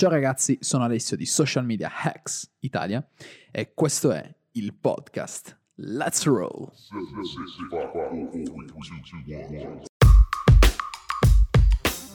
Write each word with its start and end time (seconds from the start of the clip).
Ciao 0.00 0.08
ragazzi, 0.08 0.56
sono 0.62 0.84
Alessio 0.84 1.14
di 1.14 1.26
Social 1.26 1.62
Media 1.62 1.92
Hacks 1.94 2.50
Italia 2.60 3.06
e 3.50 3.74
questo 3.74 4.12
è 4.12 4.34
il 4.52 4.72
podcast 4.72 5.54
Let's 5.74 6.24
Roll. 6.24 6.72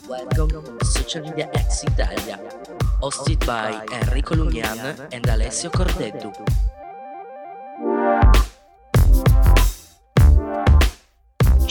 Welcome 0.08 0.62
to 0.78 0.84
Social 0.84 1.22
Media 1.22 1.48
Hacks 1.52 1.84
Italia, 1.84 2.40
hosted 2.98 3.44
by 3.44 3.84
Enrico 3.92 4.34
Lugnan 4.34 5.06
and 5.12 5.28
Alessio 5.28 5.70
Cordeddu. 5.70 6.32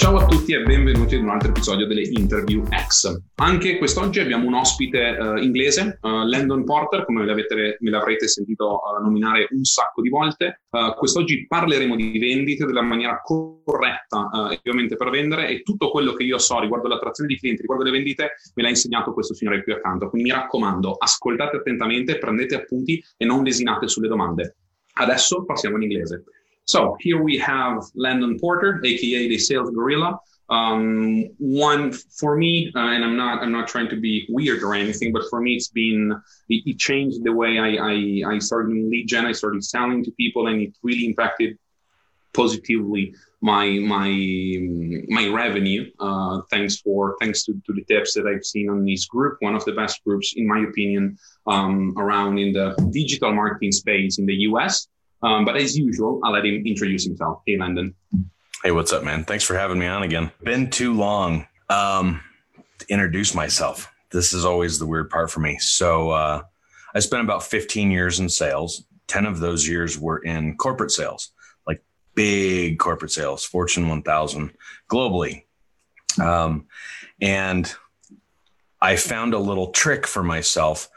Ciao 0.06 0.18
a 0.18 0.26
tutti 0.28 0.54
e 0.54 0.62
benvenuti 0.62 1.16
ad 1.16 1.24
un 1.24 1.30
altro 1.30 1.50
episodio 1.50 1.88
delle 1.88 2.04
Interview 2.04 2.64
X. 2.64 3.24
Anche 3.38 3.80
quest'oggi 3.80 4.20
abbiamo 4.20 4.46
un 4.46 4.54
ospite 4.54 5.18
uh, 5.20 5.38
inglese, 5.38 5.98
uh, 6.00 6.28
Landon 6.28 6.64
Porter, 6.64 7.06
come 7.06 7.24
me 7.24 7.90
l'avrete 7.90 8.28
sentito 8.28 8.82
uh, 8.84 9.02
nominare 9.02 9.48
un 9.50 9.64
sacco 9.64 10.04
di 10.04 10.10
volte. 10.10 10.62
quest'oggi 10.96 11.48
parleremo 11.48 11.96
di 11.96 12.20
vendite 12.20 12.68
della 12.68 12.84
maniera 12.84 13.20
corretta, 13.20 14.30
ovviamente 14.32 14.96
per 14.96 15.10
vendere, 15.10 15.48
e 15.48 15.64
tutto 15.64 15.90
quello 15.90 16.14
che 16.14 16.22
io 16.22 16.38
so 16.38 16.60
riguardo 16.60 16.88
l'attrazione 16.88 17.28
di 17.28 17.40
clienti, 17.40 17.62
riguardo 17.62 17.84
le 17.84 17.90
vendite, 17.90 18.34
me 18.54 18.62
l'ha 18.62 18.70
insegnato 18.70 19.12
questo 19.12 19.34
signore 19.34 19.64
qui 19.64 19.74
accanto. 19.74 20.08
Quindi 20.12 20.30
mi 20.30 20.36
raccomando, 20.36 20.98
ascoltate 21.00 21.58
attentamente, 21.58 22.20
prendete 22.20 22.54
appunti 22.54 23.04
e 23.18 23.26
non 23.26 23.44
lesinate 23.44 23.88
sulle 23.88 24.08
domande. 24.08 24.58
Adesso 24.98 25.46
passiamo 25.46 25.78
in 25.78 25.82
inglese. 25.82 26.26
So 26.66 26.98
here 27.00 27.22
we 27.22 27.38
have 27.38 27.84
Landon 27.94 28.40
Porter, 28.40 28.82
aka 28.84 29.28
the 29.28 29.38
sales 29.38 29.70
gorilla. 29.70 30.20
Um, 30.50 31.26
one 31.38 31.92
for 31.92 32.36
me, 32.36 32.72
uh, 32.76 32.80
and 32.80 33.04
I'm 33.04 33.18
not 33.18 33.42
I'm 33.42 33.52
not 33.52 33.68
trying 33.68 33.90
to 33.90 33.96
be 33.96 34.26
weird 34.30 34.62
or 34.62 34.74
anything, 34.74 35.12
but 35.12 35.24
for 35.30 35.42
me 35.42 35.56
it's 35.56 35.70
been 35.70 36.12
it, 36.50 36.64
it 36.66 36.78
changed 36.78 37.24
the 37.24 37.34
way 37.34 37.58
I, 37.58 37.76
I 37.78 38.34
I 38.36 38.40
started 38.40 38.76
lead 38.76 39.08
gen. 39.08 39.26
I 39.26 39.32
started 39.32 39.64
selling 39.64 40.04
to 40.04 40.12
people, 40.12 40.48
and 40.48 40.62
it 40.62 40.74
really 40.84 41.06
impacted 41.06 41.58
positively 42.34 43.16
my 43.42 43.68
my 43.80 44.10
my 45.08 45.28
revenue. 45.30 45.90
Uh, 46.00 46.42
thanks 46.52 46.80
for 46.80 47.16
thanks 47.20 47.44
to, 47.46 47.54
to 47.66 47.74
the 47.74 47.84
tips 47.86 48.14
that 48.16 48.28
I've 48.28 48.46
seen 48.46 48.70
on 48.70 48.86
this 48.86 49.06
group, 49.06 49.38
one 49.40 49.56
of 49.56 49.66
the 49.66 49.72
best 49.72 50.04
groups 50.04 50.34
in 50.36 50.48
my 50.48 50.66
opinion 50.70 51.18
um, 51.48 51.94
around 51.98 52.38
in 52.38 52.54
the 52.54 52.76
digital 52.92 53.34
marketing 53.34 53.72
space 53.72 54.20
in 54.20 54.26
the 54.26 54.36
US. 54.50 54.88
Um, 55.24 55.46
but 55.46 55.58
as 55.58 55.78
usual, 55.78 56.20
I'll 56.24 56.34
let 56.34 56.46
him 56.46 56.64
introduce 56.66 57.06
himself. 57.06 57.42
Hey, 57.46 57.58
Landon. 57.58 57.96
Hey, 58.64 58.72
what's 58.72 58.94
up, 58.94 59.04
man? 59.04 59.24
Thanks 59.24 59.44
for 59.44 59.56
having 59.56 59.80
me 59.80 59.86
on 59.86 60.04
again. 60.04 60.32
Been 60.44 60.70
too 60.70 60.94
long 60.94 61.48
um, 61.70 62.22
to 62.80 62.86
introduce 62.90 63.34
myself. 63.34 63.92
This 64.12 64.34
is 64.34 64.46
always 64.46 64.80
the 64.80 64.86
weird 64.86 65.10
part 65.10 65.32
for 65.32 65.40
me. 65.40 65.58
So 65.60 66.12
uh, 66.12 66.42
I 66.94 67.00
spent 67.00 67.24
about 67.24 67.44
15 67.44 67.92
years 67.92 68.20
in 68.20 68.30
sales. 68.30 68.86
10 69.08 69.26
of 69.26 69.40
those 69.40 69.68
years 69.68 70.00
were 70.00 70.20
in 70.20 70.58
corporate 70.58 70.92
sales, 70.92 71.32
like 71.68 71.84
big 72.16 72.80
corporate 72.80 73.12
sales, 73.12 73.46
Fortune 73.46 73.88
1000 73.88 74.52
globally. 74.90 75.44
Um, 76.20 76.66
and 77.22 77.72
I 78.82 78.96
found 78.96 79.34
a 79.34 79.40
little 79.40 79.72
trick 79.72 80.08
for 80.08 80.24
myself 80.24 80.90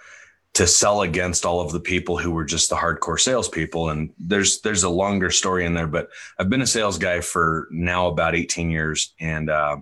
to 0.59 0.67
sell 0.67 1.03
against 1.03 1.47
all 1.47 1.61
of 1.61 1.71
the 1.71 1.79
people 1.79 2.19
who 2.19 2.33
were 2.33 2.45
just 2.45 2.69
the 2.69 2.75
hardcore 2.75 3.21
salespeople. 3.21 3.91
And 3.91 4.13
there's 4.19 4.61
there's 4.63 4.83
a 4.83 4.91
longer 4.91 5.31
story 5.31 5.65
in 5.65 5.75
there, 5.75 5.87
but 5.87 6.09
I've 6.37 6.51
been 6.51 6.63
a 6.63 6.67
sales 6.67 6.99
guy 6.99 7.21
for 7.21 7.69
now 7.71 8.09
about 8.09 8.35
18 8.35 8.69
years, 8.69 9.15
and 9.21 9.49
uh, 9.49 9.77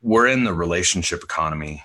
we're 0.00 0.26
in 0.26 0.42
the 0.42 0.52
relationship 0.52 1.22
economy. 1.22 1.84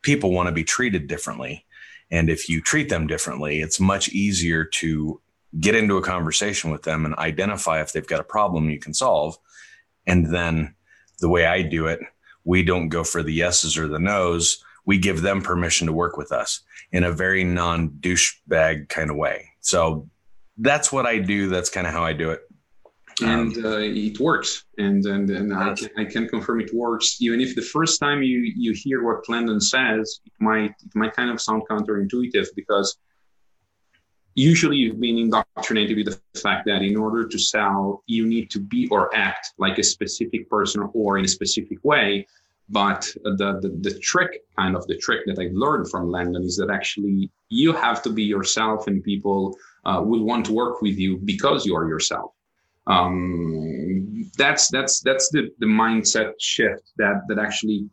People 0.00 0.32
want 0.32 0.46
to 0.46 0.52
be 0.52 0.64
treated 0.64 1.08
differently, 1.08 1.66
and 2.10 2.30
if 2.30 2.48
you 2.48 2.62
treat 2.62 2.88
them 2.88 3.06
differently, 3.06 3.60
it's 3.60 3.78
much 3.78 4.08
easier 4.08 4.64
to 4.64 5.20
get 5.60 5.74
into 5.74 5.98
a 5.98 6.02
conversation 6.02 6.70
with 6.70 6.84
them 6.84 7.04
and 7.04 7.14
identify 7.16 7.82
if 7.82 7.92
they've 7.92 8.06
got 8.06 8.20
a 8.20 8.24
problem 8.24 8.70
you 8.70 8.78
can 8.78 8.94
solve. 8.94 9.36
And 10.06 10.34
then 10.34 10.74
the 11.20 11.28
way 11.28 11.44
I 11.44 11.60
do 11.60 11.86
it, 11.86 12.00
we 12.44 12.62
don't 12.62 12.88
go 12.88 13.04
for 13.04 13.22
the 13.22 13.34
yeses 13.34 13.76
or 13.76 13.88
the 13.88 13.98
nos. 13.98 14.64
We 14.88 14.96
give 14.96 15.20
them 15.20 15.42
permission 15.42 15.86
to 15.86 15.92
work 15.92 16.16
with 16.16 16.32
us 16.32 16.62
in 16.92 17.04
a 17.04 17.12
very 17.12 17.44
non 17.44 17.90
douchebag 17.90 18.88
kind 18.88 19.10
of 19.10 19.16
way. 19.16 19.50
So 19.60 20.08
that's 20.56 20.90
what 20.90 21.04
I 21.04 21.18
do. 21.18 21.50
That's 21.50 21.68
kind 21.68 21.86
of 21.86 21.92
how 21.92 22.02
I 22.02 22.14
do 22.14 22.30
it. 22.30 22.40
And 23.20 23.54
um, 23.58 23.64
uh, 23.66 23.78
it 23.80 24.18
works, 24.18 24.64
and 24.78 25.04
and, 25.04 25.28
and 25.28 25.52
I, 25.52 25.74
can, 25.74 25.90
I 25.98 26.04
can 26.06 26.26
confirm 26.26 26.62
it 26.62 26.72
works. 26.72 27.18
Even 27.20 27.42
if 27.42 27.54
the 27.54 27.60
first 27.60 28.00
time 28.00 28.22
you 28.22 28.38
you 28.56 28.72
hear 28.72 29.04
what 29.04 29.28
Landon 29.28 29.60
says, 29.60 30.20
it 30.24 30.32
might 30.40 30.70
it 30.70 30.94
might 30.94 31.14
kind 31.14 31.30
of 31.30 31.38
sound 31.38 31.64
counterintuitive 31.68 32.46
because 32.56 32.96
usually 34.36 34.76
you've 34.76 35.00
been 35.00 35.18
indoctrinated 35.18 35.98
with 35.98 36.06
the 36.06 36.40
fact 36.40 36.64
that 36.66 36.80
in 36.80 36.96
order 36.96 37.26
to 37.26 37.38
sell, 37.38 38.04
you 38.06 38.26
need 38.26 38.48
to 38.52 38.60
be 38.60 38.88
or 38.88 39.14
act 39.14 39.52
like 39.58 39.78
a 39.78 39.82
specific 39.82 40.48
person 40.48 40.88
or 40.94 41.18
in 41.18 41.24
a 41.24 41.28
specific 41.28 41.78
way. 41.84 42.26
But 42.70 43.10
the, 43.24 43.58
the, 43.62 43.78
the 43.80 43.98
trick, 43.98 44.42
kind 44.58 44.76
of 44.76 44.86
the 44.86 44.98
trick 44.98 45.20
that 45.26 45.38
I've 45.38 45.54
learned 45.54 45.90
from 45.90 46.10
Landon 46.10 46.42
is 46.42 46.56
that 46.58 46.70
actually 46.70 47.30
you 47.48 47.72
have 47.72 48.02
to 48.02 48.10
be 48.10 48.22
yourself 48.22 48.86
and 48.86 49.02
people 49.02 49.56
uh, 49.86 50.02
will 50.04 50.24
want 50.24 50.46
to 50.46 50.52
work 50.52 50.82
with 50.82 50.98
you 50.98 51.16
because 51.16 51.64
you 51.64 51.74
are 51.74 51.88
yourself. 51.88 52.32
Um, 52.86 54.30
that's 54.36 54.68
that's 54.68 55.00
that's 55.00 55.28
the, 55.30 55.50
the 55.58 55.66
mindset 55.66 56.32
shift 56.40 56.90
that 56.96 57.22
that 57.28 57.38
actually 57.38 57.88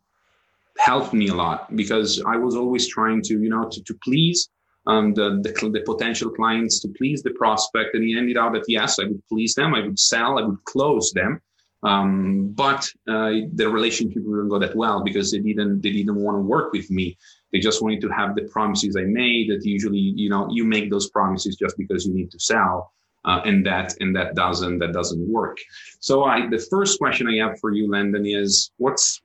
helped 0.77 1.13
me 1.13 1.27
a 1.29 1.33
lot 1.33 1.73
because 1.75 2.21
I 2.25 2.37
was 2.37 2.55
always 2.55 2.87
trying 2.87 3.21
to 3.23 3.33
you 3.41 3.49
know 3.49 3.69
to, 3.69 3.83
to 3.83 3.93
please 4.03 4.49
um, 4.87 5.13
the, 5.13 5.41
the, 5.41 5.69
the 5.69 5.81
potential 5.81 6.29
clients 6.29 6.79
to 6.81 6.89
please 6.97 7.23
the 7.23 7.31
prospect 7.31 7.95
and 7.95 8.03
it 8.03 8.17
ended 8.17 8.37
out 8.37 8.53
that 8.53 8.65
yes 8.67 8.99
I 8.99 9.05
would 9.05 9.21
please 9.27 9.53
them 9.55 9.73
I 9.75 9.81
would 9.81 9.99
sell 9.99 10.39
I 10.39 10.43
would 10.43 10.63
close 10.63 11.11
them 11.11 11.41
um, 11.83 12.49
but 12.55 12.89
uh, 13.07 13.31
the 13.53 13.69
relationship 13.69 14.23
didn't 14.23 14.49
go 14.49 14.59
that 14.59 14.75
well 14.75 15.03
because 15.03 15.31
they 15.31 15.39
didn't 15.39 15.81
they 15.81 15.91
didn't 15.91 16.15
want 16.15 16.35
to 16.35 16.41
work 16.41 16.71
with 16.73 16.89
me. 16.89 17.17
They 17.51 17.59
just 17.59 17.81
wanted 17.81 18.01
to 18.01 18.09
have 18.09 18.35
the 18.35 18.43
promises 18.43 18.95
I 18.97 19.03
made. 19.03 19.49
That 19.49 19.63
usually, 19.65 19.99
you 19.99 20.29
know, 20.29 20.47
you 20.51 20.63
make 20.63 20.89
those 20.89 21.09
promises 21.09 21.55
just 21.55 21.77
because 21.77 22.05
you 22.05 22.13
need 22.13 22.31
to 22.31 22.39
sell, 22.39 22.91
uh, 23.25 23.41
and 23.45 23.65
that 23.65 23.95
and 23.99 24.15
that 24.15 24.35
doesn't 24.35 24.79
that 24.79 24.93
doesn't 24.93 25.31
work. 25.31 25.57
So, 25.99 26.23
I 26.23 26.47
the 26.47 26.59
first 26.59 26.97
question 26.97 27.27
I 27.27 27.37
have 27.45 27.59
for 27.59 27.71
you, 27.71 27.89
Landon, 27.89 28.25
is 28.25 28.71
what's 28.77 29.21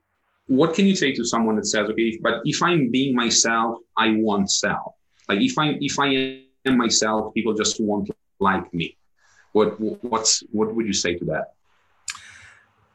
what 0.47 0.73
can 0.75 0.85
you 0.85 0.95
say 0.95 1.13
to 1.13 1.23
someone 1.23 1.55
that 1.55 1.65
says, 1.65 1.89
okay, 1.89 2.19
but 2.21 2.41
if 2.43 2.61
I'm 2.61 2.91
being 2.91 3.15
myself, 3.15 3.79
I 3.97 4.15
won't 4.17 4.51
sell. 4.51 4.97
Like 5.29 5.39
if 5.41 5.57
I 5.57 5.77
if 5.79 5.97
I 5.97 6.41
am 6.65 6.77
myself, 6.77 7.33
people 7.33 7.53
just 7.53 7.79
won't 7.79 8.09
like 8.39 8.71
me. 8.73 8.97
What 9.53 9.79
what's 10.03 10.43
what 10.51 10.75
would 10.75 10.85
you 10.85 10.93
say 10.93 11.15
to 11.15 11.25
that? 11.25 11.53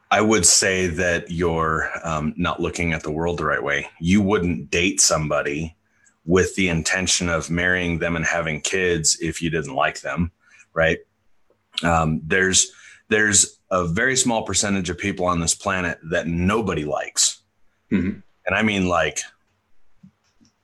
I 0.09 0.21
would 0.21 0.45
say 0.45 0.87
that 0.87 1.29
you're 1.29 1.89
um, 2.03 2.33
not 2.37 2.61
looking 2.61 2.93
at 2.93 3.03
the 3.03 3.11
world 3.11 3.37
the 3.37 3.45
right 3.45 3.61
way. 3.61 3.89
You 3.99 4.21
wouldn't 4.21 4.71
date 4.71 5.01
somebody 5.01 5.75
with 6.25 6.55
the 6.55 6.69
intention 6.69 7.29
of 7.29 7.49
marrying 7.49 7.99
them 7.99 8.15
and 8.15 8.25
having 8.25 8.61
kids 8.61 9.17
if 9.21 9.41
you 9.41 9.49
didn't 9.49 9.73
like 9.73 10.01
them, 10.01 10.31
right? 10.73 10.99
Um, 11.83 12.21
there's 12.23 12.71
there's 13.09 13.59
a 13.71 13.85
very 13.85 14.17
small 14.17 14.43
percentage 14.43 14.89
of 14.89 14.97
people 14.97 15.25
on 15.25 15.39
this 15.39 15.55
planet 15.55 15.97
that 16.09 16.27
nobody 16.27 16.83
likes, 16.83 17.41
mm-hmm. 17.91 18.19
and 18.45 18.55
I 18.55 18.61
mean 18.61 18.87
like 18.87 19.19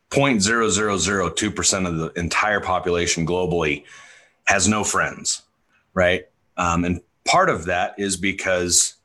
0.0002 0.10 1.56
percent 1.56 1.88
of 1.88 1.98
the 1.98 2.12
entire 2.14 2.60
population 2.60 3.26
globally 3.26 3.86
has 4.46 4.68
no 4.68 4.84
friends, 4.84 5.44
right? 5.94 6.26
Um, 6.58 6.84
and 6.84 7.02
part 7.26 7.50
of 7.50 7.66
that 7.66 7.96
is 7.98 8.18
because 8.18 8.96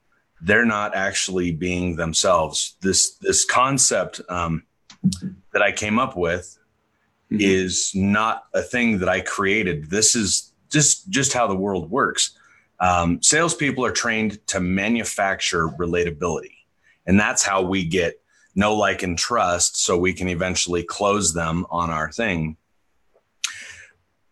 they're 0.41 0.65
not 0.65 0.95
actually 0.95 1.51
being 1.51 1.97
themselves. 1.97 2.77
This 2.81 3.17
this 3.17 3.45
concept 3.45 4.21
um, 4.29 4.65
that 5.53 5.63
I 5.63 5.73
came 5.73 5.99
up 5.99 6.17
with 6.17 6.59
mm-hmm. 7.31 7.41
is 7.41 7.93
not 7.95 8.45
a 8.55 8.63
thing 8.63 8.99
that 8.99 9.09
I 9.09 9.21
created. 9.21 9.91
This 9.91 10.15
is 10.15 10.53
just 10.71 11.09
just 11.11 11.33
how 11.33 11.47
the 11.47 11.57
world 11.57 11.91
works. 11.91 12.37
Um, 12.81 13.21
salespeople 13.23 13.85
are 13.85 13.93
trained 13.93 14.47
to 14.49 14.61
manufacture 14.61 15.69
relatability, 15.69 16.55
and 17.07 17.19
that's 17.19 17.43
how 17.43 17.63
we 17.63 17.85
get 17.85 18.21
know, 18.59 18.75
like, 18.75 19.05
and 19.05 19.17
trust, 19.17 19.81
so 19.81 19.97
we 19.97 20.13
can 20.13 20.29
eventually 20.29 20.83
close 20.83 21.33
them 21.33 21.65
on 21.71 21.91
our 21.91 22.11
thing. 22.11 22.57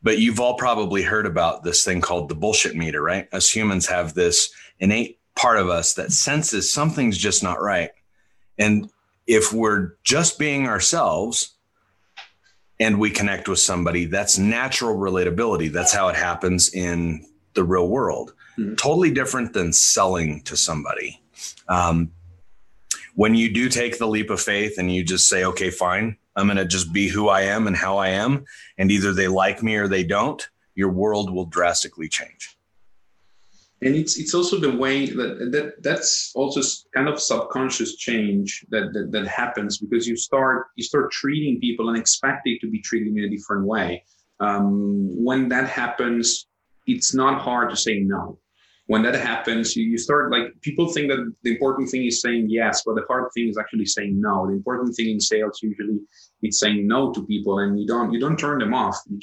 But 0.02 0.18
you've 0.18 0.40
all 0.40 0.56
probably 0.56 1.02
heard 1.02 1.26
about 1.26 1.62
this 1.62 1.84
thing 1.84 2.00
called 2.00 2.28
the 2.28 2.34
bullshit 2.34 2.74
meter, 2.74 3.00
right? 3.00 3.32
Us 3.32 3.48
humans 3.48 3.86
have 3.86 4.14
this 4.14 4.50
innate 4.80 5.15
part 5.36 5.58
of 5.58 5.68
us 5.68 5.94
that 5.94 6.12
senses 6.12 6.72
something's 6.72 7.16
just 7.16 7.42
not 7.42 7.60
right. 7.60 7.90
And 8.58 8.90
if 9.26 9.52
we're 9.52 9.92
just 10.02 10.38
being 10.38 10.66
ourselves 10.66 11.54
and 12.80 12.98
we 12.98 13.10
connect 13.10 13.48
with 13.48 13.58
somebody, 13.58 14.06
that's 14.06 14.38
natural 14.38 14.96
relatability. 14.96 15.70
That's 15.70 15.92
how 15.92 16.08
it 16.08 16.16
happens 16.16 16.74
in 16.74 17.26
the 17.54 17.64
real 17.64 17.88
world. 17.88 18.34
Mm-hmm. 18.58 18.74
Totally 18.74 19.10
different 19.10 19.52
than 19.52 19.72
selling 19.72 20.42
to 20.42 20.56
somebody. 20.56 21.20
Um, 21.68 22.10
when 23.14 23.34
you 23.34 23.52
do 23.52 23.68
take 23.68 23.98
the 23.98 24.06
leap 24.06 24.30
of 24.30 24.40
faith 24.40 24.78
and 24.78 24.94
you 24.94 25.04
just 25.04 25.28
say, 25.28 25.44
okay, 25.44 25.70
fine, 25.70 26.16
I'm 26.34 26.46
going 26.46 26.58
to 26.58 26.66
just 26.66 26.92
be 26.92 27.08
who 27.08 27.28
I 27.28 27.42
am 27.42 27.66
and 27.66 27.76
how 27.76 27.96
I 27.96 28.08
am. 28.08 28.44
And 28.76 28.90
either 28.90 29.12
they 29.12 29.28
like 29.28 29.62
me 29.62 29.76
or 29.76 29.88
they 29.88 30.04
don't, 30.04 30.46
your 30.74 30.90
world 30.90 31.30
will 31.30 31.46
drastically 31.46 32.08
change. 32.08 32.55
And 33.82 33.94
it's 33.94 34.18
it's 34.18 34.34
also 34.34 34.58
the 34.58 34.74
way 34.74 35.06
that, 35.06 35.50
that 35.52 35.82
that's 35.82 36.32
also 36.34 36.60
kind 36.94 37.08
of 37.08 37.20
subconscious 37.20 37.96
change 37.96 38.64
that, 38.70 38.92
that 38.94 39.12
that 39.12 39.26
happens 39.26 39.78
because 39.78 40.08
you 40.08 40.16
start 40.16 40.68
you 40.76 40.84
start 40.84 41.10
treating 41.10 41.60
people 41.60 41.90
and 41.90 41.98
expect 41.98 42.46
it 42.46 42.58
to 42.62 42.70
be 42.70 42.80
treated 42.80 43.14
in 43.16 43.24
a 43.24 43.28
different 43.28 43.66
way. 43.66 44.02
Um, 44.40 45.10
when 45.24 45.48
that 45.50 45.68
happens, 45.68 46.46
it's 46.86 47.14
not 47.14 47.40
hard 47.40 47.68
to 47.70 47.76
say 47.76 48.00
no 48.00 48.38
when 48.86 49.02
that 49.02 49.14
happens, 49.14 49.76
you, 49.76 49.84
you 49.84 49.98
start 49.98 50.30
like 50.30 50.60
people 50.62 50.88
think 50.88 51.08
that 51.10 51.32
the 51.42 51.50
important 51.50 51.90
thing 51.90 52.06
is 52.06 52.20
saying 52.20 52.46
yes, 52.48 52.82
but 52.86 52.94
the 52.94 53.04
hard 53.08 53.30
thing 53.34 53.48
is 53.48 53.58
actually 53.58 53.86
saying 53.86 54.20
no. 54.20 54.46
The 54.46 54.52
important 54.52 54.94
thing 54.94 55.10
in 55.10 55.20
sales 55.20 55.60
usually 55.62 55.98
it's 56.42 56.60
saying 56.60 56.86
no 56.86 57.12
to 57.12 57.26
people, 57.26 57.58
and 57.58 57.78
you 57.80 57.86
don't 57.86 58.12
you 58.12 58.20
don't 58.20 58.38
turn 58.38 58.60
them 58.60 58.74
off. 58.74 58.96
You 59.08 59.18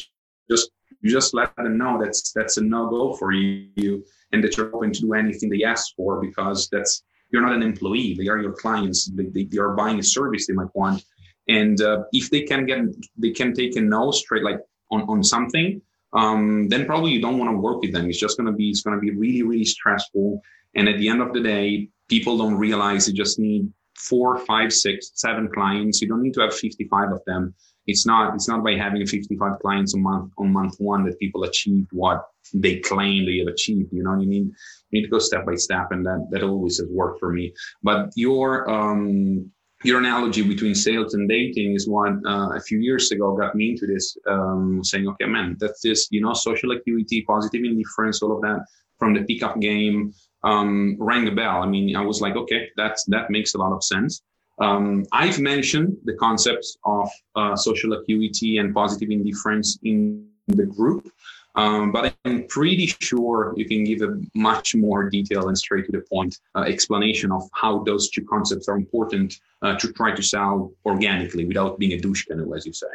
just 0.49 0.69
you 1.03 1.11
just 1.11 1.33
let 1.33 1.55
them 1.55 1.77
know 1.77 2.01
that's 2.01 2.31
that's 2.31 2.57
a 2.57 2.61
no 2.61 2.89
go 2.89 3.13
for 3.13 3.31
you, 3.31 4.03
and 4.31 4.43
that 4.43 4.57
you're 4.57 4.75
open 4.75 4.91
to 4.93 5.01
do 5.01 5.13
anything 5.13 5.49
they 5.49 5.63
ask 5.63 5.95
for 5.95 6.19
because 6.21 6.69
that's 6.71 7.03
you're 7.29 7.41
not 7.41 7.53
an 7.53 7.63
employee. 7.63 8.15
They 8.17 8.27
are 8.27 8.39
your 8.39 8.53
clients. 8.53 9.05
They, 9.05 9.25
they, 9.25 9.45
they 9.45 9.57
are 9.57 9.75
buying 9.75 9.99
a 9.99 10.03
service 10.03 10.47
they 10.47 10.53
might 10.53 10.73
want, 10.73 11.03
and 11.47 11.79
uh, 11.81 12.03
if 12.11 12.29
they 12.31 12.41
can 12.41 12.65
get 12.65 12.79
they 13.17 13.31
can 13.31 13.53
take 13.53 13.75
a 13.75 13.81
no 13.81 14.11
straight 14.11 14.43
like 14.43 14.59
on 14.91 15.01
on 15.03 15.23
something 15.23 15.81
um, 16.13 16.67
then 16.69 16.85
probably 16.85 17.11
you 17.11 17.21
don't 17.21 17.39
want 17.39 17.51
to 17.51 17.57
work 17.57 17.81
with 17.81 17.91
them. 17.91 18.07
It's 18.07 18.19
just 18.19 18.37
to 18.37 18.51
be, 18.51 18.69
it's 18.69 18.81
going 18.81 18.95
to 18.95 19.01
be 19.01 19.11
really, 19.11 19.41
really 19.41 19.65
stressful. 19.65 20.41
And 20.75 20.87
at 20.87 20.97
the 20.97 21.09
end 21.09 21.21
of 21.21 21.33
the 21.33 21.41
day, 21.41 21.89
people 22.07 22.37
don't 22.37 22.55
realize 22.55 23.07
you 23.07 23.13
just 23.13 23.39
need 23.39 23.71
four, 23.97 24.37
five, 24.39 24.71
six, 24.71 25.11
seven 25.15 25.49
clients. 25.53 26.01
You 26.01 26.07
don't 26.07 26.21
need 26.21 26.33
to 26.35 26.41
have 26.41 26.53
55 26.53 27.11
of 27.11 27.21
them. 27.25 27.53
It's 27.87 28.05
not, 28.05 28.35
it's 28.35 28.47
not 28.47 28.63
by 28.63 28.75
having 28.75 29.05
55 29.05 29.59
clients 29.59 29.93
a 29.93 29.97
month 29.97 30.31
on 30.37 30.51
month 30.51 30.75
one 30.79 31.03
that 31.05 31.19
people 31.19 31.43
achieve 31.43 31.87
what 31.91 32.25
they 32.53 32.79
claim 32.79 33.25
they 33.25 33.39
have 33.39 33.47
achieved. 33.47 33.91
You 33.91 34.03
know, 34.03 34.19
you 34.19 34.27
need, 34.27 34.45
you 34.45 34.53
need 34.91 35.03
to 35.03 35.09
go 35.09 35.19
step 35.19 35.45
by 35.45 35.55
step. 35.55 35.91
And 35.91 36.05
that, 36.05 36.27
that 36.31 36.43
always 36.43 36.77
has 36.77 36.87
worked 36.89 37.19
for 37.19 37.31
me. 37.31 37.53
But 37.81 38.11
your, 38.15 38.69
um, 38.69 39.51
your 39.83 39.99
analogy 39.99 40.41
between 40.41 40.75
sales 40.75 41.13
and 41.13 41.27
dating 41.27 41.75
is 41.75 41.87
one 41.89 42.25
uh, 42.25 42.51
a 42.55 42.61
few 42.61 42.79
years 42.79 43.11
ago 43.11 43.35
got 43.35 43.53
me 43.53 43.71
into 43.71 43.85
this, 43.85 44.15
um, 44.29 44.81
saying, 44.83 45.07
okay, 45.09 45.25
man, 45.25 45.57
that's 45.59 45.81
this, 45.81 46.07
you 46.09 46.21
know, 46.21 46.33
social 46.33 46.71
acuity, 46.71 47.23
positive 47.23 47.63
indifference, 47.65 48.21
all 48.21 48.33
of 48.33 48.41
that 48.41 48.65
from 48.97 49.13
the 49.13 49.23
pickup 49.23 49.59
game 49.59 50.13
um, 50.43 50.97
rang 50.99 51.27
a 51.27 51.31
bell. 51.31 51.61
I 51.61 51.65
mean, 51.65 51.95
I 51.95 52.01
was 52.01 52.21
like, 52.21 52.35
okay, 52.35 52.69
that's 52.75 53.03
that 53.05 53.29
makes 53.29 53.53
a 53.53 53.57
lot 53.57 53.73
of 53.73 53.83
sense. 53.83 54.21
Um, 54.59 55.05
I've 55.11 55.39
mentioned 55.39 55.97
the 56.03 56.13
concepts 56.13 56.77
of 56.85 57.09
uh, 57.35 57.55
social 57.55 57.93
acuity 57.93 58.59
and 58.59 58.73
positive 58.73 59.09
indifference 59.09 59.79
in 59.83 60.27
the 60.47 60.65
group. 60.65 61.09
Um, 61.55 61.91
but 61.91 62.15
I'm 62.25 62.47
pretty 62.47 62.87
sure 62.87 63.53
you 63.55 63.65
can 63.65 63.83
give 63.83 64.01
a 64.01 64.19
much 64.33 64.73
more 64.73 65.09
detailed 65.09 65.45
and 65.45 65.57
straight 65.57 65.85
to 65.85 65.91
the 65.91 66.01
point 66.01 66.39
uh, 66.55 66.61
explanation 66.61 67.31
of 67.31 67.43
how 67.53 67.83
those 67.83 68.09
two 68.09 68.25
concepts 68.25 68.67
are 68.67 68.75
important 68.75 69.39
uh, 69.61 69.77
to 69.77 69.93
try 69.93 70.15
to 70.15 70.23
sell 70.23 70.73
organically 70.85 71.45
without 71.45 71.77
being 71.77 71.93
a 71.93 71.99
douche 71.99 72.25
canoe, 72.25 72.55
as 72.55 72.65
you 72.65 72.73
say. 72.73 72.87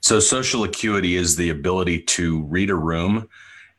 So, 0.00 0.18
social 0.18 0.64
acuity 0.64 1.16
is 1.16 1.36
the 1.36 1.50
ability 1.50 2.02
to 2.02 2.42
read 2.44 2.70
a 2.70 2.74
room 2.74 3.28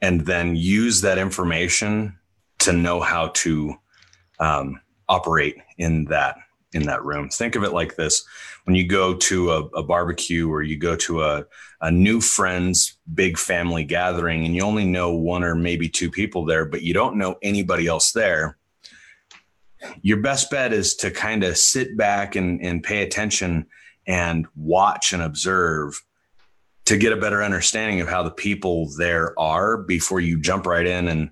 and 0.02 0.22
then 0.22 0.56
use 0.56 1.02
that 1.02 1.18
information 1.18 2.18
to 2.60 2.74
know 2.74 3.00
how 3.00 3.30
to 3.30 3.74
um, 4.40 4.80
operate 5.10 5.58
in 5.78 6.06
that 6.06 6.38
in 6.74 6.84
that 6.84 7.04
room. 7.04 7.30
Think 7.30 7.56
of 7.56 7.64
it 7.64 7.74
like 7.74 7.96
this 7.96 8.24
when 8.66 8.76
you 8.76 8.88
go 8.88 9.16
to 9.16 9.52
a, 9.52 9.64
a, 9.70 9.84
barbecue 9.84 10.48
or 10.48 10.62
you 10.62 10.78
go 10.78 10.96
to 10.98 11.24
a, 11.24 11.46
a 11.82 11.90
new 11.90 12.22
friend's 12.22 12.98
big 13.12 13.38
family 13.38 13.84
gathering 13.84 14.46
and 14.46 14.56
you 14.56 14.62
only 14.62 14.86
know 14.86 15.12
one 15.14 15.44
or 15.44 15.56
maybe 15.56 15.90
two 15.90 16.12
people 16.12 16.46
there, 16.46 16.66
but 16.66 16.84
you 16.84 16.94
don't 16.94 17.18
know 17.18 17.36
anybody 17.42 17.88
else 17.88 18.12
there. 18.12 18.58
Your 20.02 20.18
best 20.18 20.52
bet 20.52 20.74
is 20.74 20.96
to 20.98 21.10
kind 21.10 21.44
of 21.44 21.58
sit 21.58 21.98
back 21.98 22.36
and, 22.36 22.62
and 22.62 22.84
pay 22.84 23.02
attention 23.02 23.66
and 24.06 24.46
watch 24.56 25.14
and 25.14 25.24
observe 25.24 26.00
to 26.86 26.98
get 26.98 27.14
a 27.14 27.18
better 27.18 27.42
understanding 27.42 28.02
of 28.02 28.08
how 28.08 28.24
the 28.24 28.32
people 28.32 28.90
there 28.98 29.40
are 29.40 29.78
before 29.78 30.20
you 30.20 30.40
jump 30.40 30.66
right 30.66 30.86
in. 30.86 31.08
And 31.08 31.32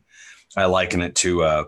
I 0.55 0.65
liken 0.65 1.01
it 1.01 1.15
to, 1.15 1.43
uh, 1.43 1.63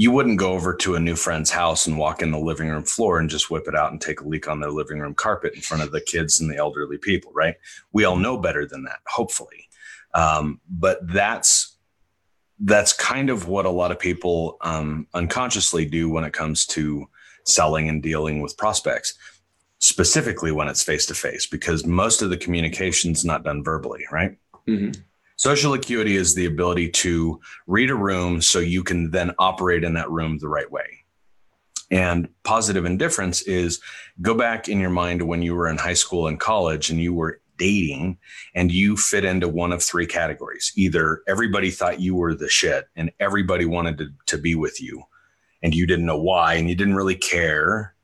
you 0.00 0.10
wouldn't 0.10 0.38
go 0.38 0.52
over 0.52 0.72
to 0.72 0.94
a 0.94 0.98
new 0.98 1.14
friend's 1.14 1.50
house 1.50 1.86
and 1.86 1.98
walk 1.98 2.22
in 2.22 2.30
the 2.30 2.38
living 2.38 2.70
room 2.70 2.82
floor 2.82 3.18
and 3.18 3.28
just 3.28 3.50
whip 3.50 3.68
it 3.68 3.74
out 3.74 3.92
and 3.92 4.00
take 4.00 4.22
a 4.22 4.26
leak 4.26 4.48
on 4.48 4.58
their 4.58 4.70
living 4.70 4.98
room 4.98 5.14
carpet 5.14 5.52
in 5.54 5.60
front 5.60 5.82
of 5.82 5.92
the 5.92 6.00
kids 6.00 6.40
and 6.40 6.50
the 6.50 6.56
elderly 6.56 6.96
people, 6.96 7.30
right? 7.34 7.56
We 7.92 8.06
all 8.06 8.16
know 8.16 8.38
better 8.38 8.64
than 8.64 8.84
that, 8.84 9.00
hopefully. 9.06 9.68
Um, 10.14 10.58
but 10.70 11.06
that's 11.06 11.76
that's 12.60 12.94
kind 12.94 13.28
of 13.28 13.46
what 13.46 13.66
a 13.66 13.70
lot 13.70 13.90
of 13.90 13.98
people 13.98 14.56
um, 14.62 15.06
unconsciously 15.12 15.84
do 15.84 16.08
when 16.08 16.24
it 16.24 16.32
comes 16.32 16.64
to 16.68 17.06
selling 17.44 17.90
and 17.90 18.02
dealing 18.02 18.40
with 18.40 18.56
prospects, 18.56 19.18
specifically 19.80 20.50
when 20.50 20.68
it's 20.68 20.82
face 20.82 21.04
to 21.06 21.14
face, 21.14 21.46
because 21.46 21.84
most 21.84 22.22
of 22.22 22.30
the 22.30 22.38
communication 22.38 23.12
is 23.12 23.26
not 23.26 23.44
done 23.44 23.62
verbally, 23.62 24.06
right? 24.10 24.38
Mm-hmm. 24.66 24.98
Social 25.40 25.72
acuity 25.72 26.16
is 26.16 26.34
the 26.34 26.44
ability 26.44 26.90
to 26.90 27.40
read 27.66 27.88
a 27.88 27.94
room 27.94 28.42
so 28.42 28.58
you 28.58 28.84
can 28.84 29.10
then 29.10 29.32
operate 29.38 29.84
in 29.84 29.94
that 29.94 30.10
room 30.10 30.36
the 30.36 30.50
right 30.50 30.70
way. 30.70 30.84
And 31.90 32.28
positive 32.42 32.84
indifference 32.84 33.40
is 33.40 33.80
go 34.20 34.34
back 34.34 34.68
in 34.68 34.78
your 34.78 34.90
mind 34.90 35.22
when 35.22 35.40
you 35.40 35.54
were 35.54 35.68
in 35.68 35.78
high 35.78 35.94
school 35.94 36.26
and 36.26 36.38
college 36.38 36.90
and 36.90 37.00
you 37.00 37.14
were 37.14 37.40
dating 37.56 38.18
and 38.54 38.70
you 38.70 38.98
fit 38.98 39.24
into 39.24 39.48
one 39.48 39.72
of 39.72 39.82
three 39.82 40.06
categories. 40.06 40.72
Either 40.76 41.22
everybody 41.26 41.70
thought 41.70 42.00
you 42.00 42.14
were 42.14 42.34
the 42.34 42.50
shit 42.50 42.84
and 42.94 43.10
everybody 43.18 43.64
wanted 43.64 43.96
to, 43.96 44.08
to 44.26 44.36
be 44.36 44.54
with 44.54 44.78
you 44.82 45.02
and 45.62 45.74
you 45.74 45.86
didn't 45.86 46.04
know 46.04 46.20
why 46.20 46.52
and 46.56 46.68
you 46.68 46.74
didn't 46.74 46.96
really 46.96 47.16
care. 47.16 47.94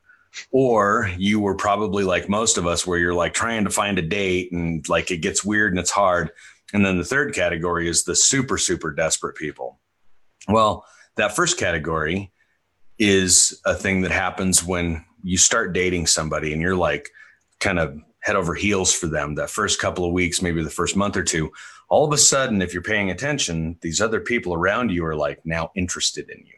Or 0.51 1.11
you 1.19 1.39
were 1.39 1.55
probably 1.55 2.03
like 2.03 2.29
most 2.29 2.57
of 2.57 2.65
us, 2.67 2.85
where 2.85 2.99
you're 2.99 3.13
like 3.13 3.33
trying 3.33 3.63
to 3.63 3.69
find 3.69 3.97
a 3.97 4.03
date 4.03 4.51
and 4.51 4.87
like 4.89 5.11
it 5.11 5.17
gets 5.17 5.45
weird 5.45 5.71
and 5.71 5.79
it's 5.79 5.91
hard. 5.91 6.31
And 6.73 6.85
then 6.85 6.97
the 6.97 7.05
third 7.05 7.33
category 7.33 7.87
is 7.87 8.03
the 8.03 8.15
super, 8.15 8.57
super 8.57 8.91
desperate 8.91 9.35
people. 9.35 9.79
Well, 10.47 10.85
that 11.15 11.35
first 11.35 11.57
category 11.57 12.31
is 12.99 13.61
a 13.65 13.73
thing 13.73 14.01
that 14.01 14.11
happens 14.11 14.63
when 14.63 15.05
you 15.23 15.37
start 15.37 15.73
dating 15.73 16.07
somebody 16.07 16.53
and 16.53 16.61
you're 16.61 16.75
like 16.75 17.09
kind 17.59 17.79
of 17.79 17.97
head 18.19 18.35
over 18.35 18.53
heels 18.53 18.93
for 18.93 19.07
them 19.07 19.35
that 19.35 19.49
first 19.49 19.79
couple 19.79 20.05
of 20.05 20.11
weeks, 20.11 20.41
maybe 20.41 20.63
the 20.63 20.69
first 20.69 20.95
month 20.95 21.15
or 21.15 21.23
two. 21.23 21.51
All 21.89 22.05
of 22.05 22.11
a 22.11 22.17
sudden, 22.17 22.61
if 22.61 22.73
you're 22.73 22.83
paying 22.83 23.09
attention, 23.09 23.77
these 23.81 24.01
other 24.01 24.19
people 24.19 24.53
around 24.53 24.91
you 24.91 25.05
are 25.05 25.15
like 25.15 25.45
now 25.45 25.71
interested 25.75 26.29
in 26.29 26.45
you. 26.45 26.53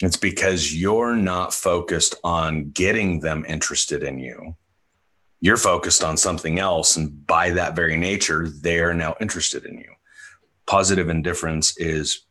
It's 0.00 0.16
because 0.16 0.74
you're 0.74 1.16
not 1.16 1.54
focused 1.54 2.14
on 2.24 2.70
getting 2.70 3.20
them 3.20 3.44
interested 3.48 4.02
in 4.02 4.18
you 4.18 4.56
you're 5.40 5.56
focused 5.56 6.02
on 6.02 6.16
something 6.16 6.58
else. 6.58 6.96
And 6.96 7.26
by 7.26 7.50
that 7.50 7.76
very 7.76 7.96
nature, 7.96 8.48
they 8.48 8.80
are 8.80 8.94
now 8.94 9.14
interested 9.20 9.64
in 9.64 9.78
you. 9.78 9.92
Positive 10.66 11.08
indifference 11.08 11.76
is, 11.76 12.24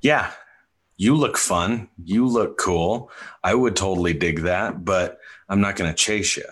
yeah, 0.00 0.32
you 0.96 1.14
look 1.14 1.38
fun. 1.38 1.88
You 2.04 2.26
look 2.26 2.58
cool. 2.58 3.10
I 3.44 3.54
would 3.54 3.76
totally 3.76 4.12
dig 4.12 4.42
that, 4.42 4.84
but 4.84 5.18
I'm 5.48 5.60
not 5.60 5.76
going 5.76 5.90
to 5.90 5.96
chase 5.96 6.36
you. 6.36 6.44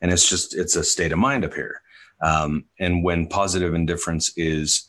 And 0.00 0.12
it's 0.12 0.28
just, 0.28 0.54
it's 0.54 0.76
a 0.76 0.84
state 0.84 1.12
of 1.12 1.18
mind 1.18 1.44
up 1.44 1.54
here. 1.54 1.80
Um, 2.22 2.66
and 2.78 3.02
when 3.02 3.26
positive 3.26 3.74
indifference 3.74 4.32
is 4.36 4.88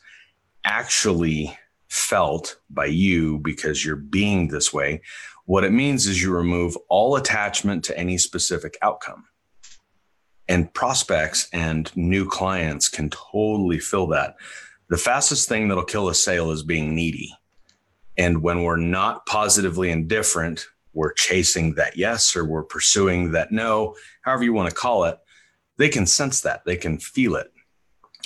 actually 0.64 1.56
felt 1.88 2.58
by 2.68 2.86
you 2.86 3.38
because 3.38 3.84
you're 3.84 3.96
being 3.96 4.48
this 4.48 4.72
way, 4.72 5.00
what 5.46 5.64
it 5.64 5.72
means 5.72 6.06
is 6.06 6.22
you 6.22 6.32
remove 6.32 6.76
all 6.88 7.16
attachment 7.16 7.82
to 7.84 7.98
any 7.98 8.18
specific 8.18 8.76
outcome 8.82 9.24
and 10.50 10.74
prospects 10.74 11.48
and 11.52 11.96
new 11.96 12.26
clients 12.26 12.88
can 12.88 13.08
totally 13.08 13.78
fill 13.78 14.08
that. 14.08 14.34
The 14.88 14.98
fastest 14.98 15.48
thing 15.48 15.68
that'll 15.68 15.84
kill 15.84 16.08
a 16.08 16.14
sale 16.14 16.50
is 16.50 16.64
being 16.64 16.92
needy. 16.92 17.32
And 18.18 18.42
when 18.42 18.64
we're 18.64 18.76
not 18.76 19.24
positively 19.26 19.90
indifferent, 19.90 20.66
we're 20.92 21.12
chasing 21.12 21.74
that 21.76 21.96
yes 21.96 22.34
or 22.34 22.44
we're 22.44 22.64
pursuing 22.64 23.30
that 23.30 23.52
no, 23.52 23.94
however 24.22 24.42
you 24.42 24.52
want 24.52 24.68
to 24.68 24.74
call 24.74 25.04
it, 25.04 25.20
they 25.76 25.88
can 25.88 26.04
sense 26.04 26.40
that, 26.40 26.64
they 26.64 26.76
can 26.76 26.98
feel 26.98 27.36
it. 27.36 27.52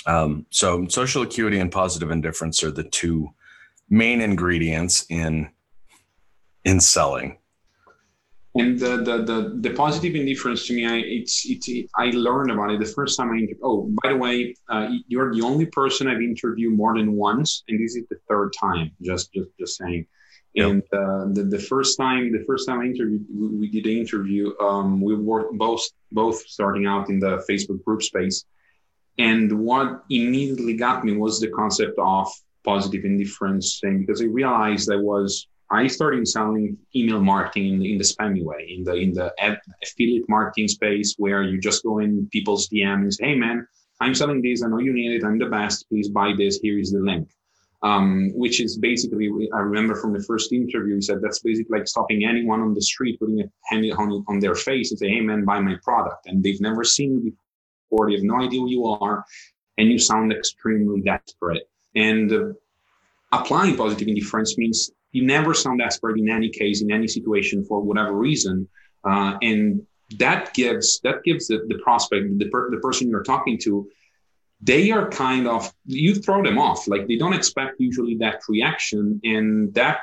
Um, 0.07 0.47
so, 0.49 0.87
social 0.87 1.21
acuity 1.21 1.59
and 1.59 1.71
positive 1.71 2.09
indifference 2.09 2.63
are 2.63 2.71
the 2.71 2.83
two 2.83 3.29
main 3.87 4.19
ingredients 4.19 5.05
in 5.09 5.49
in 6.63 6.79
selling 6.79 7.37
and 8.55 8.79
the, 8.79 8.97
the 8.97 9.17
the 9.23 9.57
the, 9.61 9.69
positive 9.71 10.15
indifference 10.15 10.65
to 10.67 10.73
me 10.73 10.85
I, 10.85 10.97
it's 10.97 11.45
it's 11.45 11.67
it, 11.67 11.89
i 11.95 12.05
learned 12.11 12.51
about 12.51 12.71
it 12.71 12.79
the 12.79 12.85
first 12.85 13.17
time 13.17 13.31
i 13.31 13.37
inter- 13.37 13.55
oh 13.63 13.91
by 14.01 14.09
the 14.09 14.17
way 14.17 14.55
uh, 14.69 14.89
you're 15.07 15.33
the 15.33 15.41
only 15.41 15.65
person 15.67 16.07
i've 16.07 16.21
interviewed 16.21 16.75
more 16.75 16.97
than 16.97 17.13
once 17.13 17.63
and 17.67 17.79
this 17.83 17.95
is 17.95 18.05
the 18.09 18.17
third 18.29 18.53
time 18.59 18.91
just 19.01 19.33
just 19.33 19.49
just 19.59 19.77
saying 19.77 20.05
Yep. 20.55 20.69
And 20.69 20.83
uh, 20.93 21.25
the, 21.33 21.43
the 21.43 21.59
first 21.59 21.97
time, 21.97 22.31
the 22.31 22.45
first 22.45 22.65
time 22.65 22.79
I 22.79 22.85
interviewed, 22.85 23.25
we 23.29 23.69
did 23.69 23.83
the 23.83 23.99
interview. 23.99 24.57
Um, 24.59 25.01
we 25.01 25.13
were 25.13 25.51
both 25.51 25.83
both 26.13 26.39
starting 26.47 26.85
out 26.85 27.09
in 27.09 27.19
the 27.19 27.43
Facebook 27.49 27.83
group 27.83 28.01
space, 28.01 28.45
and 29.17 29.51
what 29.51 30.05
immediately 30.09 30.75
got 30.75 31.03
me 31.03 31.17
was 31.17 31.41
the 31.41 31.49
concept 31.49 31.99
of 31.99 32.31
positive 32.63 33.03
indifference, 33.03 33.81
and 33.83 33.99
because 33.99 34.21
I 34.21 34.25
realized 34.25 34.89
I 34.89 34.95
was 34.95 35.45
I 35.71 35.87
started 35.87 36.27
selling 36.27 36.77
email 36.95 37.21
marketing 37.21 37.73
in 37.73 37.79
the, 37.79 37.91
in 37.91 37.97
the 37.97 38.03
spammy 38.03 38.43
way, 38.43 38.75
in 38.77 38.83
the 38.83 38.93
in 38.93 39.13
the 39.13 39.33
affiliate 39.83 40.29
marketing 40.29 40.67
space, 40.67 41.15
where 41.17 41.43
you 41.43 41.59
just 41.59 41.83
go 41.83 41.99
in 41.99 42.27
people's 42.31 42.69
DMs 42.69 43.01
and 43.01 43.13
say, 43.13 43.25
"Hey, 43.29 43.35
man, 43.35 43.67
I'm 43.99 44.13
selling 44.13 44.41
this. 44.41 44.63
I 44.63 44.67
know 44.67 44.79
you 44.79 44.93
need 44.93 45.13
it. 45.15 45.25
I'm 45.25 45.39
the 45.39 45.47
best. 45.47 45.87
Please 45.89 46.09
buy 46.09 46.33
this. 46.37 46.59
Here 46.61 46.77
is 46.79 46.91
the 46.91 46.99
link." 46.99 47.27
um, 47.85 48.31
which 48.33 48.59
is 48.61 48.77
basically, 48.79 49.29
I 49.53 49.59
remember 49.59 49.95
from 49.95 50.13
the 50.13 50.23
first 50.23 50.51
interview, 50.51 50.95
he 50.95 51.01
said 51.01 51.17
that's 51.21 51.39
basically 51.39 51.77
like 51.77 51.87
stopping 51.87 52.25
anyone 52.25 52.61
on 52.61 52.73
the 52.73 52.81
street, 52.81 53.19
putting 53.19 53.41
a 53.41 53.43
hand 53.65 53.85
on, 53.93 54.25
on 54.27 54.39
their 54.39 54.55
face 54.55 54.89
and 54.89 54.97
say, 54.97 55.09
hey 55.09 55.21
man, 55.21 55.45
buy 55.45 55.59
my 55.59 55.75
product. 55.83 56.25
And 56.25 56.43
they've 56.43 56.59
never 56.59 56.83
seen 56.83 57.21
you 57.23 57.33
before. 57.89 58.07
They 58.07 58.15
have 58.15 58.23
no 58.23 58.41
idea 58.41 58.59
who 58.59 58.69
you 58.71 58.87
are. 58.87 59.23
And 59.77 59.89
you 59.89 59.99
sound 59.99 60.33
extremely 60.33 61.01
desperate. 61.01 61.69
And 61.95 62.33
uh, 62.33 62.53
applying 63.31 63.77
positive 63.77 64.07
indifference 64.07 64.57
means 64.57 64.89
you 65.15 65.23
never 65.25 65.53
sound 65.53 65.79
desperate 65.79 66.17
in 66.19 66.29
any 66.29 66.49
case, 66.49 66.81
in 66.81 66.91
any 66.91 67.07
situation 67.07 67.63
for 67.63 67.81
whatever 67.81 68.13
reason. 68.13 68.67
Uh, 69.03 69.37
and 69.41 69.81
that 70.17 70.53
gives, 70.53 70.99
that 71.05 71.23
gives 71.23 71.47
the, 71.47 71.57
the 71.67 71.79
prospect, 71.79 72.37
the, 72.37 72.49
per, 72.49 72.69
the 72.69 72.77
person 72.77 73.09
you're 73.09 73.23
talking 73.23 73.57
to, 73.65 73.87
they 74.61 74.91
are 74.91 75.09
kind 75.09 75.47
of 75.47 75.71
you 75.85 76.15
throw 76.15 76.41
them 76.41 76.57
off 76.57 76.87
like 76.87 77.07
they 77.07 77.17
don't 77.17 77.33
expect 77.33 77.73
usually 77.79 78.15
that 78.15 78.41
reaction 78.47 79.19
and 79.23 79.73
that 79.73 79.99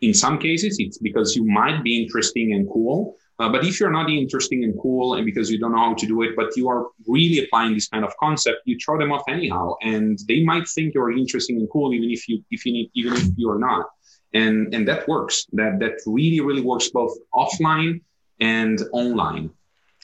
in 0.00 0.12
some 0.12 0.38
cases 0.38 0.76
it's 0.80 0.98
because 0.98 1.36
you 1.36 1.44
might 1.44 1.82
be 1.84 2.02
interesting 2.02 2.52
and 2.52 2.68
cool 2.68 3.14
uh, 3.38 3.48
but 3.48 3.64
if 3.64 3.78
you're 3.78 3.92
not 3.92 4.10
interesting 4.10 4.64
and 4.64 4.74
cool 4.82 5.14
and 5.14 5.24
because 5.24 5.50
you 5.50 5.58
don't 5.58 5.72
know 5.72 5.78
how 5.78 5.94
to 5.94 6.06
do 6.06 6.22
it 6.22 6.32
but 6.34 6.56
you 6.56 6.68
are 6.68 6.88
really 7.06 7.44
applying 7.44 7.74
this 7.74 7.88
kind 7.88 8.04
of 8.04 8.12
concept 8.18 8.58
you 8.64 8.76
throw 8.84 8.98
them 8.98 9.12
off 9.12 9.22
anyhow 9.28 9.72
and 9.82 10.18
they 10.26 10.42
might 10.42 10.66
think 10.68 10.92
you're 10.94 11.12
interesting 11.12 11.56
and 11.58 11.68
cool 11.70 11.94
even 11.94 12.10
if 12.10 12.28
you 12.28 12.42
if 12.50 12.66
you 12.66 12.72
need, 12.72 12.90
even 12.94 13.12
if 13.14 13.28
you're 13.36 13.58
not 13.58 13.86
and 14.34 14.74
and 14.74 14.86
that 14.88 15.06
works. 15.08 15.46
That 15.52 15.78
that 15.80 16.00
really 16.06 16.40
really 16.40 16.62
works 16.62 16.88
both 16.88 17.16
offline 17.34 18.00
and 18.40 18.80
online. 18.92 19.50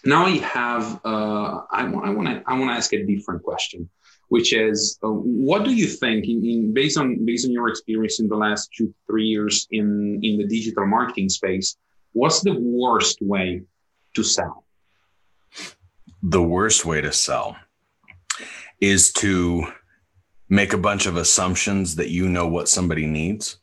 Now 0.05 0.27
I 0.27 0.37
have, 0.39 1.01
uh, 1.05 1.63
I, 1.71 1.85
want 1.85 2.29
to, 2.29 2.43
I 2.47 2.57
want 2.57 2.71
to 2.71 2.75
ask 2.75 2.93
a 2.93 3.05
different 3.05 3.43
question, 3.43 3.89
which 4.29 4.53
is, 4.53 4.99
uh, 5.03 5.09
what 5.09 5.65
do 5.65 5.75
you 5.75 5.87
think, 5.87 6.27
in, 6.27 6.45
in, 6.45 6.73
based 6.73 6.97
on 6.97 7.25
based 7.25 7.47
on 7.47 7.53
your 7.53 7.69
experience 7.69 8.21
in 8.21 8.29
the 8.29 8.37
last 8.37 8.71
two 8.77 8.95
three 9.09 9.25
years 9.25 9.67
in 9.73 10.21
in 10.23 10.39
the 10.39 10.47
digital 10.47 10.87
marketing 10.87 11.29
space, 11.29 11.77
what's 12.13 12.41
the 12.43 12.55
worst 12.55 13.21
way 13.21 13.63
to 14.15 14.23
sell? 14.23 14.65
The 16.23 16.43
worst 16.43 16.85
way 16.85 17.01
to 17.01 17.13
sell 17.13 17.57
is 18.81 19.13
to 19.15 19.67
make 20.49 20.73
a 20.73 20.79
bunch 20.79 21.07
of 21.07 21.17
assumptions 21.17 21.97
that 21.97 22.11
you 22.11 22.29
know 22.29 22.47
what 22.47 22.69
somebody 22.69 23.07
needs 23.07 23.59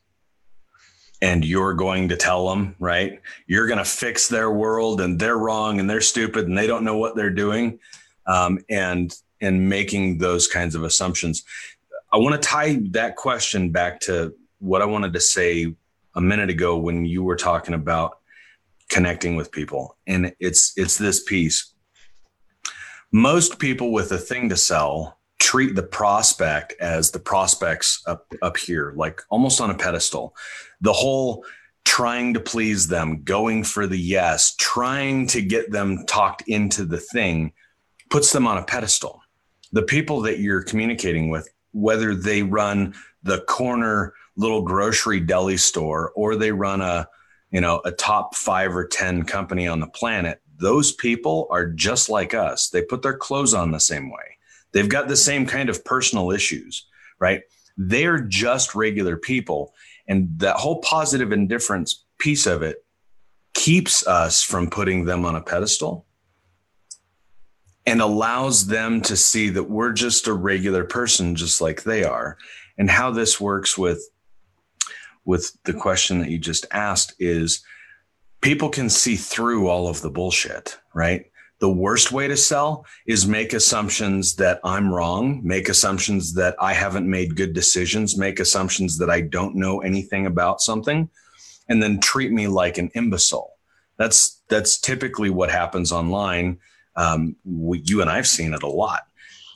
and 1.22 1.44
you're 1.44 1.74
going 1.74 2.08
to 2.08 2.16
tell 2.16 2.48
them, 2.48 2.74
right? 2.78 3.20
You're 3.46 3.66
going 3.66 3.78
to 3.78 3.84
fix 3.84 4.28
their 4.28 4.50
world 4.50 5.00
and 5.00 5.18
they're 5.18 5.38
wrong 5.38 5.80
and 5.80 5.88
they're 5.88 6.00
stupid 6.00 6.46
and 6.46 6.56
they 6.56 6.66
don't 6.66 6.84
know 6.84 6.98
what 6.98 7.16
they're 7.16 7.30
doing. 7.30 7.78
Um, 8.26 8.58
and, 8.68 9.14
and 9.40 9.68
making 9.68 10.18
those 10.18 10.48
kinds 10.48 10.74
of 10.74 10.82
assumptions. 10.82 11.44
I 12.12 12.16
want 12.16 12.40
to 12.40 12.48
tie 12.48 12.80
that 12.90 13.16
question 13.16 13.70
back 13.70 14.00
to 14.00 14.34
what 14.58 14.82
I 14.82 14.86
wanted 14.86 15.12
to 15.12 15.20
say 15.20 15.74
a 16.14 16.20
minute 16.20 16.50
ago 16.50 16.76
when 16.76 17.04
you 17.04 17.22
were 17.22 17.36
talking 17.36 17.74
about 17.74 18.18
connecting 18.88 19.36
with 19.36 19.52
people. 19.52 19.96
And 20.06 20.34
it's, 20.40 20.72
it's 20.76 20.96
this 20.96 21.22
piece. 21.22 21.72
Most 23.12 23.58
people 23.58 23.92
with 23.92 24.10
a 24.12 24.18
thing 24.18 24.48
to 24.48 24.56
sell 24.56 25.15
treat 25.38 25.74
the 25.74 25.82
prospect 25.82 26.74
as 26.80 27.10
the 27.10 27.18
prospects 27.18 28.02
up 28.06 28.32
up 28.42 28.56
here 28.56 28.92
like 28.96 29.20
almost 29.28 29.60
on 29.60 29.70
a 29.70 29.74
pedestal. 29.74 30.34
The 30.80 30.92
whole 30.92 31.44
trying 31.84 32.34
to 32.34 32.40
please 32.40 32.88
them 32.88 33.22
going 33.22 33.62
for 33.62 33.86
the 33.86 33.98
yes 33.98 34.54
trying 34.58 35.26
to 35.28 35.40
get 35.40 35.70
them 35.70 36.04
talked 36.06 36.42
into 36.48 36.84
the 36.84 36.98
thing 36.98 37.52
puts 38.10 38.32
them 38.32 38.46
on 38.46 38.58
a 38.58 38.64
pedestal. 38.64 39.20
The 39.72 39.82
people 39.82 40.20
that 40.22 40.40
you're 40.40 40.62
communicating 40.62 41.30
with 41.30 41.48
whether 41.72 42.14
they 42.14 42.42
run 42.42 42.94
the 43.22 43.40
corner 43.42 44.14
little 44.36 44.62
grocery 44.62 45.20
deli 45.20 45.56
store 45.56 46.12
or 46.16 46.36
they 46.36 46.52
run 46.52 46.80
a 46.80 47.08
you 47.50 47.60
know 47.60 47.80
a 47.84 47.92
top 47.92 48.34
5 48.34 48.76
or 48.76 48.86
10 48.86 49.24
company 49.24 49.66
on 49.68 49.80
the 49.80 49.86
planet 49.86 50.40
those 50.58 50.92
people 50.92 51.46
are 51.50 51.66
just 51.66 52.08
like 52.08 52.34
us. 52.34 52.70
They 52.70 52.82
put 52.82 53.02
their 53.02 53.16
clothes 53.16 53.54
on 53.54 53.70
the 53.70 53.80
same 53.80 54.10
way 54.10 54.35
They've 54.76 54.86
got 54.86 55.08
the 55.08 55.16
same 55.16 55.46
kind 55.46 55.70
of 55.70 55.86
personal 55.86 56.30
issues, 56.30 56.86
right? 57.18 57.40
They're 57.78 58.20
just 58.20 58.74
regular 58.74 59.16
people. 59.16 59.72
And 60.06 60.38
that 60.38 60.56
whole 60.56 60.82
positive 60.82 61.32
indifference 61.32 62.04
piece 62.18 62.46
of 62.46 62.60
it 62.60 62.84
keeps 63.54 64.06
us 64.06 64.42
from 64.42 64.68
putting 64.68 65.06
them 65.06 65.24
on 65.24 65.34
a 65.34 65.40
pedestal 65.40 66.04
and 67.86 68.02
allows 68.02 68.66
them 68.66 69.00
to 69.00 69.16
see 69.16 69.48
that 69.48 69.70
we're 69.70 69.94
just 69.94 70.26
a 70.26 70.34
regular 70.34 70.84
person 70.84 71.36
just 71.36 71.62
like 71.62 71.84
they 71.84 72.04
are 72.04 72.36
and 72.76 72.90
how 72.90 73.10
this 73.10 73.40
works 73.40 73.78
with 73.78 74.06
with 75.24 75.56
the 75.64 75.72
question 75.72 76.18
that 76.18 76.28
you 76.28 76.36
just 76.36 76.66
asked 76.70 77.14
is 77.18 77.64
people 78.42 78.68
can 78.68 78.90
see 78.90 79.16
through 79.16 79.68
all 79.68 79.88
of 79.88 80.02
the 80.02 80.10
bullshit 80.10 80.76
right 80.94 81.30
the 81.58 81.70
worst 81.70 82.12
way 82.12 82.28
to 82.28 82.36
sell 82.36 82.84
is 83.06 83.26
make 83.26 83.52
assumptions 83.52 84.36
that 84.36 84.60
I'm 84.62 84.92
wrong, 84.92 85.40
make 85.42 85.68
assumptions 85.68 86.34
that 86.34 86.54
I 86.60 86.74
haven't 86.74 87.08
made 87.08 87.36
good 87.36 87.54
decisions, 87.54 88.18
make 88.18 88.40
assumptions 88.40 88.98
that 88.98 89.10
I 89.10 89.22
don't 89.22 89.56
know 89.56 89.80
anything 89.80 90.26
about 90.26 90.60
something, 90.60 91.08
and 91.68 91.82
then 91.82 92.00
treat 92.00 92.30
me 92.30 92.46
like 92.46 92.78
an 92.78 92.90
imbecile. 92.94 93.54
That's 93.98 94.42
that's 94.48 94.78
typically 94.78 95.30
what 95.30 95.50
happens 95.50 95.92
online. 95.92 96.58
Um, 96.94 97.36
we, 97.44 97.82
you 97.84 98.02
and 98.02 98.10
I've 98.10 98.26
seen 98.26 98.52
it 98.52 98.62
a 98.62 98.68
lot. 98.68 99.06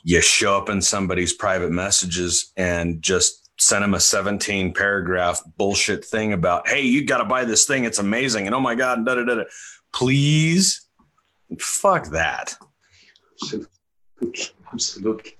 You 0.02 0.22
show 0.22 0.56
up 0.56 0.70
in 0.70 0.80
somebody's 0.80 1.34
private 1.34 1.70
messages 1.70 2.52
and 2.56 3.02
just 3.02 3.50
send 3.58 3.84
them 3.84 3.92
a 3.92 4.00
17 4.00 4.72
paragraph 4.72 5.42
bullshit 5.58 6.02
thing 6.02 6.32
about, 6.32 6.66
hey, 6.66 6.80
you 6.80 7.04
got 7.04 7.18
to 7.18 7.26
buy 7.26 7.44
this 7.44 7.66
thing. 7.66 7.84
It's 7.84 7.98
amazing. 7.98 8.46
And 8.46 8.54
oh 8.54 8.60
my 8.60 8.74
God, 8.74 9.04
da 9.04 9.16
da 9.16 9.24
da. 9.24 9.44
Please 9.92 10.88
Fuck 11.58 12.08
that. 12.10 12.56
Absolutely. 14.72 15.36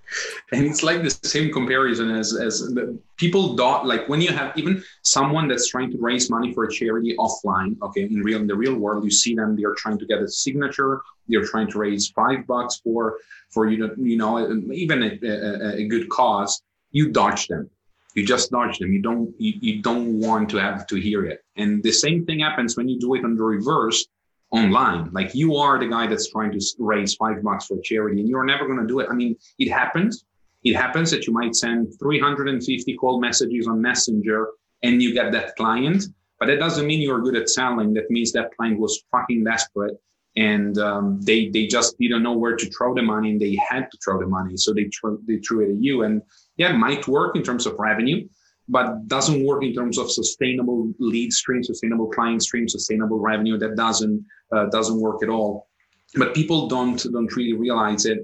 And 0.51 0.67
it's 0.67 0.83
like 0.83 1.03
the 1.03 1.11
same 1.11 1.53
comparison 1.53 2.11
as 2.11 2.35
as 2.35 2.75
people 3.17 3.55
don't 3.55 3.87
like 3.87 4.09
when 4.09 4.21
you 4.21 4.33
have 4.33 4.57
even 4.57 4.83
someone 5.03 5.47
that's 5.47 5.69
trying 5.69 5.91
to 5.93 5.99
raise 5.99 6.29
money 6.31 6.53
for 6.53 6.65
a 6.65 6.73
charity 6.73 7.15
offline. 7.17 7.77
Okay, 7.83 8.03
in 8.03 8.23
real 8.23 8.41
in 8.41 8.49
the 8.49 8.57
real 8.57 8.75
world, 8.75 9.05
you 9.05 9.11
see 9.11 9.35
them. 9.37 9.55
They 9.55 9.65
are 9.65 9.75
trying 9.75 9.99
to 9.99 10.07
get 10.07 10.21
a 10.21 10.29
signature. 10.29 11.03
They're 11.29 11.45
trying 11.45 11.71
to 11.71 11.79
raise 11.79 12.09
five 12.09 12.47
bucks 12.47 12.81
for 12.83 13.19
for 13.51 13.69
you 13.69 13.79
know 13.79 13.95
you 13.97 14.17
know 14.17 14.33
even 14.73 15.03
a, 15.05 15.19
a, 15.23 15.77
a 15.83 15.85
good 15.87 16.09
cause. 16.09 16.61
You 16.91 17.13
dodge 17.13 17.47
them. 17.47 17.71
You 18.17 18.27
just 18.27 18.51
dodge 18.51 18.79
them. 18.79 18.93
You 18.93 19.01
don't 19.01 19.33
you, 19.39 19.53
you 19.61 19.83
don't 19.83 20.19
want 20.19 20.51
to 20.51 20.57
have 20.57 20.89
to 20.89 20.97
hear 20.97 21.25
it. 21.25 21.45
And 21.57 21.83
the 21.85 21.93
same 21.93 22.27
thing 22.27 22.41
happens 22.41 22.77
when 22.77 22.89
you 22.89 22.99
do 22.99 23.15
it 23.15 23.25
on 23.25 23.37
the 23.37 23.45
reverse 23.45 24.07
online. 24.53 25.11
Like 25.13 25.35
you 25.35 25.57
are 25.57 25.79
the 25.79 25.87
guy 25.87 26.07
that's 26.07 26.31
trying 26.31 26.53
to 26.53 26.61
raise 26.79 27.15
five 27.15 27.43
bucks 27.43 27.67
for 27.67 27.79
charity 27.83 28.21
and 28.21 28.29
you're 28.29 28.45
never 28.45 28.67
going 28.67 28.81
to 28.81 28.87
do 28.87 29.01
it. 29.01 29.09
I 29.11 29.15
mean, 29.15 29.37
it 29.59 29.71
happens. 29.71 30.25
It 30.65 30.75
happens 30.75 31.11
that 31.11 31.27
you 31.27 31.33
might 31.33 31.55
send 31.55 31.95
350 31.99 32.97
cold 32.99 33.21
messages 33.21 33.67
on 33.67 33.81
Messenger 33.81 34.49
and 34.83 35.03
you 35.03 35.15
get 35.15 35.33
that 35.33 35.57
client, 35.57 36.05
but 36.39 36.47
that 36.47 36.59
doesn't 36.59 36.87
mean 36.87 37.01
you're 37.01 37.21
good 37.21 37.37
at 37.37 37.49
selling. 37.49 37.95
That 37.95 38.11
means 38.11 38.33
that 38.33 38.55
client 38.57 38.79
was 38.79 39.03
fucking 39.11 39.45
desperate 39.45 39.97
and 40.37 40.79
um, 40.79 41.21
they 41.23 41.49
they 41.49 41.67
just 41.67 41.99
didn't 41.99 42.23
know 42.23 42.33
where 42.33 42.57
to 42.57 42.71
throw 42.71 42.95
the 42.95 43.03
money 43.03 43.33
and 43.33 43.41
they 43.41 43.59
had 43.69 43.91
to 43.91 43.99
throw 44.03 44.21
the 44.21 44.27
money, 44.27 44.57
so 44.57 44.73
they 44.73 44.89
threw 44.89 45.21
they 45.27 45.39
threw 45.39 45.67
it 45.67 45.73
at 45.73 45.83
you. 45.83 46.03
And 46.03 46.23
yeah, 46.57 46.73
might 46.73 47.09
work 47.09 47.37
in 47.37 47.43
terms 47.43 47.67
of 47.67 47.75
revenue, 47.79 48.29
but 48.71 49.09
doesn't 49.09 49.45
work 49.45 49.65
in 49.65 49.75
terms 49.75 49.99
of 49.99 50.11
sustainable 50.11 50.93
lead 51.01 51.33
stream, 51.33 51.63
sustainable 51.63 52.09
client 52.09 52.43
stream, 52.43 52.69
sustainable 52.69 53.19
revenue. 53.19 53.59
That 53.59 53.75
doesn't 53.77 54.25
uh, 54.53 54.67
doesn't 54.67 54.99
work 55.01 55.23
at 55.23 55.29
all. 55.29 55.67
But 56.15 56.35
people 56.35 56.69
don't 56.69 57.03
don't 57.13 57.35
really 57.37 57.53
realize 57.53 58.07
it 58.07 58.21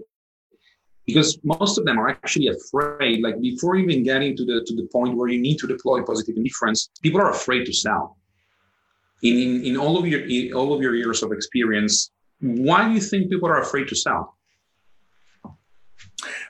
because 1.04 1.38
most 1.42 1.78
of 1.78 1.84
them 1.84 1.98
are 1.98 2.08
actually 2.08 2.48
afraid. 2.48 3.22
Like 3.22 3.40
before 3.40 3.74
even 3.76 4.04
getting 4.04 4.36
to 4.36 4.44
the 4.44 4.64
to 4.66 4.74
the 4.76 4.88
point 4.92 5.16
where 5.16 5.28
you 5.28 5.40
need 5.40 5.58
to 5.58 5.66
deploy 5.66 6.02
positive 6.02 6.36
indifference, 6.36 6.90
people 7.02 7.20
are 7.20 7.30
afraid 7.30 7.64
to 7.66 7.72
sell. 7.72 8.16
In 9.22 9.36
in, 9.36 9.64
in 9.64 9.76
all 9.76 9.98
of 9.98 10.06
your 10.06 10.22
all 10.56 10.72
of 10.72 10.80
your 10.80 10.94
years 10.94 11.24
of 11.24 11.32
experience, 11.32 12.12
why 12.40 12.86
do 12.86 12.94
you 12.94 13.00
think 13.00 13.30
people 13.30 13.48
are 13.48 13.60
afraid 13.60 13.88
to 13.88 13.96
sell? 13.96 14.35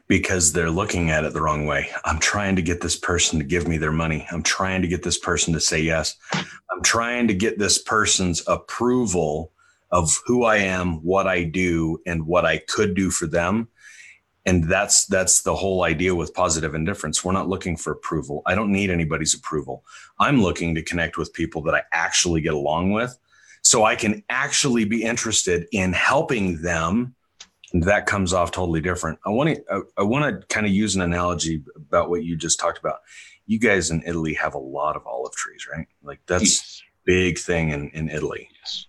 Because 0.09 0.53
they're 0.53 0.71
looking 0.71 1.11
at 1.11 1.25
it 1.25 1.33
the 1.33 1.43
wrong 1.43 1.67
way. 1.67 1.91
I'm 2.05 2.19
trying 2.19 2.57
to 2.57 2.63
get 2.63 2.81
this 2.81 2.97
person 2.97 3.39
to 3.39 3.45
give 3.45 3.67
me 3.67 3.79
their 3.79 3.93
money. 3.93 4.27
I'm 4.31 4.43
trying 4.43 4.83
to 4.83 4.89
get 4.89 5.03
this 5.03 5.19
person 5.19 5.53
to 5.55 5.61
say 5.61 5.81
yes. 5.81 6.17
I'm 6.33 6.83
trying 6.83 7.29
to 7.29 7.35
get 7.35 7.59
this 7.59 7.79
person's 7.79 8.43
approval 8.47 9.53
of 9.91 10.17
who 10.27 10.45
I 10.45 10.57
am, 10.59 11.03
what 11.05 11.27
I 11.27 11.45
do, 11.45 12.01
and 12.07 12.27
what 12.27 12.45
I 12.45 12.59
could 12.59 12.95
do 12.95 13.11
for 13.11 13.27
them. 13.27 13.69
And 14.45 14.65
that's 14.65 15.07
that's 15.07 15.43
the 15.43 15.57
whole 15.57 15.83
idea 15.83 16.15
with 16.15 16.33
positive 16.35 16.77
indifference. 16.77 17.25
We're 17.25 17.33
not 17.33 17.49
looking 17.49 17.77
for 17.77 17.93
approval. 17.93 18.43
I 18.47 18.55
don't 18.55 18.71
need 18.71 18.91
anybody's 18.91 19.35
approval. 19.35 19.85
I'm 20.21 20.41
looking 20.41 20.77
to 20.77 20.83
connect 20.83 21.19
with 21.19 21.33
people 21.33 21.63
that 21.63 21.75
I 21.75 21.83
actually 21.91 22.43
get 22.43 22.55
along 22.55 22.93
with 22.93 23.19
so 23.63 23.83
I 23.83 23.97
can 23.97 24.23
actually 24.31 24.85
be 24.85 25.03
interested 25.03 25.67
in 25.73 25.93
helping 25.93 26.63
them 26.63 27.16
that 27.85 28.07
comes 28.07 28.33
off 28.33 28.51
totally 28.51 28.81
different. 28.81 29.19
I 29.25 29.31
want 29.31 29.51
to 29.51 29.63
I, 29.71 29.81
I 29.99 30.03
want 30.03 30.41
to 30.41 30.47
kind 30.49 30.67
of 30.67 30.73
use 30.73 30.95
an 30.95 31.03
analogy 31.03 31.63
about 31.77 32.11
what 32.11 32.25
you 32.25 32.37
just 32.37 32.59
talked 32.59 32.79
about. 32.79 33.01
You 33.47 33.59
guys 33.59 33.91
in 33.91 34.03
Italy 34.07 34.35
have 34.35 34.55
a 34.55 34.59
lot 34.59 34.97
of 34.97 35.07
olive 35.07 35.35
trees, 35.35 35.67
right? 35.71 35.87
Like 36.03 36.21
that's 36.27 36.43
yes. 36.43 36.83
big 37.05 37.39
thing 37.39 37.71
in 37.71 37.91
in 37.91 38.09
Italy. 38.09 38.49
Yes. 38.61 38.87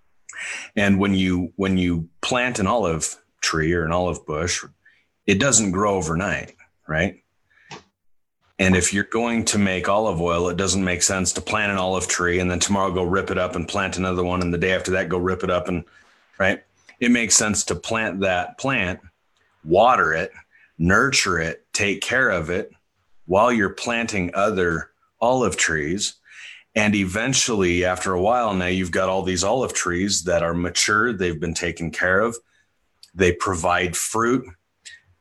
And 0.75 0.99
when 0.99 1.13
you 1.13 1.53
when 1.55 1.77
you 1.77 2.09
plant 2.21 2.59
an 2.59 2.67
olive 2.67 3.15
tree 3.41 3.73
or 3.73 3.85
an 3.85 3.91
olive 3.91 4.25
bush, 4.25 4.63
it 5.25 5.39
doesn't 5.39 5.71
grow 5.71 5.95
overnight, 5.95 6.53
right? 6.87 7.23
And 8.59 8.75
if 8.75 8.91
you're 8.91 9.03
going 9.03 9.45
to 9.45 9.59
make 9.59 9.87
olive 9.87 10.19
oil, 10.19 10.49
it 10.49 10.57
doesn't 10.57 10.83
make 10.83 11.03
sense 11.03 11.31
to 11.33 11.41
plant 11.41 11.71
an 11.71 11.77
olive 11.77 12.07
tree 12.07 12.39
and 12.39 12.49
then 12.49 12.59
tomorrow 12.59 12.91
go 12.91 13.03
rip 13.03 13.29
it 13.29 13.37
up 13.37 13.55
and 13.55 13.67
plant 13.67 13.97
another 13.97 14.23
one 14.23 14.41
and 14.41 14.51
the 14.51 14.57
day 14.57 14.73
after 14.73 14.91
that 14.91 15.09
go 15.09 15.19
rip 15.19 15.43
it 15.43 15.51
up 15.51 15.67
and 15.67 15.83
right? 16.39 16.63
It 16.99 17.11
makes 17.11 17.35
sense 17.35 17.63
to 17.65 17.75
plant 17.75 18.21
that 18.21 18.57
plant, 18.57 18.99
water 19.63 20.13
it, 20.13 20.31
nurture 20.77 21.39
it, 21.39 21.65
take 21.73 22.01
care 22.01 22.29
of 22.29 22.49
it 22.49 22.71
while 23.25 23.51
you're 23.51 23.69
planting 23.69 24.31
other 24.33 24.91
olive 25.19 25.57
trees. 25.57 26.15
And 26.75 26.95
eventually, 26.95 27.85
after 27.85 28.13
a 28.13 28.21
while, 28.21 28.53
now 28.53 28.67
you've 28.67 28.91
got 28.91 29.09
all 29.09 29.23
these 29.23 29.43
olive 29.43 29.73
trees 29.73 30.23
that 30.23 30.43
are 30.43 30.53
mature, 30.53 31.11
they've 31.13 31.39
been 31.39 31.55
taken 31.55 31.91
care 31.91 32.19
of, 32.19 32.37
they 33.15 33.31
provide 33.31 33.97
fruit. 33.97 34.45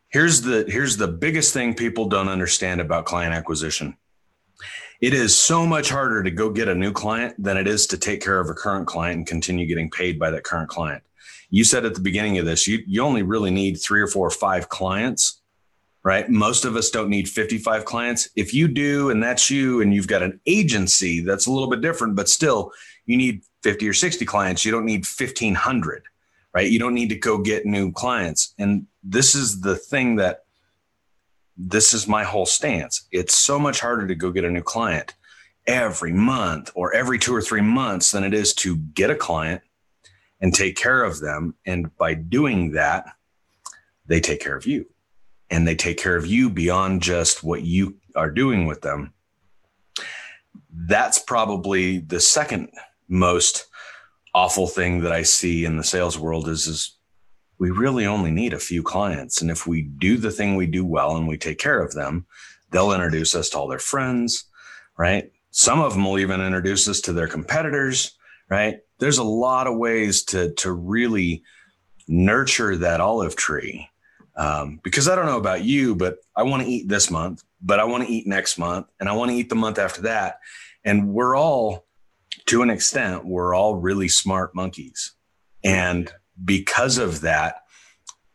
Here's 0.08 0.42
the 0.42 0.64
here's 0.68 0.96
the 0.96 1.08
biggest 1.08 1.52
thing 1.52 1.74
people 1.74 2.08
don't 2.08 2.28
understand 2.28 2.80
about 2.80 3.06
client 3.06 3.34
acquisition. 3.34 3.96
It 5.00 5.12
is 5.12 5.38
so 5.38 5.66
much 5.66 5.90
harder 5.90 6.22
to 6.22 6.30
go 6.30 6.50
get 6.50 6.68
a 6.68 6.74
new 6.74 6.92
client 6.92 7.42
than 7.42 7.58
it 7.58 7.66
is 7.66 7.86
to 7.88 7.98
take 7.98 8.22
care 8.22 8.40
of 8.40 8.48
a 8.48 8.54
current 8.54 8.86
client 8.86 9.18
and 9.18 9.26
continue 9.26 9.66
getting 9.66 9.90
paid 9.90 10.18
by 10.18 10.30
that 10.30 10.44
current 10.44 10.70
client 10.70 11.02
you 11.50 11.64
said 11.64 11.84
at 11.84 11.94
the 11.94 12.00
beginning 12.00 12.38
of 12.38 12.44
this, 12.44 12.66
you, 12.66 12.82
you 12.86 13.02
only 13.02 13.22
really 13.22 13.50
need 13.50 13.74
three 13.74 14.00
or 14.00 14.06
four 14.06 14.26
or 14.26 14.30
five 14.30 14.68
clients, 14.68 15.40
right? 16.02 16.28
Most 16.28 16.64
of 16.64 16.76
us 16.76 16.90
don't 16.90 17.08
need 17.08 17.28
55 17.28 17.84
clients. 17.84 18.28
If 18.36 18.52
you 18.52 18.68
do, 18.68 19.10
and 19.10 19.22
that's 19.22 19.50
you, 19.50 19.80
and 19.80 19.94
you've 19.94 20.08
got 20.08 20.22
an 20.22 20.40
agency, 20.46 21.20
that's 21.20 21.46
a 21.46 21.52
little 21.52 21.70
bit 21.70 21.80
different, 21.80 22.16
but 22.16 22.28
still, 22.28 22.72
you 23.06 23.16
need 23.16 23.42
50 23.62 23.88
or 23.88 23.92
60 23.92 24.24
clients. 24.24 24.64
You 24.64 24.72
don't 24.72 24.84
need 24.84 25.04
1,500, 25.06 26.04
right? 26.54 26.70
You 26.70 26.78
don't 26.78 26.94
need 26.94 27.10
to 27.10 27.18
go 27.18 27.38
get 27.38 27.66
new 27.66 27.92
clients. 27.92 28.54
And 28.58 28.86
this 29.02 29.34
is 29.34 29.60
the 29.60 29.76
thing 29.76 30.16
that 30.16 30.44
this 31.56 31.94
is 31.94 32.06
my 32.06 32.24
whole 32.24 32.46
stance. 32.46 33.06
It's 33.12 33.34
so 33.34 33.58
much 33.58 33.80
harder 33.80 34.06
to 34.06 34.14
go 34.14 34.30
get 34.30 34.44
a 34.44 34.50
new 34.50 34.62
client 34.62 35.14
every 35.66 36.12
month 36.12 36.70
or 36.74 36.94
every 36.94 37.18
two 37.18 37.34
or 37.34 37.42
three 37.42 37.60
months 37.60 38.10
than 38.10 38.24
it 38.24 38.34
is 38.34 38.54
to 38.54 38.76
get 38.76 39.10
a 39.10 39.14
client 39.14 39.62
and 40.40 40.54
take 40.54 40.76
care 40.76 41.02
of 41.02 41.20
them. 41.20 41.54
And 41.64 41.94
by 41.96 42.14
doing 42.14 42.72
that, 42.72 43.06
they 44.06 44.20
take 44.20 44.40
care 44.40 44.56
of 44.56 44.66
you 44.66 44.86
and 45.50 45.66
they 45.66 45.74
take 45.74 45.98
care 45.98 46.16
of 46.16 46.26
you 46.26 46.50
beyond 46.50 47.02
just 47.02 47.42
what 47.42 47.62
you 47.62 47.96
are 48.14 48.30
doing 48.30 48.66
with 48.66 48.82
them. 48.82 49.12
That's 50.70 51.18
probably 51.18 51.98
the 51.98 52.20
second 52.20 52.70
most 53.08 53.66
awful 54.34 54.66
thing 54.66 55.00
that 55.00 55.12
I 55.12 55.22
see 55.22 55.64
in 55.64 55.76
the 55.76 55.84
sales 55.84 56.18
world 56.18 56.48
is, 56.48 56.66
is 56.66 56.96
we 57.58 57.70
really 57.70 58.04
only 58.04 58.30
need 58.30 58.52
a 58.52 58.58
few 58.58 58.82
clients. 58.82 59.40
And 59.40 59.50
if 59.50 59.66
we 59.66 59.82
do 59.82 60.18
the 60.18 60.30
thing 60.30 60.56
we 60.56 60.66
do 60.66 60.84
well 60.84 61.16
and 61.16 61.26
we 61.26 61.38
take 61.38 61.58
care 61.58 61.80
of 61.80 61.94
them, 61.94 62.26
they'll 62.70 62.92
introduce 62.92 63.34
us 63.34 63.48
to 63.50 63.58
all 63.58 63.68
their 63.68 63.78
friends, 63.78 64.44
right? 64.98 65.32
Some 65.52 65.80
of 65.80 65.94
them 65.94 66.04
will 66.04 66.18
even 66.18 66.40
introduce 66.40 66.86
us 66.88 67.00
to 67.02 67.12
their 67.12 67.28
competitors, 67.28 68.16
right? 68.50 68.80
There's 68.98 69.18
a 69.18 69.24
lot 69.24 69.66
of 69.66 69.76
ways 69.76 70.24
to 70.24 70.52
to 70.54 70.72
really 70.72 71.42
nurture 72.08 72.76
that 72.76 73.00
olive 73.00 73.36
tree. 73.36 73.88
Um, 74.36 74.80
because 74.82 75.08
I 75.08 75.14
don't 75.14 75.26
know 75.26 75.38
about 75.38 75.64
you, 75.64 75.94
but 75.94 76.18
I 76.36 76.42
want 76.42 76.62
to 76.62 76.68
eat 76.68 76.88
this 76.88 77.10
month, 77.10 77.42
but 77.62 77.80
I 77.80 77.84
want 77.84 78.06
to 78.06 78.12
eat 78.12 78.26
next 78.26 78.58
month, 78.58 78.86
and 79.00 79.08
I 79.08 79.12
want 79.12 79.30
to 79.30 79.36
eat 79.36 79.48
the 79.48 79.54
month 79.54 79.78
after 79.78 80.02
that. 80.02 80.40
And 80.84 81.08
we're 81.08 81.34
all, 81.36 81.86
to 82.46 82.62
an 82.62 82.70
extent, 82.70 83.24
we're 83.24 83.54
all 83.54 83.76
really 83.76 84.08
smart 84.08 84.54
monkeys. 84.54 85.12
And 85.64 86.12
because 86.44 86.98
of 86.98 87.22
that, 87.22 87.62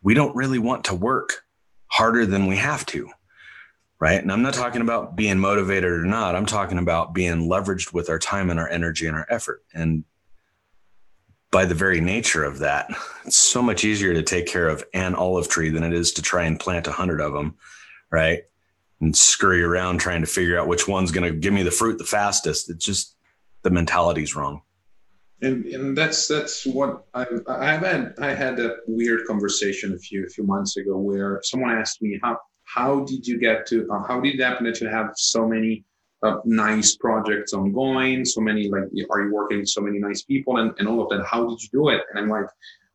we 0.02 0.16
don't 0.16 0.36
really 0.36 0.60
want 0.60 0.86
to 0.86 0.96
work 0.96 1.44
harder 1.88 2.26
than 2.26 2.48
we 2.48 2.58
have 2.58 2.86
to. 2.88 3.10
Right. 4.00 4.20
And 4.20 4.32
I'm 4.32 4.42
not 4.42 4.56
talking 4.56 4.82
about 4.82 5.16
being 5.16 5.38
motivated 5.38 5.92
or 5.92 6.06
not. 6.06 6.36
I'm 6.36 6.48
talking 6.48 6.80
about 6.80 7.14
being 7.14 7.48
leveraged 7.48 7.94
with 7.94 8.10
our 8.10 8.18
time 8.18 8.50
and 8.50 8.60
our 8.60 8.68
energy 8.68 9.06
and 9.06 9.16
our 9.16 9.28
effort. 9.30 9.64
And 9.76 10.04
by 11.52 11.66
the 11.66 11.76
very 11.76 12.00
nature 12.00 12.44
of 12.44 12.60
that, 12.60 12.90
it's 13.26 13.38
so 13.38 13.62
much 13.62 13.84
easier 13.84 14.14
to 14.14 14.24
take 14.24 14.48
care 14.48 14.68
of 14.68 14.84
an 14.94 15.14
olive 15.14 15.50
tree 15.50 15.70
than 15.70 15.84
it 15.84 15.94
is 15.94 16.14
to 16.14 16.22
try 16.22 16.44
and 16.44 16.60
plant 16.60 16.88
a 16.88 16.92
hundred 16.92 17.22
of 17.22 17.34
them, 17.34 17.56
right? 18.10 18.44
And 19.02 19.16
scurry 19.16 19.62
around 19.62 20.00
trying 20.00 20.22
to 20.22 20.28
figure 20.28 20.58
out 20.58 20.68
which 20.68 20.88
one's 20.88 21.12
going 21.12 21.32
to 21.32 21.38
give 21.38 21.54
me 21.54 21.64
the 21.64 21.72
fruit 21.72 21.98
the 21.98 22.06
fastest. 22.06 22.70
It's 22.70 22.86
just 22.86 23.16
the 23.64 23.70
mentality's 23.70 24.36
wrong. 24.36 24.62
And, 25.44 25.66
and 25.66 25.98
that's 25.98 26.28
that's 26.28 26.68
what 26.68 27.06
I 27.16 27.26
I 27.48 27.76
had 27.76 28.14
I 28.20 28.34
had 28.36 28.60
a 28.60 28.76
weird 28.88 29.26
conversation 29.26 29.94
a 29.96 29.98
few 29.98 30.24
a 30.24 30.30
few 30.30 30.44
months 30.44 30.78
ago 30.78 30.98
where 30.98 31.42
someone 31.44 31.72
asked 31.72 32.00
me 32.00 32.20
how 32.22 32.38
how 32.66 33.00
did 33.06 33.26
you 33.26 33.40
get 33.40 33.66
to 33.68 33.90
uh, 33.92 34.04
how 34.08 34.20
did 34.20 34.36
it 34.36 34.44
happen 34.44 34.66
that 34.66 34.80
you 34.80 34.88
have 34.88 35.14
so 35.16 35.48
many 35.48 35.84
uh, 36.24 36.38
nice 36.46 36.96
projects 36.96 37.54
ongoing, 37.54 38.24
so 38.26 38.42
many 38.42 38.70
like 38.70 38.84
are 39.10 39.22
you 39.22 39.34
working 39.34 39.60
with 39.60 39.70
so 39.70 39.82
many 39.82 40.00
nice 40.00 40.22
people 40.22 40.58
and, 40.58 40.74
and 40.78 40.88
all 40.88 41.02
of 41.02 41.10
that. 41.10 41.26
How 41.26 41.48
did 41.50 41.62
you 41.62 41.70
do 41.72 41.90
it? 41.90 42.02
And 42.10 42.20
I'm 42.20 42.30
like, 42.30 42.46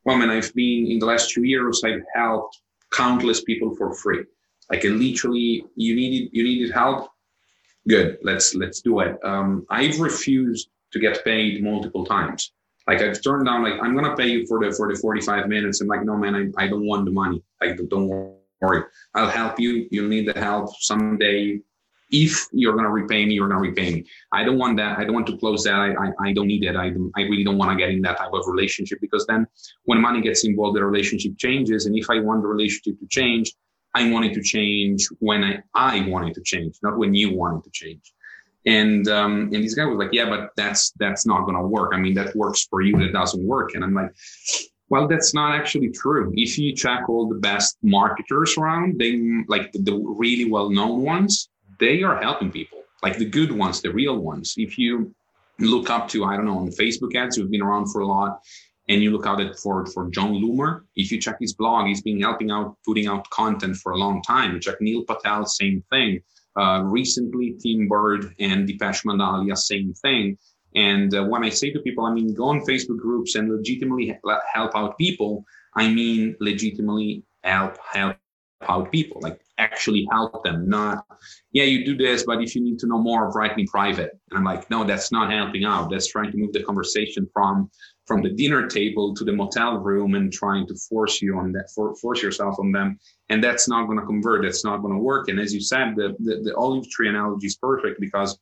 well, 0.05 0.17
man, 0.17 0.31
I've 0.31 0.55
been 0.55 0.87
in 0.87 0.99
the 0.99 1.07
last 1.07 1.31
two 1.31 1.43
years, 1.43 1.83
I've 1.85 2.05
helped 2.15 2.61
countless 2.93 3.43
people 3.43 3.75
for 3.75 3.95
free. 3.95 4.25
I 4.71 4.77
can 4.77 4.99
literally, 4.99 5.65
you 5.75 5.95
needed 5.95 6.31
you 6.33 6.45
needed 6.45 6.73
help. 6.73 7.11
Good, 7.89 8.19
let's 8.23 8.55
let's 8.55 8.81
do 8.81 9.01
it. 9.01 9.19
Um, 9.25 9.67
I've 9.71 9.99
refused 10.01 10.69
to 10.93 11.01
get 11.01 11.25
paid 11.25 11.63
multiple 11.63 12.05
times. 12.05 12.53
Like 12.87 13.01
I've 13.01 13.21
turned 13.23 13.47
down, 13.47 13.65
like 13.65 13.81
I'm 13.83 13.95
gonna 13.97 14.17
pay 14.17 14.29
you 14.29 14.47
for 14.47 14.65
the 14.65 14.73
for 14.73 14.93
the 14.93 14.99
45 14.99 15.49
minutes. 15.49 15.81
I'm 15.81 15.89
like, 15.89 16.05
no 16.05 16.17
man, 16.17 16.53
I, 16.57 16.65
I 16.65 16.69
don't 16.69 16.87
want 16.87 17.05
the 17.05 17.11
money. 17.11 17.43
Like 17.61 17.79
don't 17.89 18.09
worry, 18.61 18.85
I'll 19.15 19.31
help 19.31 19.59
you. 19.59 19.89
You 19.91 20.09
need 20.09 20.27
the 20.27 20.39
help 20.39 20.71
someday 20.79 21.61
if 22.11 22.47
you're 22.53 22.73
going 22.73 22.85
to 22.85 22.91
repay 22.91 23.27
me, 23.27 23.35
you're 23.35 23.49
going 23.49 23.63
to 23.63 23.69
repay 23.69 23.93
me. 23.95 24.07
I 24.33 24.45
don't 24.45 24.59
want 24.59 24.77
that. 24.77 24.99
I 24.99 25.05
don't 25.05 25.15
want 25.15 25.27
to 25.27 25.37
close 25.39 25.65
that. 25.65 25.75
I, 25.75 25.93
I, 25.93 26.29
I 26.29 26.33
don't 26.33 26.47
need 26.47 26.63
that. 26.67 26.77
I, 26.77 26.93
I 27.17 27.23
really 27.23 27.45
don't 27.45 27.59
want 27.59 27.73
to 27.73 27.77
get 27.77 27.91
in 27.91 28.03
that 28.03 28.19
type 28.19 28.33
of 28.33 28.47
relationship 28.47 29.01
because 29.01 29.27
then 29.27 29.47
when 29.85 30.01
money 30.01 30.21
gets 30.21 30.45
involved, 30.45 30.77
the 30.77 30.85
relationship 30.85 31.37
changes. 31.39 31.87
And 31.87 31.97
if 31.97 32.09
I 32.11 32.21
want 32.21 32.43
the 32.43 32.49
relationship 32.49 32.99
to 33.01 33.07
change, 33.09 33.53
I 33.95 34.11
want 34.11 34.27
it 34.27 34.35
to 34.35 34.43
change 34.43 35.09
when 35.21 35.43
I, 35.43 35.63
I 35.75 36.07
want 36.09 36.29
it 36.29 36.35
to 36.35 36.43
change, 36.43 36.77
not 36.83 36.99
when 36.99 37.15
you 37.15 37.35
want 37.35 37.59
it 37.59 37.65
to 37.65 37.71
change. 37.71 38.13
And 38.67 39.09
um, 39.09 39.51
and 39.53 39.65
this 39.65 39.75
guy 39.75 39.85
was 39.85 39.97
like, 39.97 40.13
yeah, 40.13 40.29
but 40.29 40.51
that's 40.57 40.91
that's 40.99 41.25
not 41.25 41.45
going 41.45 41.57
to 41.57 41.63
work. 41.63 41.93
I 41.95 41.99
mean, 41.99 42.15
that 42.15 42.35
works 42.35 42.67
for 42.69 42.83
you, 42.83 42.99
that 42.99 43.13
doesn't 43.13 43.43
work. 43.43 43.75
And 43.75 43.85
I'm 43.85 43.95
like, 43.95 44.13
well, 44.89 45.09
that's 45.09 45.35
not 45.35 45.55
actually 45.55 45.91
true. 45.91 46.33
If 46.37 46.59
you 46.59 46.75
check 46.75 47.09
all 47.09 47.29
the 47.29 47.37
best 47.37 47.79
marketers 47.83 48.57
around, 48.59 48.99
they 48.99 49.21
like 49.49 49.73
the, 49.73 49.79
the 49.79 49.97
really 49.97 50.51
well 50.51 50.69
known 50.69 51.03
ones, 51.03 51.49
they 51.79 52.03
are 52.03 52.21
helping 52.23 52.51
people, 52.51 52.83
like 53.03 53.19
the 53.19 53.25
good 53.25 53.53
ones, 53.53 53.81
the 53.81 53.93
real 53.93 54.19
ones. 54.19 54.55
If 54.57 54.79
you 54.79 55.15
look 55.59 55.91
up 55.91 56.09
to, 56.09 56.25
I 56.25 56.37
don't 56.37 56.47
know, 56.47 56.59
on 56.59 56.69
Facebook 56.69 57.15
ads 57.15 57.37
who've 57.37 57.51
been 57.51 57.63
around 57.63 57.87
for 57.93 58.01
a 58.01 58.07
lot, 58.07 58.41
and 58.89 59.03
you 59.03 59.11
look 59.11 59.27
out 59.27 59.41
at 59.41 59.59
for 59.59 59.85
for 59.87 60.09
Jon 60.11 60.35
Loomer, 60.35 60.83
if 60.95 61.11
you 61.11 61.21
check 61.21 61.37
his 61.41 61.55
blog, 61.55 61.87
he's 61.87 62.03
been 62.03 62.21
helping 62.21 62.51
out, 62.51 62.77
putting 62.85 63.07
out 63.07 63.29
content 63.31 63.77
for 63.77 63.93
a 63.93 63.97
long 63.97 64.23
time. 64.23 64.61
Check 64.61 64.81
Neil 64.81 65.05
Patel, 65.05 65.45
same 65.47 65.83
thing. 65.91 66.21
Uh, 66.57 66.83
recently, 66.85 67.57
Tim 67.61 67.89
Burd 67.89 68.35
and 68.39 68.69
Dipesh 68.69 69.05
Mandalia, 69.05 69.57
same 69.57 69.93
thing. 69.95 70.39
And 70.75 71.15
uh, 71.15 71.25
when 71.25 71.45
I 71.45 71.49
say 71.49 71.71
to 71.73 71.81
people, 71.81 72.05
I 72.05 72.13
mean, 72.13 72.35
go 72.35 72.45
on 72.45 72.61
Facebook 72.61 72.99
groups 72.99 73.35
and 73.35 73.51
legitimately 73.51 74.19
help 74.53 74.77
out 74.77 74.99
people, 74.99 75.45
I 75.75 75.89
mean 75.89 76.37
legitimately 76.41 77.25
help 77.45 77.77
help 77.93 78.17
out 78.69 78.91
people, 78.91 79.21
like 79.21 79.41
actually 79.59 80.07
help 80.11 80.45
them. 80.45 80.69
Not, 80.69 81.05
yeah, 81.53 81.65
you 81.65 81.85
do 81.85 81.97
this, 81.97 82.25
but 82.25 82.43
if 82.43 82.55
you 82.55 82.63
need 82.63 82.79
to 82.81 82.87
know 82.87 82.99
more, 82.99 83.31
write 83.31 83.57
me 83.57 83.67
private. 83.67 84.11
And 84.31 84.39
I'm 84.39 84.45
like, 84.45 84.69
no, 84.71 84.85
that's 84.85 85.11
not 85.13 85.31
helping 85.31 85.65
out. 85.65 85.91
That's 85.91 86.07
trying 86.07 86.31
to 86.33 86.39
move 86.39 86.53
the 86.53 86.63
conversation 86.63 87.29
from 87.33 87.71
from 88.07 88.23
the 88.23 88.31
dinner 88.31 88.69
table 88.69 89.13
to 89.17 89.25
the 89.25 89.33
motel 89.33 89.79
room 89.79 90.15
and 90.15 90.33
trying 90.33 90.65
to 90.65 90.77
force 90.89 91.21
you 91.21 91.37
on 91.37 91.51
that, 91.51 91.69
for, 91.75 91.93
force 91.97 92.23
yourself 92.23 92.55
on 92.61 92.71
them. 92.71 92.97
And 93.31 93.43
that's 93.43 93.69
not 93.69 93.87
going 93.87 93.99
to 93.99 94.07
convert. 94.07 94.45
That's 94.45 94.65
not 94.65 94.81
going 94.81 94.95
to 94.95 95.01
work. 95.01 95.29
And 95.29 95.41
as 95.41 95.53
you 95.53 95.61
said, 95.61 95.97
the, 95.97 96.15
the 96.21 96.41
the 96.45 96.55
olive 96.57 96.89
tree 96.89 97.09
analogy 97.09 97.49
is 97.49 97.57
perfect 97.57 98.01
because 98.01 98.39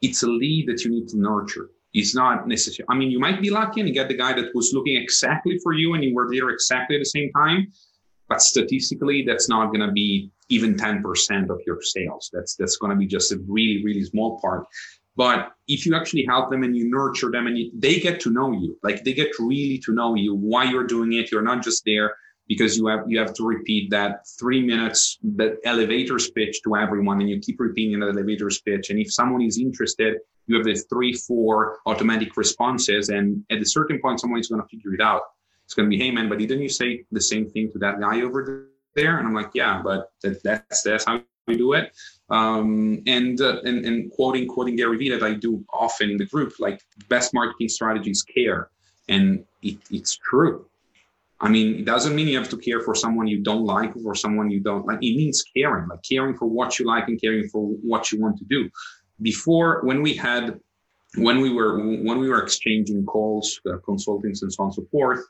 it's 0.00 0.24
a 0.24 0.26
lead 0.26 0.66
that 0.68 0.84
you 0.84 0.90
need 0.90 1.08
to 1.08 1.18
nurture. 1.18 1.70
It's 1.94 2.14
not 2.14 2.48
necessary. 2.48 2.86
I 2.88 2.96
mean, 2.96 3.10
you 3.10 3.20
might 3.20 3.40
be 3.40 3.50
lucky 3.50 3.80
and 3.80 3.88
you 3.88 3.94
get 3.94 4.08
the 4.08 4.16
guy 4.16 4.32
that 4.32 4.54
was 4.54 4.72
looking 4.72 4.96
exactly 4.96 5.58
for 5.62 5.72
you 5.72 5.94
and 5.94 6.02
you 6.02 6.14
were 6.14 6.28
there 6.32 6.48
exactly 6.48 6.96
at 6.96 7.00
the 7.00 7.04
same 7.04 7.30
time 7.32 7.68
but 8.32 8.40
statistically 8.40 9.22
that's 9.26 9.48
not 9.50 9.66
going 9.66 9.86
to 9.86 9.92
be 9.92 10.30
even 10.48 10.74
10% 10.74 11.50
of 11.50 11.60
your 11.66 11.82
sales. 11.82 12.30
That's 12.32 12.56
that's 12.56 12.78
going 12.78 12.90
to 12.90 12.96
be 12.96 13.06
just 13.06 13.30
a 13.32 13.38
really 13.46 13.84
really 13.84 14.04
small 14.04 14.40
part. 14.40 14.64
But 15.16 15.52
if 15.68 15.84
you 15.84 15.94
actually 15.94 16.24
help 16.24 16.50
them 16.50 16.62
and 16.62 16.74
you 16.74 16.90
nurture 16.90 17.30
them 17.30 17.46
and 17.46 17.58
you, 17.58 17.70
they 17.74 18.00
get 18.00 18.20
to 18.20 18.30
know 18.30 18.52
you 18.52 18.78
like 18.82 19.04
they 19.04 19.12
get 19.12 19.38
really 19.38 19.78
to 19.84 19.92
know 19.92 20.14
you 20.14 20.34
why 20.34 20.64
you're 20.64 20.86
doing 20.94 21.12
it. 21.12 21.30
You're 21.30 21.48
not 21.52 21.62
just 21.62 21.82
there 21.84 22.16
because 22.48 22.78
you 22.78 22.86
have 22.86 23.02
you 23.06 23.18
have 23.18 23.34
to 23.34 23.44
repeat 23.44 23.90
that 23.90 24.26
three 24.40 24.62
minutes 24.72 25.18
that 25.40 25.58
elevator 25.64 26.18
pitch 26.34 26.62
to 26.64 26.76
everyone 26.76 27.20
and 27.20 27.28
you 27.28 27.38
keep 27.38 27.60
repeating 27.60 28.00
that 28.00 28.14
elevator 28.14 28.50
pitch 28.64 28.88
and 28.88 28.98
if 28.98 29.12
someone 29.12 29.42
is 29.42 29.58
interested 29.58 30.12
you 30.46 30.56
have 30.56 30.64
the 30.64 30.74
three 30.90 31.12
four 31.12 31.78
automatic 31.86 32.36
responses. 32.36 33.10
And 33.10 33.44
at 33.50 33.58
a 33.66 33.66
certain 33.66 34.00
point 34.00 34.20
someone 34.20 34.40
is 34.40 34.48
going 34.48 34.62
to 34.62 34.68
figure 34.68 34.94
it 34.94 35.02
out 35.02 35.22
it's 35.64 35.74
going 35.74 35.90
to 35.90 35.96
be, 35.96 36.02
hey 36.02 36.10
man, 36.10 36.28
but 36.28 36.38
didn't 36.38 36.62
you 36.62 36.68
say 36.68 37.04
the 37.12 37.20
same 37.20 37.48
thing 37.50 37.70
to 37.72 37.78
that 37.78 38.00
guy 38.00 38.20
over 38.22 38.68
there? 38.94 39.18
And 39.18 39.26
I'm 39.26 39.34
like, 39.34 39.50
yeah, 39.54 39.80
but 39.82 40.12
that, 40.22 40.42
that's 40.42 40.82
that's 40.82 41.04
how 41.04 41.22
we 41.46 41.56
do 41.56 41.72
it. 41.72 41.92
Um, 42.30 43.02
and, 43.06 43.40
uh, 43.40 43.60
and 43.64 43.84
and 43.84 44.10
quoting 44.12 44.46
quoting 44.46 44.76
Gary 44.76 44.96
Vee 44.96 45.10
that 45.10 45.22
I 45.22 45.34
do 45.34 45.64
often 45.72 46.10
in 46.10 46.16
the 46.16 46.26
group, 46.26 46.54
like 46.58 46.80
best 47.08 47.34
marketing 47.34 47.68
strategies 47.68 48.22
care, 48.22 48.70
and 49.08 49.44
it, 49.62 49.78
it's 49.90 50.16
true. 50.16 50.66
I 51.40 51.48
mean, 51.48 51.74
it 51.74 51.84
doesn't 51.84 52.14
mean 52.14 52.28
you 52.28 52.38
have 52.38 52.48
to 52.50 52.56
care 52.56 52.80
for 52.80 52.94
someone 52.94 53.26
you 53.26 53.42
don't 53.42 53.64
like 53.64 53.92
or 54.04 54.14
someone 54.14 54.48
you 54.48 54.60
don't 54.60 54.86
like. 54.86 54.98
It 54.98 55.16
means 55.16 55.42
caring, 55.54 55.88
like 55.88 55.98
caring 56.08 56.36
for 56.36 56.46
what 56.46 56.78
you 56.78 56.86
like 56.86 57.08
and 57.08 57.20
caring 57.20 57.48
for 57.48 57.66
what 57.82 58.12
you 58.12 58.20
want 58.20 58.38
to 58.38 58.44
do. 58.44 58.70
Before, 59.20 59.80
when 59.82 60.02
we 60.02 60.14
had 60.14 60.60
when 61.16 61.40
we 61.40 61.52
were 61.52 61.78
when 61.78 62.18
we 62.18 62.28
were 62.28 62.42
exchanging 62.42 63.04
calls, 63.04 63.60
uh, 63.66 63.78
and 63.86 64.00
so 64.00 64.12
on 64.12 64.22
and 64.24 64.74
so 64.74 64.86
forth, 64.90 65.24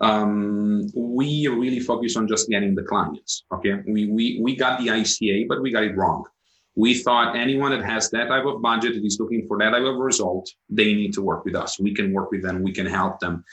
um, 0.00 0.88
we 0.94 1.46
really 1.46 1.80
focus 1.80 2.16
on 2.16 2.26
just 2.26 2.48
getting 2.48 2.74
the 2.74 2.82
clients. 2.82 3.44
Okay, 3.52 3.80
we 3.86 4.06
we 4.06 4.40
we 4.42 4.56
got 4.56 4.80
the 4.80 4.88
ICA, 4.88 5.46
but 5.48 5.62
we 5.62 5.70
got 5.70 5.84
it 5.84 5.96
wrong. 5.96 6.24
We 6.76 6.94
thought 6.94 7.36
anyone 7.36 7.72
that 7.72 7.84
has 7.84 8.10
that 8.10 8.28
type 8.28 8.46
of 8.46 8.62
budget 8.62 8.94
that 8.94 9.04
is 9.04 9.18
looking 9.20 9.46
for 9.46 9.58
that 9.58 9.70
type 9.70 9.82
of 9.82 9.96
result, 9.96 10.48
they 10.68 10.94
need 10.94 11.12
to 11.14 11.22
work 11.22 11.44
with 11.44 11.54
us. 11.54 11.78
We 11.78 11.94
can 11.94 12.12
work 12.12 12.30
with 12.30 12.42
them. 12.42 12.62
We 12.62 12.72
can 12.72 12.86
help 12.86 13.20
them. 13.20 13.44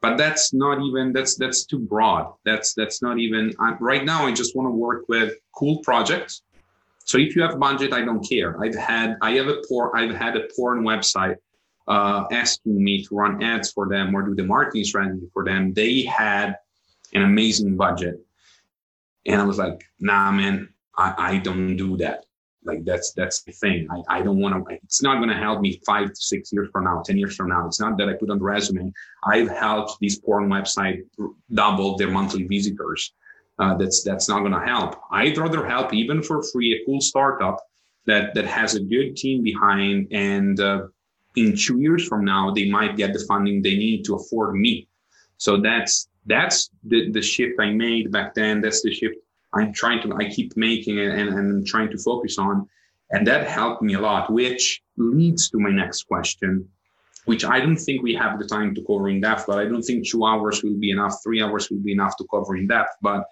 But 0.00 0.16
that's 0.16 0.52
not 0.52 0.82
even 0.82 1.12
that's 1.12 1.36
that's 1.36 1.64
too 1.64 1.78
broad. 1.78 2.32
That's 2.44 2.74
that's 2.74 3.00
not 3.00 3.18
even 3.18 3.54
I, 3.60 3.76
right 3.80 4.04
now. 4.04 4.26
I 4.26 4.32
just 4.32 4.56
want 4.56 4.66
to 4.66 4.72
work 4.72 5.04
with 5.08 5.34
cool 5.54 5.78
projects 5.78 6.42
so 7.12 7.18
if 7.18 7.36
you 7.36 7.42
have 7.42 7.52
a 7.52 7.58
budget, 7.58 7.92
I 7.92 8.00
don't 8.06 8.26
care. 8.26 8.58
I've 8.64 8.74
had 8.74 9.18
I 9.20 9.32
have 9.32 9.46
a 9.46 9.60
poor 9.68 9.94
I've 9.94 10.16
had 10.16 10.34
a 10.34 10.48
porn 10.56 10.82
website 10.82 11.36
uh, 11.86 12.24
asking 12.32 12.82
me 12.82 13.04
to 13.04 13.14
run 13.14 13.42
ads 13.42 13.70
for 13.70 13.86
them 13.86 14.14
or 14.14 14.22
do 14.22 14.34
the 14.34 14.44
marketing 14.44 14.84
strategy 14.84 15.28
for 15.34 15.44
them. 15.44 15.74
They 15.74 16.04
had 16.04 16.56
an 17.12 17.20
amazing 17.20 17.76
budget, 17.76 18.14
and 19.26 19.42
I 19.42 19.44
was 19.44 19.58
like, 19.58 19.84
Nah, 20.00 20.32
man, 20.32 20.70
I, 20.96 21.14
I 21.18 21.36
don't 21.36 21.76
do 21.76 21.98
that. 21.98 22.24
Like 22.64 22.82
that's 22.86 23.12
that's 23.12 23.42
the 23.42 23.52
thing. 23.52 23.88
I, 23.90 24.20
I 24.20 24.22
don't 24.22 24.40
want 24.40 24.54
to. 24.54 24.74
It's 24.82 25.02
not 25.02 25.16
going 25.16 25.28
to 25.28 25.36
help 25.36 25.60
me 25.60 25.82
five 25.84 26.08
to 26.08 26.16
six 26.16 26.50
years 26.50 26.70
from 26.72 26.84
now, 26.84 27.02
ten 27.04 27.18
years 27.18 27.36
from 27.36 27.50
now. 27.50 27.66
It's 27.66 27.78
not 27.80 27.98
that 27.98 28.08
I 28.08 28.14
put 28.14 28.30
on 28.30 28.38
the 28.38 28.44
resume. 28.44 28.90
I've 29.24 29.50
helped 29.50 29.98
this 30.00 30.18
porn 30.18 30.48
website 30.48 31.02
double 31.52 31.98
their 31.98 32.10
monthly 32.10 32.44
visitors 32.44 33.12
uh, 33.58 33.76
that's 33.76 34.02
that's 34.02 34.28
not 34.28 34.40
going 34.40 34.52
to 34.52 34.60
help. 34.60 35.00
I'd 35.10 35.38
rather 35.38 35.66
help 35.66 35.92
even 35.94 36.22
for 36.22 36.42
free 36.42 36.72
a 36.74 36.84
cool 36.86 37.00
startup 37.00 37.60
that 38.06 38.34
that 38.34 38.46
has 38.46 38.74
a 38.74 38.80
good 38.80 39.16
team 39.16 39.42
behind, 39.42 40.08
and 40.12 40.58
uh, 40.58 40.86
in 41.36 41.56
two 41.56 41.80
years 41.80 42.06
from 42.06 42.24
now 42.24 42.50
they 42.50 42.68
might 42.70 42.96
get 42.96 43.12
the 43.12 43.24
funding 43.28 43.62
they 43.62 43.76
need 43.76 44.04
to 44.04 44.16
afford 44.16 44.54
me. 44.56 44.88
So 45.36 45.60
that's 45.60 46.08
that's 46.26 46.70
the 46.84 47.10
the 47.12 47.22
shift 47.22 47.60
I 47.60 47.70
made 47.70 48.10
back 48.10 48.34
then. 48.34 48.60
That's 48.60 48.82
the 48.82 48.92
shift 48.92 49.16
I'm 49.52 49.72
trying 49.72 50.02
to 50.02 50.14
I 50.16 50.30
keep 50.30 50.56
making 50.56 50.98
and, 50.98 51.28
and, 51.28 51.66
trying 51.66 51.90
to 51.90 51.98
focus 51.98 52.38
on, 52.38 52.66
and 53.10 53.26
that 53.26 53.46
helped 53.46 53.82
me 53.82 53.94
a 53.94 54.00
lot. 54.00 54.32
Which 54.32 54.82
leads 54.96 55.50
to 55.50 55.58
my 55.58 55.70
next 55.70 56.04
question 56.04 56.68
which 57.24 57.44
I 57.44 57.60
don't 57.60 57.76
think 57.76 58.02
we 58.02 58.14
have 58.14 58.38
the 58.38 58.46
time 58.46 58.74
to 58.74 58.82
cover 58.82 59.08
in 59.08 59.20
depth, 59.20 59.44
but 59.46 59.58
I 59.58 59.64
don't 59.66 59.82
think 59.82 60.06
two 60.06 60.24
hours 60.24 60.62
will 60.62 60.78
be 60.78 60.90
enough. 60.90 61.22
Three 61.22 61.40
hours 61.40 61.70
will 61.70 61.78
be 61.78 61.92
enough 61.92 62.16
to 62.16 62.26
cover 62.30 62.56
in 62.56 62.66
depth. 62.66 62.96
But 63.00 63.24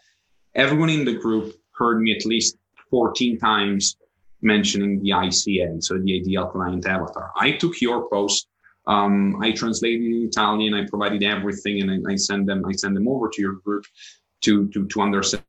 everyone 0.54 0.90
in 0.90 1.04
the 1.04 1.14
group 1.14 1.54
heard 1.72 2.00
me 2.00 2.16
at 2.16 2.26
least 2.26 2.56
14 2.90 3.38
times 3.38 3.96
mentioning 4.42 5.02
the 5.02 5.10
ICA, 5.10 5.82
so 5.82 5.98
the 5.98 6.20
ideal 6.20 6.46
client 6.46 6.86
avatar. 6.86 7.30
I 7.36 7.52
took 7.52 7.80
your 7.80 8.08
post, 8.08 8.48
um, 8.86 9.40
I 9.42 9.52
translated 9.52 10.02
in 10.02 10.26
Italian, 10.26 10.74
I 10.74 10.86
provided 10.86 11.22
everything, 11.22 11.80
and 11.82 11.90
I, 11.90 12.12
I 12.12 12.16
send 12.16 12.48
them, 12.48 12.64
I 12.66 12.72
send 12.72 12.96
them 12.96 13.08
over 13.08 13.28
to 13.28 13.40
your 13.40 13.54
group 13.54 13.84
to 14.42 14.68
to 14.68 14.86
to 14.86 15.00
understand 15.02 15.44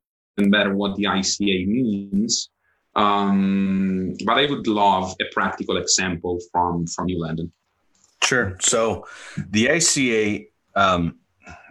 better 0.50 0.74
what 0.74 0.96
the 0.96 1.04
ICA 1.04 1.66
means. 1.66 2.50
Um, 2.94 4.14
but 4.26 4.36
I 4.36 4.46
would 4.46 4.66
love 4.66 5.14
a 5.20 5.24
practical 5.32 5.78
example 5.78 6.38
from 6.50 6.86
from 6.86 7.08
you, 7.08 7.20
Landon. 7.20 7.50
Sure. 8.22 8.56
So 8.60 9.06
the 9.50 9.66
ICA 9.66 10.48
um, 10.74 11.18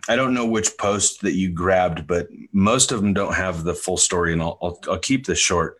I 0.09 0.15
don't 0.15 0.33
know 0.33 0.45
which 0.45 0.77
post 0.77 1.21
that 1.21 1.33
you 1.33 1.51
grabbed, 1.51 2.07
but 2.07 2.27
most 2.51 2.91
of 2.91 3.01
them 3.01 3.13
don't 3.13 3.35
have 3.35 3.63
the 3.63 3.73
full 3.73 3.97
story, 3.97 4.33
and 4.33 4.41
I'll 4.41 4.57
I'll, 4.61 4.79
I'll 4.89 4.99
keep 4.99 5.25
this 5.25 5.39
short. 5.39 5.77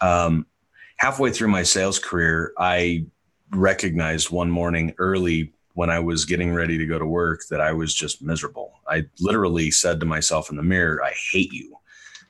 Um, 0.00 0.46
halfway 0.98 1.30
through 1.30 1.48
my 1.48 1.62
sales 1.62 1.98
career, 1.98 2.52
I 2.58 3.06
recognized 3.50 4.30
one 4.30 4.50
morning 4.50 4.94
early 4.98 5.52
when 5.74 5.90
I 5.90 5.98
was 5.98 6.24
getting 6.24 6.54
ready 6.54 6.78
to 6.78 6.86
go 6.86 6.98
to 6.98 7.06
work 7.06 7.42
that 7.50 7.60
I 7.60 7.72
was 7.72 7.94
just 7.94 8.22
miserable. 8.22 8.72
I 8.88 9.04
literally 9.20 9.70
said 9.70 10.00
to 10.00 10.06
myself 10.06 10.48
in 10.50 10.56
the 10.56 10.62
mirror, 10.62 11.02
"I 11.04 11.12
hate 11.32 11.52
you," 11.52 11.76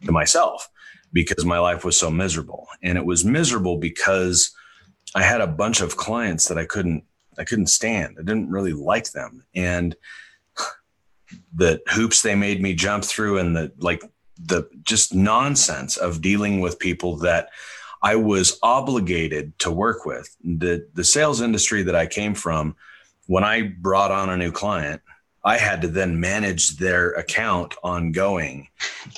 to 0.04 0.12
myself 0.12 0.68
because 1.12 1.44
my 1.44 1.58
life 1.58 1.84
was 1.84 1.96
so 1.96 2.10
miserable, 2.10 2.66
and 2.82 2.98
it 2.98 3.04
was 3.04 3.24
miserable 3.24 3.78
because 3.78 4.54
I 5.14 5.22
had 5.22 5.40
a 5.40 5.46
bunch 5.46 5.80
of 5.80 5.96
clients 5.96 6.48
that 6.48 6.58
I 6.58 6.64
couldn't 6.64 7.04
I 7.38 7.44
couldn't 7.44 7.66
stand. 7.66 8.16
I 8.18 8.22
didn't 8.22 8.50
really 8.50 8.72
like 8.72 9.12
them, 9.12 9.44
and 9.54 9.94
the 11.54 11.80
hoops 11.88 12.22
they 12.22 12.34
made 12.34 12.60
me 12.60 12.74
jump 12.74 13.04
through 13.04 13.38
and 13.38 13.56
the 13.56 13.72
like 13.78 14.02
the 14.38 14.68
just 14.82 15.14
nonsense 15.14 15.96
of 15.96 16.20
dealing 16.20 16.60
with 16.60 16.78
people 16.78 17.16
that 17.16 17.48
I 18.02 18.16
was 18.16 18.58
obligated 18.62 19.58
to 19.60 19.70
work 19.70 20.04
with. 20.04 20.36
The 20.44 20.86
the 20.94 21.04
sales 21.04 21.40
industry 21.40 21.82
that 21.82 21.96
I 21.96 22.06
came 22.06 22.34
from, 22.34 22.76
when 23.26 23.44
I 23.44 23.62
brought 23.62 24.10
on 24.10 24.30
a 24.30 24.36
new 24.36 24.52
client, 24.52 25.02
I 25.44 25.58
had 25.58 25.80
to 25.82 25.88
then 25.88 26.20
manage 26.20 26.76
their 26.76 27.12
account 27.12 27.74
ongoing. 27.82 28.68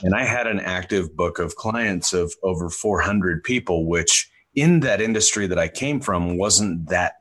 And 0.03 0.14
I 0.14 0.25
had 0.25 0.47
an 0.47 0.61
active 0.61 1.16
book 1.16 1.38
of 1.38 1.57
clients 1.57 2.12
of 2.12 2.33
over 2.42 2.68
400 2.68 3.42
people, 3.42 3.87
which 3.87 4.31
in 4.55 4.81
that 4.81 5.01
industry 5.01 5.47
that 5.47 5.59
I 5.59 5.68
came 5.68 6.01
from 6.01 6.37
wasn't 6.37 6.90
that 6.90 7.14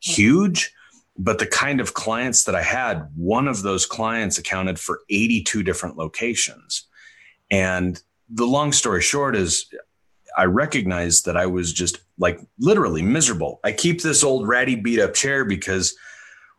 huge 0.00 0.72
but 1.18 1.38
the 1.38 1.46
kind 1.46 1.80
of 1.80 1.94
clients 1.94 2.44
that 2.44 2.54
I 2.54 2.62
had, 2.62 3.08
one 3.14 3.48
of 3.48 3.62
those 3.62 3.86
clients 3.86 4.38
accounted 4.38 4.78
for 4.78 5.00
82 5.10 5.62
different 5.62 5.96
locations. 5.96 6.86
And 7.50 8.00
the 8.28 8.46
long 8.46 8.72
story 8.72 9.02
short 9.02 9.36
is 9.36 9.66
I 10.36 10.44
recognized 10.44 11.26
that 11.26 11.36
I 11.36 11.46
was 11.46 11.72
just 11.72 11.98
like 12.18 12.40
literally 12.58 13.02
miserable. 13.02 13.60
I 13.64 13.72
keep 13.72 14.02
this 14.02 14.22
old 14.22 14.46
ratty 14.46 14.76
beat 14.76 15.00
up 15.00 15.14
chair 15.14 15.44
because 15.44 15.96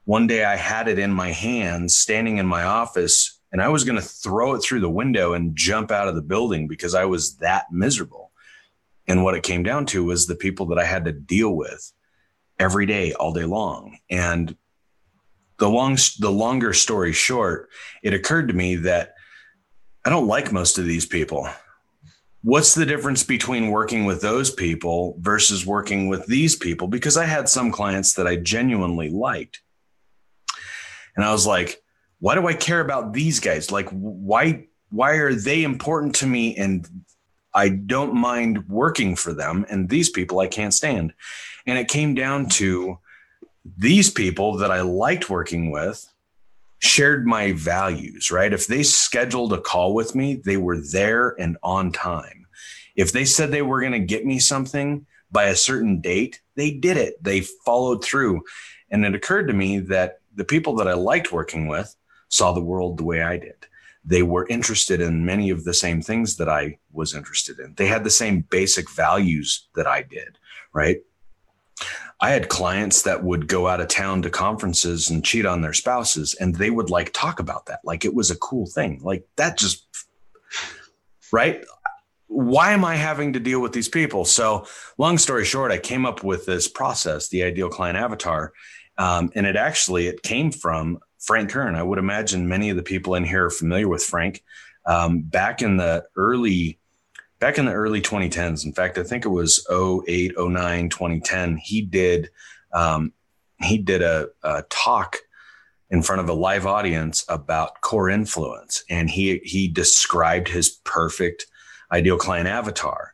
one 0.04 0.28
day 0.28 0.44
I 0.44 0.56
had 0.56 0.88
it 0.88 1.00
in 1.00 1.12
my 1.12 1.32
hands 1.32 1.96
standing 1.96 2.38
in 2.38 2.46
my 2.46 2.64
office 2.64 3.40
and 3.52 3.62
I 3.62 3.70
was 3.70 3.84
going 3.84 4.00
to 4.00 4.06
throw 4.06 4.56
it 4.56 4.60
through 4.60 4.80
the 4.80 4.90
window 4.90 5.34
and 5.34 5.56
jump 5.56 5.92
out 5.92 6.08
of 6.08 6.16
the 6.16 6.22
building 6.22 6.68
because 6.68 6.96
I 6.96 7.06
was 7.06 7.38
that 7.38 7.66
miserable. 7.72 8.32
And 9.08 9.24
what 9.24 9.36
it 9.36 9.44
came 9.44 9.64
down 9.64 9.86
to 9.88 10.04
was 10.04 10.26
the 10.26 10.36
people 10.36 10.66
that 10.68 10.80
I 10.80 10.86
had 10.86 11.06
to 11.06 11.12
deal 11.12 11.56
with 11.56 11.92
every 12.62 12.86
day, 12.86 13.12
all 13.13 13.34
day 13.34 13.43
long. 13.43 13.97
And 14.10 14.56
the 15.58 15.67
long, 15.67 15.97
the 16.19 16.32
longer 16.32 16.74
story 16.74 17.12
short, 17.12 17.69
it 18.04 18.13
occurred 18.13 18.47
to 18.50 18.54
me 18.54 18.76
that 18.78 19.15
I 20.06 20.12
don't 20.12 20.28
like 20.28 20.52
most 20.52 20.78
of 20.78 20.86
these 20.86 21.08
people. 21.08 21.50
What's 22.43 22.76
the 22.76 22.86
difference 22.86 23.24
between 23.24 23.71
working 23.71 24.06
with 24.06 24.21
those 24.21 24.52
people 24.52 25.17
versus 25.19 25.65
working 25.65 26.08
with 26.08 26.26
these 26.28 26.56
people? 26.56 26.88
Because 26.88 27.17
I 27.17 27.26
had 27.26 27.50
some 27.50 27.71
clients 27.71 28.13
that 28.13 28.28
I 28.28 28.36
genuinely 28.36 29.10
liked. 29.10 29.62
And 31.15 31.26
I 31.26 31.32
was 31.32 31.47
like, 31.47 31.82
why 32.19 32.36
do 32.36 32.47
I 32.47 32.54
care 32.54 32.80
about 32.80 33.13
these 33.13 33.39
guys? 33.39 33.71
Like, 33.71 33.89
why 33.89 34.67
why 34.91 35.13
are 35.13 35.34
they 35.34 35.63
important 35.63 36.15
to 36.15 36.28
me 36.28 36.56
and 36.58 36.88
I 37.54 37.70
don't 37.70 38.16
mind 38.16 38.68
working 38.70 39.16
for 39.16 39.34
them 39.34 39.66
and 39.70 39.90
these 39.90 40.10
people 40.10 40.40
I 40.40 40.48
can't 40.48 40.74
stand. 40.74 41.14
And 41.66 41.78
it 41.78 41.88
came 41.88 42.16
down 42.16 42.50
to 42.50 43.00
these 43.78 44.10
people 44.10 44.58
that 44.58 44.72
I 44.72 44.82
liked 44.82 45.30
working 45.30 45.72
with 45.72 46.08
shared 46.80 47.28
my 47.28 47.52
values, 47.52 48.32
right? 48.32 48.54
If 48.54 48.66
they 48.66 48.82
scheduled 48.82 49.54
a 49.54 49.62
call 49.62 49.94
with 49.94 50.16
me, 50.16 50.36
they 50.36 50.58
were 50.58 50.80
there 50.80 51.36
and 51.40 51.58
on 51.62 51.92
time. 51.92 52.48
If 52.96 53.12
they 53.12 53.26
said 53.26 53.52
they 53.52 53.62
were 53.62 53.82
going 53.82 53.92
to 53.94 54.00
get 54.00 54.26
me 54.26 54.40
something 54.40 55.06
by 55.32 55.46
a 55.46 55.56
certain 55.56 56.02
date, 56.02 56.42
they 56.56 56.72
did 56.72 56.98
it. 56.98 57.24
They 57.24 57.42
followed 57.42 58.04
through. 58.04 58.42
And 58.90 59.06
it 59.06 59.16
occurred 59.16 59.48
to 59.48 59.54
me 59.54 59.80
that 59.80 60.22
the 60.36 60.44
people 60.44 60.76
that 60.78 60.88
I 60.88 60.94
liked 60.94 61.32
working 61.32 61.68
with 61.68 61.96
saw 62.30 62.52
the 62.52 62.62
world 62.62 62.98
the 62.98 63.04
way 63.04 63.22
I 63.22 63.38
did. 63.38 63.68
They 64.04 64.24
were 64.24 64.48
interested 64.48 65.00
in 65.00 65.26
many 65.26 65.50
of 65.50 65.64
the 65.64 65.74
same 65.74 66.02
things 66.02 66.38
that 66.38 66.50
I 66.50 66.80
was 66.92 67.14
interested 67.14 67.60
in. 67.60 67.76
They 67.76 67.88
had 67.88 68.04
the 68.04 68.10
same 68.10 68.42
basic 68.42 68.90
values 68.90 69.68
that 69.76 69.88
I 69.88 70.02
did, 70.02 70.38
right? 70.74 71.02
I 72.20 72.30
had 72.32 72.50
clients 72.50 73.02
that 73.04 73.24
would 73.24 73.48
go 73.48 73.68
out 73.68 73.82
of 73.82 73.88
town 73.88 74.22
to 74.22 74.30
conferences 74.30 75.10
and 75.10 75.26
cheat 75.26 75.46
on 75.46 75.62
their 75.62 75.74
spouses, 75.74 76.36
and 76.36 76.56
they 76.56 76.70
would 76.70 76.92
like 76.92 77.14
talk 77.14 77.40
about 77.40 77.66
that 77.66 77.80
like 77.84 78.06
it 78.06 78.14
was 78.14 78.30
a 78.30 78.38
cool 78.38 78.68
thing. 78.68 79.00
Like 79.04 79.26
that 79.38 79.58
just, 79.58 79.88
right? 81.32 81.66
Why 82.28 82.74
am 82.74 82.86
I 82.86 82.96
having 82.96 83.34
to 83.34 83.40
deal 83.40 83.60
with 83.60 83.74
these 83.74 83.90
people? 83.90 84.26
So, 84.26 84.68
long 85.00 85.18
story 85.18 85.46
short, 85.46 85.72
I 85.72 85.80
came 85.80 86.06
up 86.06 86.24
with 86.24 86.46
this 86.46 86.68
process, 86.68 87.28
the 87.28 87.44
ideal 87.44 87.70
client 87.70 87.98
avatar, 87.98 88.54
um, 88.98 89.32
and 89.34 89.48
it 89.48 89.56
actually 89.56 90.08
it 90.08 90.22
came 90.22 90.52
from 90.52 91.00
Frank 91.22 91.52
Kern. 91.52 91.76
I 91.76 91.84
would 91.84 92.00
imagine 92.00 92.48
many 92.48 92.70
of 92.70 92.78
the 92.78 92.84
people 92.84 93.16
in 93.16 93.24
here 93.24 93.46
are 93.46 93.52
familiar 93.52 93.88
with 93.88 94.04
Frank. 94.04 94.44
Um, 94.86 95.22
back 95.22 95.62
in 95.62 95.78
the 95.78 96.06
early 96.16 96.80
back 97.40 97.58
in 97.58 97.66
the 97.66 97.74
early 97.74 98.02
2010s. 98.02 98.66
In 98.66 98.74
fact, 98.74 98.98
I 98.98 99.04
think 99.04 99.26
it 99.26 99.30
was 99.30 99.66
08, 99.70 100.34
09, 100.38 100.90
2010. 100.90 101.58
He 101.58 101.82
did 101.82 102.30
um, 102.74 103.14
he 103.62 103.78
did 103.78 104.02
a, 104.02 104.30
a, 104.44 104.64
talk 104.70 105.18
in 105.90 106.02
front 106.02 106.22
of 106.22 106.30
a 106.30 106.34
live 106.34 106.66
audience 106.66 107.26
about 107.28 107.82
core 107.82 108.10
influence, 108.10 108.84
and 108.90 109.10
he 109.10 109.40
he 109.44 109.68
described 109.68 110.48
his 110.48 110.70
perfect 110.70 111.46
ideal 111.92 112.18
client 112.18 112.48
avatar. 112.48 113.14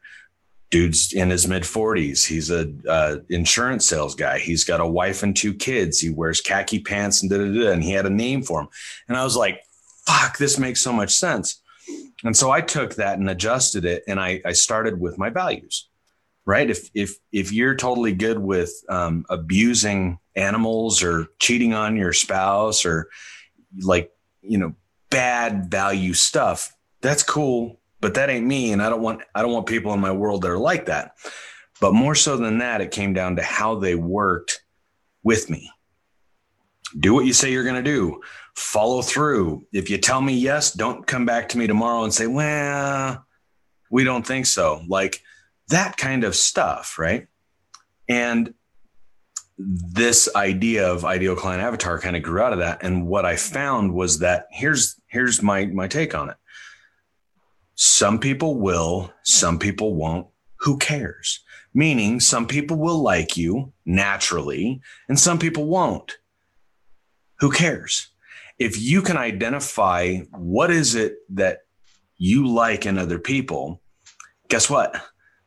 Dude's 0.70 1.14
in 1.14 1.30
his 1.30 1.48
mid 1.48 1.64
40s. 1.64 2.26
He's 2.26 2.52
a 2.52 2.72
uh, 2.88 3.18
insurance 3.30 3.88
sales 3.88 4.16
guy. 4.16 4.40
He's 4.40 4.64
got 4.64 4.82
a 4.82 4.88
wife 4.88 5.24
and 5.24 5.36
two 5.36 5.54
kids. 5.54 6.00
He 6.00 6.10
wears 6.10 6.42
khaki 6.42 6.80
pants 6.80 7.22
and 7.22 7.32
da 7.32 7.38
da 7.38 7.46
da. 7.46 7.72
And 7.72 7.84
he 7.84 7.92
had 7.92 8.06
a 8.06 8.10
name 8.10 8.44
for 8.44 8.62
him. 8.62 8.68
And 9.08 9.18
I 9.18 9.24
was 9.24 9.38
like, 9.38 9.62
"Fuck, 10.06 10.38
this 10.38 10.60
makes 10.60 10.82
so 10.82 10.92
much 10.92 11.14
sense." 11.14 11.62
And 12.24 12.36
so 12.36 12.52
I 12.52 12.62
took 12.62 12.96
that 12.96 13.20
and 13.20 13.30
adjusted 13.30 13.86
it, 13.86 14.04
and 14.08 14.20
I, 14.20 14.42
I 14.44 14.54
started 14.54 15.00
with 15.00 15.18
my 15.18 15.30
values. 15.30 15.88
Right? 16.46 16.70
If 16.70 16.90
if 16.94 17.18
if 17.32 17.52
you're 17.52 17.76
totally 17.76 18.14
good 18.14 18.40
with 18.40 18.72
um, 18.90 19.26
abusing 19.30 20.20
animals 20.36 21.04
or 21.04 21.28
cheating 21.40 21.74
on 21.74 21.98
your 21.98 22.14
spouse 22.14 22.86
or 22.86 23.10
like 23.82 24.12
you 24.42 24.58
know 24.58 24.74
bad 25.10 25.70
value 25.70 26.14
stuff, 26.14 26.74
that's 27.02 27.24
cool, 27.24 27.80
but 28.08 28.14
that 28.14 28.30
ain't 28.30 28.46
me, 28.46 28.72
and 28.72 28.82
I 28.82 28.88
don't 28.88 29.02
want 29.02 29.22
I 29.36 29.42
don't 29.42 29.52
want 29.52 29.66
people 29.66 29.94
in 29.94 30.00
my 30.00 30.14
world 30.14 30.42
that 30.44 30.50
are 30.50 30.58
like 30.58 30.86
that. 30.86 31.18
But 31.82 31.94
more 31.94 32.16
so 32.16 32.38
than 32.38 32.60
that, 32.60 32.80
it 32.80 32.92
came 32.92 33.12
down 33.12 33.36
to 33.36 33.42
how 33.42 33.76
they 33.76 33.96
worked 33.96 34.64
with 35.24 35.50
me. 35.50 35.70
Do 36.98 37.14
what 37.14 37.26
you 37.26 37.34
say 37.34 37.52
you're 37.52 37.66
going 37.66 37.84
to 37.84 37.92
do 37.92 38.22
follow 38.56 39.02
through. 39.02 39.68
If 39.74 39.90
you 39.90 39.98
tell 39.98 40.22
me 40.22 40.36
yes, 40.36 40.72
don't 40.72 41.06
come 41.06 41.26
back 41.26 41.50
to 41.50 41.58
me 41.58 41.68
tomorrow 41.68 42.06
and 42.06 42.14
say, 42.14 42.28
well, 42.28 43.26
we 43.92 44.06
don't 44.06 44.26
think 44.26 44.46
so. 44.46 44.82
Like 44.88 45.22
that 45.68 45.98
kind 45.98 46.24
of 46.24 46.34
stuff, 46.34 46.98
right? 46.98 47.28
And 48.08 48.54
this 49.58 50.34
idea 50.34 50.90
of 50.90 51.04
ideal 51.04 51.36
client 51.36 51.62
avatar 51.62 52.00
kind 52.00 52.16
of 52.16 52.24
grew 52.24 52.40
out 52.40 52.54
of 52.54 52.60
that. 52.60 52.84
And 52.84 53.06
what 53.06 53.26
I 53.26 53.36
found 53.36 53.94
was 53.94 54.20
that 54.20 54.48
here's 54.50 54.96
here's 55.08 55.44
my 55.44 55.66
my 55.66 55.90
take 55.90 56.16
on 56.16 56.30
it. 56.30 56.38
Some 57.78 58.20
people 58.20 58.60
will, 58.60 59.14
some 59.24 59.58
people 59.58 59.96
won't. 59.96 60.28
Who 60.62 60.78
cares? 60.78 61.44
Meaning 61.74 62.20
some 62.20 62.48
people 62.48 62.76
will 62.78 63.02
like 63.02 63.38
you 63.38 63.72
naturally 63.86 64.82
and 65.08 65.18
some 65.18 65.40
people 65.40 65.66
won't. 65.66 66.18
Who 67.40 67.52
cares? 67.52 68.10
if 68.60 68.80
you 68.80 69.02
can 69.02 69.18
identify 69.18 70.18
what 70.32 70.72
is 70.72 70.96
it 70.96 71.18
that 71.30 71.60
you 72.18 72.48
like 72.48 72.86
in 72.86 72.98
other 72.98 73.20
people, 73.20 73.82
guess 74.50 74.70
what? 74.70 75.00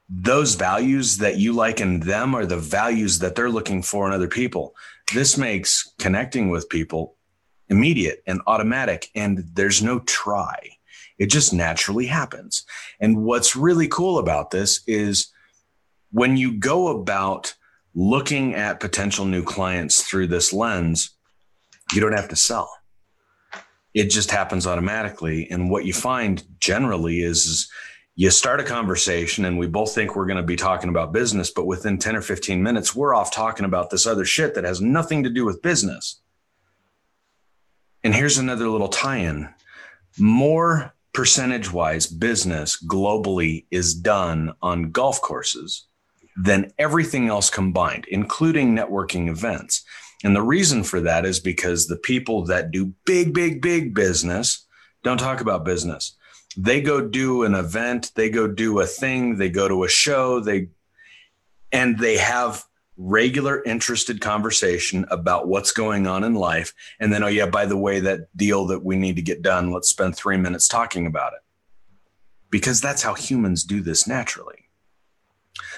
Those 0.09 0.55
values 0.55 1.19
that 1.19 1.37
you 1.37 1.53
like 1.53 1.81
in 1.81 2.01
them 2.01 2.35
are 2.35 2.47
the 2.47 2.57
values 2.57 3.19
that 3.21 3.35
they're 3.35 3.51
looking 3.51 3.83
for 3.83 4.07
in 4.07 4.13
other 4.13 4.29
people. 4.29 4.75
This 5.13 5.37
makes 5.37 5.93
connecting 5.99 6.51
with 6.51 6.69
people 6.69 7.17
immediate 7.69 8.23
and 8.27 8.41
automatic, 8.47 9.09
and 9.15 9.45
there's 9.55 9.83
no 9.83 10.01
try. 10.01 10.59
It 11.21 11.27
just 11.27 11.53
naturally 11.53 12.07
happens. 12.07 12.65
And 12.99 13.25
what's 13.25 13.55
really 13.55 13.87
cool 13.87 14.19
about 14.19 14.51
this 14.51 14.81
is 14.89 15.29
when 16.11 16.37
you 16.37 16.59
go 16.59 16.89
about 16.89 17.55
looking 17.95 18.57
at 18.57 18.81
potential 18.81 19.25
new 19.25 19.45
clients 19.45 20.03
through 20.03 20.27
this 20.27 20.53
lens, 20.53 21.11
you 21.93 22.01
don't 22.01 22.17
have 22.17 22.31
to 22.31 22.37
sell 22.37 22.69
it 23.95 24.11
just 24.11 24.31
happens 24.31 24.67
automatically. 24.67 25.49
And 25.51 25.71
what 25.71 25.85
you 25.85 25.93
find 25.93 26.43
generally 26.61 27.23
is, 27.23 27.47
is 27.47 27.71
you 28.15 28.31
start 28.31 28.61
a 28.61 28.65
conversation 28.65 29.45
and 29.45 29.59
we 29.59 29.67
both 29.67 29.95
think 29.95 30.15
we're 30.15 30.27
going 30.27 30.37
to 30.37 30.43
be 30.43 30.57
talking 30.57 30.91
about 30.91 31.13
business, 31.13 31.51
but 31.51 31.67
within 31.67 31.99
10 31.99 32.17
or 32.17 32.23
15 32.23 32.63
minutes, 32.63 32.95
we're 32.95 33.15
off 33.15 33.33
talking 33.33 33.65
about 33.65 33.91
this 33.91 34.07
other 34.07 34.25
shit 34.25 34.55
that 34.55 34.65
has 34.65 34.81
nothing 34.81 35.25
to 35.25 35.31
do 35.31 35.45
with 35.45 35.63
business. 35.63 36.21
And 38.03 38.15
here's 38.15 38.39
another 38.39 38.69
little 38.69 38.89
tie 38.89 39.19
in 39.19 39.49
more 40.19 40.95
percentage 41.13 41.73
wise 41.73 42.07
business 42.07 42.83
globally 42.87 43.67
is 43.71 43.95
done 43.95 44.53
on 44.63 44.91
golf 44.91 45.21
courses 45.21 45.87
than 46.37 46.73
everything 46.79 47.29
else 47.29 47.51
combined, 47.51 48.07
including 48.09 48.75
networking 48.75 49.29
events. 49.29 49.85
And 50.23 50.37
the 50.37 50.43
reason 50.43 50.85
for 50.85 51.01
that 51.01 51.25
is 51.25 51.41
because 51.41 51.87
the 51.87 51.97
people 51.97 52.45
that 52.47 52.71
do 52.71 52.95
big, 53.05 53.35
big, 53.35 53.61
big 53.61 53.95
business 53.95 54.67
don't 55.03 55.19
talk 55.19 55.41
about 55.41 55.65
business. 55.65 56.17
They 56.57 56.81
go 56.81 57.01
do 57.01 57.45
an 57.45 57.55
event, 57.55 58.13
they 58.15 58.29
go 58.29 58.47
do 58.47 58.81
a 58.81 58.87
thing, 58.87 59.37
they 59.37 59.49
go 59.49 59.69
to 59.69 59.85
a 59.85 59.89
show, 59.89 60.41
they 60.41 60.69
and 61.73 61.99
they 61.99 62.19
have 62.19 62.65
regular 63.03 63.63
interested 63.65 64.21
conversation 64.21 65.07
about 65.11 65.49
what's 65.49 65.73
going 65.73 66.07
on 66.07 66.23
in 66.23 66.35
life. 66.35 66.75
And 67.01 67.11
then 67.11 67.23
oh 67.23 67.29
yeah 67.29 67.47
by 67.47 67.65
the 67.65 67.77
way 67.77 67.99
that 68.01 68.37
deal 68.37 68.67
that 68.67 68.85
we 68.85 68.97
need 68.97 69.17
to 69.17 69.23
get 69.23 69.41
done 69.41 69.73
let's 69.73 69.89
spend 69.89 70.15
3 70.15 70.37
minutes 70.37 70.69
talking 70.69 71.07
about 71.07 71.33
it. 71.33 71.41
Because 72.51 72.81
that's 72.81 73.03
how 73.03 73.15
humans 73.15 73.65
do 73.65 73.81
this 73.81 74.07
naturally. 74.07 74.69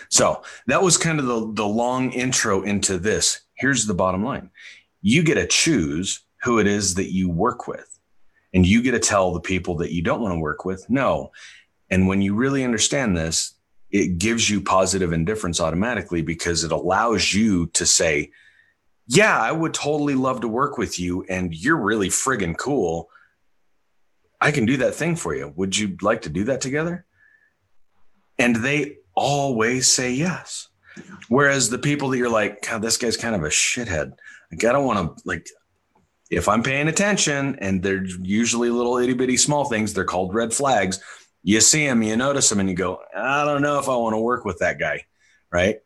So 0.09 0.43
that 0.67 0.83
was 0.83 0.99
kind 0.99 1.21
of 1.21 1.27
the, 1.27 1.53
the 1.53 1.67
long 1.67 2.13
intro 2.13 2.63
into 2.63 2.99
this. 2.99 3.43
Here's 3.55 3.87
the 3.87 3.95
bottom 3.95 4.25
line. 4.25 4.51
You 5.01 5.23
get 5.23 5.35
to 5.35 5.47
choose 5.47 6.21
who 6.43 6.59
it 6.59 6.67
is 6.67 6.95
that 6.95 7.13
you 7.13 7.31
work 7.31 7.69
with. 7.69 7.89
And 8.53 8.67
you 8.67 8.83
get 8.83 8.91
to 8.93 8.99
tell 8.99 9.33
the 9.33 9.41
people 9.41 9.77
that 9.77 9.93
you 9.93 10.03
don't 10.03 10.21
want 10.21 10.35
to 10.35 10.41
work 10.41 10.65
with 10.65 10.91
no. 10.91 11.31
And 11.89 12.09
when 12.09 12.21
you 12.21 12.35
really 12.35 12.65
understand 12.65 13.17
this 13.17 13.55
it 13.93 14.19
gives 14.19 14.49
you 14.49 14.61
positive 14.61 15.13
indifference 15.13 15.61
automatically 15.61 16.23
because 16.23 16.65
it 16.65 16.73
allows 16.73 17.33
you 17.33 17.67
to 17.69 17.87
say 17.87 18.31
yeah 19.07 19.39
i 19.39 19.53
would 19.53 19.75
totally 19.75 20.15
love 20.15 20.41
to 20.41 20.49
work 20.49 20.79
with 20.79 20.99
you 20.99 21.25
and 21.29 21.55
you're 21.55 21.77
really 21.77 22.09
friggin' 22.09 22.57
cool 22.57 23.09
i 24.41 24.51
can 24.51 24.67
do 24.67 24.79
that 24.79 24.95
thing 24.95 25.15
for 25.15 25.35
you 25.35 25.53
would 25.57 25.77
you 25.77 25.97
like 26.03 26.23
to 26.23 26.31
do 26.31 26.45
that 26.45 26.61
together 26.61 27.05
and 28.39 28.57
they 28.57 28.97
always 29.15 29.87
say 29.87 30.13
yes 30.13 30.69
Whereas 31.29 31.71
the 31.71 31.79
people 31.79 32.11
that 32.11 32.19
you're 32.19 32.29
like, 32.29 32.69
God, 32.69 32.83
this 32.83 32.97
guy's 32.97 33.17
kind 33.17 33.35
of 33.35 33.43
a 33.43 33.49
shithead. 33.49 34.13
Like, 34.51 34.65
I 34.65 34.73
don't 34.73 34.87
want 34.87 35.17
to 35.17 35.23
like 35.25 35.49
if 36.31 36.49
I'm 36.49 36.63
paying 36.63 36.89
attention 36.89 37.57
and 37.59 37.83
they're 37.83 38.05
usually 38.05 38.71
little 38.71 38.99
itty 38.99 39.15
bitty 39.15 39.37
small 39.37 39.67
things, 39.67 39.93
they're 39.93 40.05
called 40.05 40.35
red 40.35 40.53
flags. 40.53 41.01
You 41.43 41.61
see 41.61 41.85
him, 41.85 42.03
you 42.03 42.17
notice 42.17 42.51
him, 42.53 42.61
and 42.61 42.69
you 42.69 42.75
go, 42.75 43.01
I 43.17 43.45
don't 43.45 43.63
know 43.63 43.79
if 43.79 43.89
I 43.89 43.97
want 43.97 44.15
to 44.15 44.19
work 44.19 44.45
with 44.45 44.59
that 44.59 44.79
guy. 44.79 45.07
Right. 45.51 45.81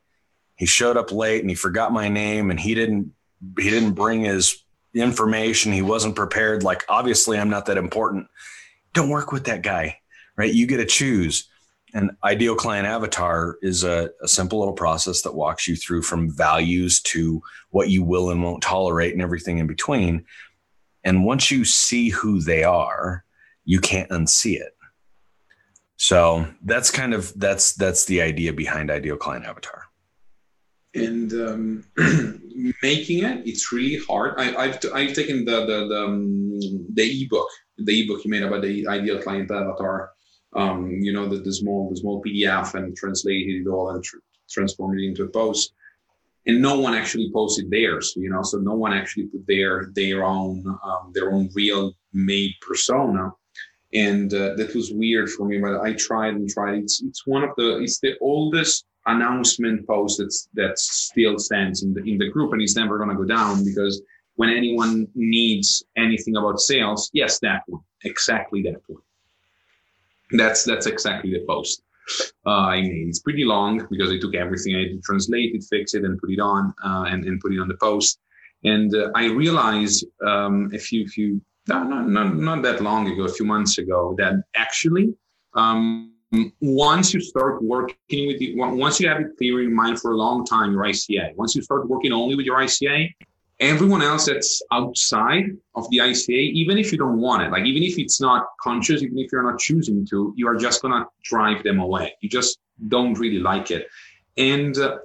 He 0.55 0.65
showed 0.65 0.97
up 0.97 1.11
late 1.11 1.41
and 1.41 1.49
he 1.49 1.55
forgot 1.55 1.91
my 1.91 2.09
name 2.09 2.49
and 2.49 2.59
he 2.59 2.73
didn't 2.73 3.11
he 3.59 3.69
didn't 3.69 3.93
bring 3.93 4.21
his 4.21 4.63
information. 4.93 5.71
He 5.71 5.81
wasn't 5.81 6.15
prepared. 6.15 6.63
Like, 6.63 6.83
obviously, 6.89 7.37
I'm 7.37 7.49
not 7.49 7.67
that 7.67 7.77
important. 7.77 8.27
Don't 8.93 9.09
work 9.09 9.31
with 9.31 9.45
that 9.45 9.61
guy. 9.61 9.99
Right. 10.35 10.53
You 10.53 10.67
get 10.67 10.77
to 10.77 10.85
choose. 10.85 11.49
An 11.93 12.17
ideal 12.23 12.55
client 12.55 12.85
avatar 12.85 13.57
is 13.61 13.83
a, 13.83 14.11
a, 14.21 14.27
simple 14.27 14.59
little 14.59 14.73
process 14.73 15.21
that 15.21 15.33
walks 15.33 15.67
you 15.67 15.75
through 15.75 16.01
from 16.01 16.29
values 16.29 17.01
to 17.03 17.41
what 17.69 17.89
you 17.89 18.03
will 18.03 18.29
and 18.29 18.43
won't 18.43 18.61
tolerate 18.61 19.13
and 19.13 19.21
everything 19.21 19.59
in 19.59 19.67
between. 19.67 20.25
And 21.03 21.25
once 21.25 21.49
you 21.49 21.63
see 21.63 22.09
who 22.09 22.41
they 22.41 22.63
are, 22.63 23.23
you 23.63 23.79
can't 23.79 24.09
unsee 24.09 24.59
it. 24.59 24.76
So 25.97 26.47
that's 26.63 26.91
kind 26.91 27.13
of 27.13 27.37
that's 27.39 27.73
that's 27.73 28.05
the 28.05 28.21
idea 28.21 28.53
behind 28.53 28.91
ideal 28.91 29.17
client 29.17 29.45
avatar. 29.45 29.85
And 30.93 31.33
um, 31.33 31.83
making 32.81 33.23
it, 33.23 33.47
it's 33.47 33.71
really 33.71 34.03
hard. 34.05 34.39
I, 34.39 34.67
have 34.67 34.79
I've 34.93 35.13
taken 35.13 35.43
the 35.43 35.65
the 35.65 35.87
the, 35.87 36.03
um, 36.05 36.59
the 36.93 37.23
ebook 37.23 37.49
the 37.79 38.03
ebook 38.03 38.23
you 38.23 38.31
made 38.31 38.43
about 38.43 38.61
the 38.61 38.87
ideal 38.87 39.21
client 39.21 39.51
avatar. 39.51 40.11
Um, 40.53 40.91
you 40.91 41.13
know 41.13 41.27
the, 41.27 41.37
the 41.37 41.53
small 41.53 41.89
the 41.89 41.97
small 41.97 42.21
PDF 42.21 42.75
and 42.75 42.95
translated 42.95 43.65
it 43.65 43.67
all 43.67 43.89
and 43.89 44.03
tr- 44.03 44.17
transformed 44.49 44.99
it 44.99 45.05
into 45.05 45.23
a 45.23 45.29
post. 45.29 45.73
And 46.45 46.61
no 46.61 46.79
one 46.79 46.93
actually 46.93 47.29
posted 47.33 47.69
theirs, 47.69 48.13
you 48.15 48.29
know. 48.29 48.43
So 48.43 48.59
no 48.59 48.75
one 48.75 48.93
actually 48.93 49.25
put 49.27 49.45
their 49.47 49.91
their 49.95 50.23
own 50.23 50.63
um, 50.83 51.11
their 51.13 51.33
own 51.33 51.49
real 51.55 51.93
made 52.13 52.53
persona 52.61 53.33
and 53.93 54.33
uh, 54.33 54.55
that 54.55 54.73
was 54.75 54.91
weird 54.91 55.29
for 55.29 55.45
me. 55.47 55.59
But 55.59 55.81
I 55.81 55.93
tried 55.93 56.35
and 56.35 56.49
tried. 56.49 56.79
It's 56.83 57.01
it's 57.01 57.25
one 57.25 57.43
of 57.43 57.51
the 57.57 57.79
it's 57.79 57.99
the 57.99 58.15
oldest 58.21 58.85
announcement 59.05 59.87
post 59.87 60.19
that's 60.19 60.49
that 60.53 60.77
still 60.77 61.39
stands 61.39 61.83
in 61.83 61.93
the 61.93 62.03
in 62.03 62.17
the 62.17 62.29
group, 62.29 62.53
and 62.53 62.61
it's 62.61 62.75
never 62.75 62.97
going 62.97 63.09
to 63.09 63.15
go 63.15 63.25
down 63.25 63.63
because 63.63 64.01
when 64.35 64.49
anyone 64.49 65.07
needs 65.15 65.83
anything 65.95 66.35
about 66.35 66.59
sales, 66.59 67.09
yes, 67.13 67.39
that 67.39 67.63
one, 67.67 67.81
exactly 68.03 68.61
that 68.63 68.81
one. 68.87 69.01
That's 70.31 70.63
that's 70.63 70.85
exactly 70.85 71.31
the 71.31 71.45
post 71.47 71.81
uh, 72.45 72.49
I 72.49 72.81
made. 72.81 73.07
It's 73.07 73.19
pretty 73.19 73.43
long 73.43 73.85
because 73.89 74.11
I 74.11 74.19
took 74.19 74.35
everything 74.35 74.75
I 74.75 74.79
had 74.79 74.91
to 74.91 75.01
translate 75.01 75.55
it, 75.55 75.65
fix 75.69 75.93
it, 75.93 76.03
and 76.03 76.19
put 76.19 76.31
it 76.31 76.39
on 76.39 76.73
uh, 76.83 77.05
and 77.07 77.25
and 77.25 77.39
put 77.39 77.53
it 77.53 77.59
on 77.59 77.67
the 77.67 77.77
post. 77.77 78.19
And 78.63 78.93
uh, 78.95 79.11
I 79.15 79.25
realized 79.25 80.05
um, 80.25 80.71
a 80.73 80.79
few 80.79 81.07
few 81.07 81.41
not, 81.67 82.07
not, 82.07 82.35
not 82.35 82.61
that 82.63 82.81
long 82.81 83.09
ago, 83.11 83.23
a 83.23 83.29
few 83.29 83.45
months 83.45 83.77
ago, 83.77 84.15
that 84.17 84.33
actually, 84.55 85.13
um, 85.53 86.13
once 86.61 87.13
you 87.13 87.21
start 87.21 87.63
working 87.63 88.27
with 88.27 88.39
the, 88.39 88.53
once 88.55 88.99
you 88.99 89.07
have 89.07 89.21
it 89.21 89.37
clear 89.37 89.63
in 89.63 89.73
mind 89.73 89.99
for 89.99 90.11
a 90.11 90.17
long 90.17 90.45
time, 90.45 90.73
your 90.73 90.83
ICA, 90.83 91.35
once 91.35 91.55
you 91.55 91.61
start 91.61 91.87
working 91.87 92.11
only 92.11 92.35
with 92.35 92.45
your 92.45 92.57
ICA, 92.57 93.13
everyone 93.59 94.01
else 94.01 94.25
that's 94.25 94.61
outside 94.71 95.45
of 95.75 95.89
the 95.89 95.97
ICA, 95.97 96.29
even 96.29 96.77
if 96.77 96.91
you 96.91 96.97
don't 96.97 97.19
want 97.19 97.43
it, 97.43 97.51
like 97.51 97.65
even 97.65 97.83
if 97.83 97.97
it's 97.97 98.21
not 98.21 98.47
conscious, 98.61 99.01
even 99.01 99.17
if 99.17 99.31
you're 99.31 99.43
not 99.43 99.59
choosing 99.59 100.05
to, 100.07 100.33
you 100.35 100.47
are 100.47 100.55
just 100.55 100.81
going 100.81 100.93
to 100.93 101.07
drive 101.23 101.63
them 101.63 101.79
away. 101.79 102.13
You 102.21 102.29
just 102.29 102.59
don't 102.87 103.17
really 103.17 103.39
like 103.39 103.71
it. 103.71 103.87
And 104.37 104.77
uh, 104.77 104.99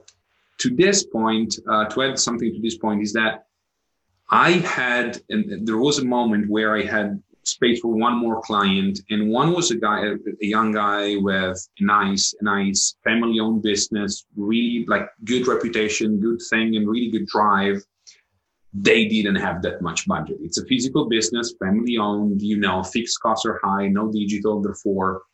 to 0.59 0.71
this 0.77 1.05
point, 1.05 1.59
uh, 1.69 1.87
to 1.87 2.03
add 2.03 2.19
something 2.19 2.53
to 2.53 2.61
this 2.61 2.77
point 2.77 3.01
is 3.03 3.13
that 3.15 3.47
I 4.33 4.53
had, 4.53 5.21
and 5.29 5.67
there 5.69 5.77
was 5.77 5.99
a 5.99 6.05
moment 6.05 6.49
where 6.49 6.75
I 6.75 6.85
had 6.85 7.23
space 7.45 7.81
for 7.81 7.93
one 7.93 8.17
more 8.17 8.41
client, 8.41 9.01
and 9.11 9.29
one 9.29 9.53
was 9.53 9.71
a 9.71 9.77
guy, 9.77 10.07
a, 10.07 10.17
young 10.41 10.73
guy 10.73 11.17
with 11.17 11.69
a 11.79 11.85
nice, 11.85 12.35
nice 12.41 12.97
family-owned 13.05 13.63
business, 13.63 14.25
really 14.35 14.87
like 14.89 15.07
good 15.25 15.47
reputation, 15.47 16.19
good 16.19 16.41
thing, 16.49 16.77
and 16.77 16.89
really 16.89 17.11
good 17.11 17.27
drive. 17.27 17.83
They 18.73 19.07
didn't 19.07 19.37
have 19.37 19.61
that 19.63 19.83
much 19.83 20.07
budget. 20.09 20.39
It's 20.41 20.59
a 20.59 20.65
physical 20.65 21.11
business, 21.11 21.55
family-owned. 21.63 22.41
You 22.41 22.57
know, 22.57 22.83
fixed 22.83 23.21
costs 23.21 23.45
are 23.45 23.61
high, 23.63 23.89
no 23.89 24.11
digital, 24.11 24.63
therefore 24.63 25.25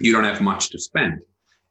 you 0.00 0.12
don't 0.12 0.24
have 0.24 0.40
much 0.40 0.70
to 0.70 0.78
spend. 0.78 1.20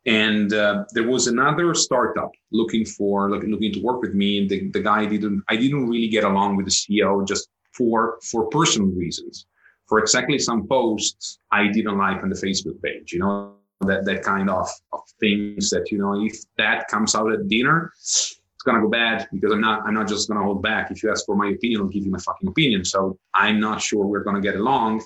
And 0.06 0.54
uh, 0.54 0.86
there 0.92 1.08
was 1.08 1.28
another 1.28 1.74
startup 1.74 2.32
looking 2.52 2.86
for 2.86 3.32
looking, 3.32 3.50
looking 3.50 3.74
to 3.74 3.82
work 3.82 4.02
with 4.02 4.14
me, 4.14 4.40
and 4.40 4.50
the, 4.50 4.70
the 4.70 4.82
guy 4.82 5.06
didn't. 5.06 5.44
I 5.50 5.56
didn't 5.56 5.88
really 5.88 6.08
get 6.08 6.24
along 6.24 6.58
with 6.58 6.66
the 6.66 6.72
CEO 6.72 7.28
just 7.28 7.50
for 7.74 8.20
for 8.30 8.48
personal 8.48 8.90
reasons. 8.90 9.48
For 9.88 10.00
exactly 10.00 10.40
some 10.40 10.68
posts 10.68 11.40
I 11.52 11.68
didn't 11.68 11.98
like 11.98 12.22
on 12.24 12.30
the 12.30 12.36
Facebook 12.36 12.82
page. 12.84 13.14
You 13.14 13.20
know 13.20 13.56
that 13.82 14.06
that 14.06 14.24
kind 14.24 14.50
of, 14.50 14.70
of 14.94 15.02
things 15.20 15.70
that 15.72 15.92
you 15.92 15.98
know 15.98 16.24
if 16.24 16.38
that 16.58 16.88
comes 16.88 17.16
out 17.16 17.32
at 17.32 17.48
dinner, 17.48 17.92
it's 18.00 18.40
gonna 18.64 18.82
go 18.82 18.90
bad 18.90 19.28
because 19.34 19.52
I'm 19.52 19.62
not 19.62 19.88
I'm 19.88 19.96
not 19.96 20.08
just 20.08 20.28
gonna 20.28 20.44
hold 20.44 20.62
back. 20.62 20.92
If 20.92 21.02
you 21.02 21.10
ask 21.10 21.26
for 21.26 21.36
my 21.36 21.50
opinion, 21.50 21.82
I'll 21.82 21.88
give 21.88 22.06
you 22.06 22.12
my 22.12 22.20
fucking 22.20 22.48
opinion. 22.48 22.86
So 22.86 23.18
I'm 23.34 23.60
not 23.60 23.82
sure 23.82 24.06
we're 24.06 24.24
gonna 24.24 24.42
get 24.42 24.56
along. 24.56 25.04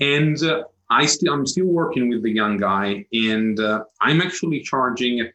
And 0.00 0.42
uh, 0.42 0.64
I 0.90 1.06
still 1.06 1.32
I'm 1.32 1.46
still 1.46 1.66
working 1.66 2.08
with 2.08 2.22
the 2.22 2.30
young 2.30 2.58
guy, 2.58 3.06
and 3.12 3.58
uh, 3.58 3.84
I'm 4.00 4.20
actually 4.20 4.60
charging, 4.60 5.28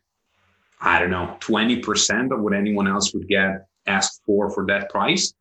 I 0.82 1.00
don't 1.00 1.10
know, 1.10 1.38
twenty 1.40 1.78
percent 1.78 2.32
of 2.32 2.42
what 2.42 2.54
anyone 2.54 2.88
else 2.88 3.14
would 3.14 3.28
get 3.28 3.68
asked 3.88 4.22
for 4.26 4.50
for 4.52 4.66
that 4.68 4.90
price. 4.90 5.34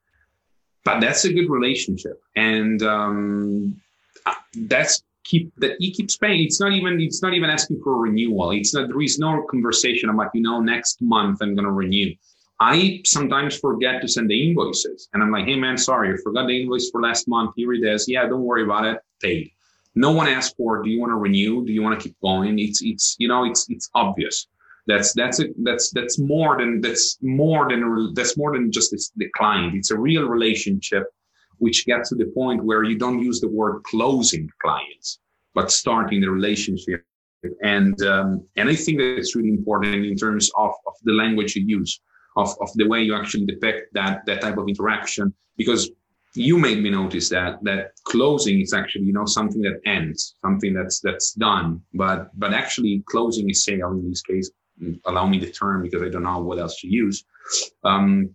But 0.85 1.01
that's 1.01 1.25
a 1.25 1.33
good 1.33 1.51
relationship, 1.51 2.23
and 2.37 2.83
um, 2.83 3.81
uh, 4.25 4.35
that's 4.55 5.03
keep 5.25 5.53
that 5.59 5.77
he 5.79 5.93
keeps 5.93 6.17
paying. 6.17 6.43
It's 6.43 6.61
not 6.61 6.73
even 6.73 7.01
it's 7.01 7.23
not 7.23 7.35
even 7.35 7.51
asking 7.51 7.81
for 7.83 7.93
a 7.93 7.99
renewal. 7.99 8.53
It's 8.53 8.73
not 8.73 8.89
there 8.89 9.03
is 9.03 9.19
no 9.19 9.45
conversation 9.51 10.09
about 10.09 10.31
you 10.33 10.41
know 10.41 10.61
next 10.61 11.03
month 11.03 11.43
I'm 11.43 11.55
gonna 11.55 11.73
renew. 11.73 12.15
I 12.61 13.03
sometimes 13.05 13.57
forget 13.57 14.01
to 14.03 14.09
send 14.09 14.31
the 14.31 14.49
invoices, 14.49 15.09
and 15.13 15.23
I'm 15.23 15.31
like, 15.31 15.45
hey 15.45 15.57
man, 15.57 15.77
sorry, 15.77 16.13
I 16.13 16.17
forgot 16.25 16.47
the 16.47 16.63
invoice 16.63 16.91
for 16.91 17.03
last 17.03 17.29
month. 17.29 17.53
Here 17.57 17.75
it 17.75 17.85
is. 17.85 18.09
Yeah, 18.09 18.27
don't 18.27 18.43
worry 18.43 18.65
about 18.65 18.87
it. 18.87 19.01
Paid 19.21 19.53
no 19.99 20.13
one 20.13 20.29
asks 20.29 20.55
for 20.57 20.83
do 20.83 20.91
you 20.91 21.01
want 21.01 21.11
to 21.11 21.17
renew? 21.17 21.65
Do 21.65 21.73
you 21.73 21.83
want 21.83 21.99
to 21.99 22.09
keep 22.09 22.17
going? 22.23 22.59
It's 22.59 22.81
it's 22.83 23.17
you 23.19 23.29
know 23.29 23.45
it's 23.45 23.69
it's 23.69 23.91
obvious. 23.95 24.47
That's 24.87 25.13
that's 25.13 25.41
a, 25.41 25.47
that's 25.63 25.91
that's 25.91 26.19
more 26.19 26.57
than 26.59 26.81
that's 26.81 27.19
more 27.21 27.69
than 27.69 28.15
that's 28.15 28.37
more 28.37 28.53
than 28.55 28.73
just 28.73 28.91
the 29.17 29.29
client. 29.37 29.75
It's 29.75 29.91
a 29.91 29.99
real 29.99 30.29
relationship 30.29 31.05
which 31.59 31.85
gets 31.87 32.11
to 32.11 32.15
the 32.15 32.27
point 32.27 32.63
where 32.65 32.85
you 32.85 32.97
don't 32.97 33.21
use 33.21 33.41
the 33.41 33.49
word 33.49 33.83
closing 33.83 34.49
clients 34.63 35.19
but 35.59 35.73
starting 35.73 36.21
the 36.21 36.31
relationship. 36.31 37.03
And 37.63 37.97
um, 38.03 38.29
and 38.57 38.69
i 38.69 38.75
think 38.75 38.99
that's 38.99 39.37
really 39.37 39.51
important 39.51 40.05
in 40.13 40.17
terms 40.17 40.51
of, 40.57 40.73
of 40.89 40.95
the 41.05 41.13
language 41.13 41.55
you 41.55 41.65
use 41.79 42.01
of, 42.37 42.49
of 42.61 42.69
the 42.75 42.87
way 42.91 43.01
you 43.03 43.15
actually 43.15 43.47
depict 43.47 43.95
that 43.95 44.27
that 44.27 44.41
type 44.41 44.59
of 44.59 44.67
interaction 44.69 45.33
because 45.57 45.83
you 46.35 46.59
made 46.59 46.83
me 46.83 46.91
notice 46.91 47.29
that 47.31 47.63
that 47.63 47.93
closing 48.05 48.61
is 48.61 48.73
actually 48.73 49.05
you 49.05 49.13
know 49.13 49.27
something 49.27 49.63
that 49.63 49.81
ends 49.87 50.37
something 50.45 50.75
that's 50.75 51.01
that's 51.01 51.33
done. 51.33 51.81
But 51.95 52.31
but 52.39 52.53
actually 52.53 53.03
closing 53.07 53.51
a 53.51 53.55
sale 53.55 53.93
in 53.93 54.09
this 54.09 54.23
case 54.23 54.51
allow 55.07 55.27
me 55.27 55.41
the 55.41 55.51
term 55.51 55.83
because 55.83 56.03
i 56.03 56.09
don't 56.09 56.23
know 56.23 56.41
what 56.41 56.59
else 56.59 56.81
to 56.81 56.87
use. 56.87 57.25
Um, 57.83 58.31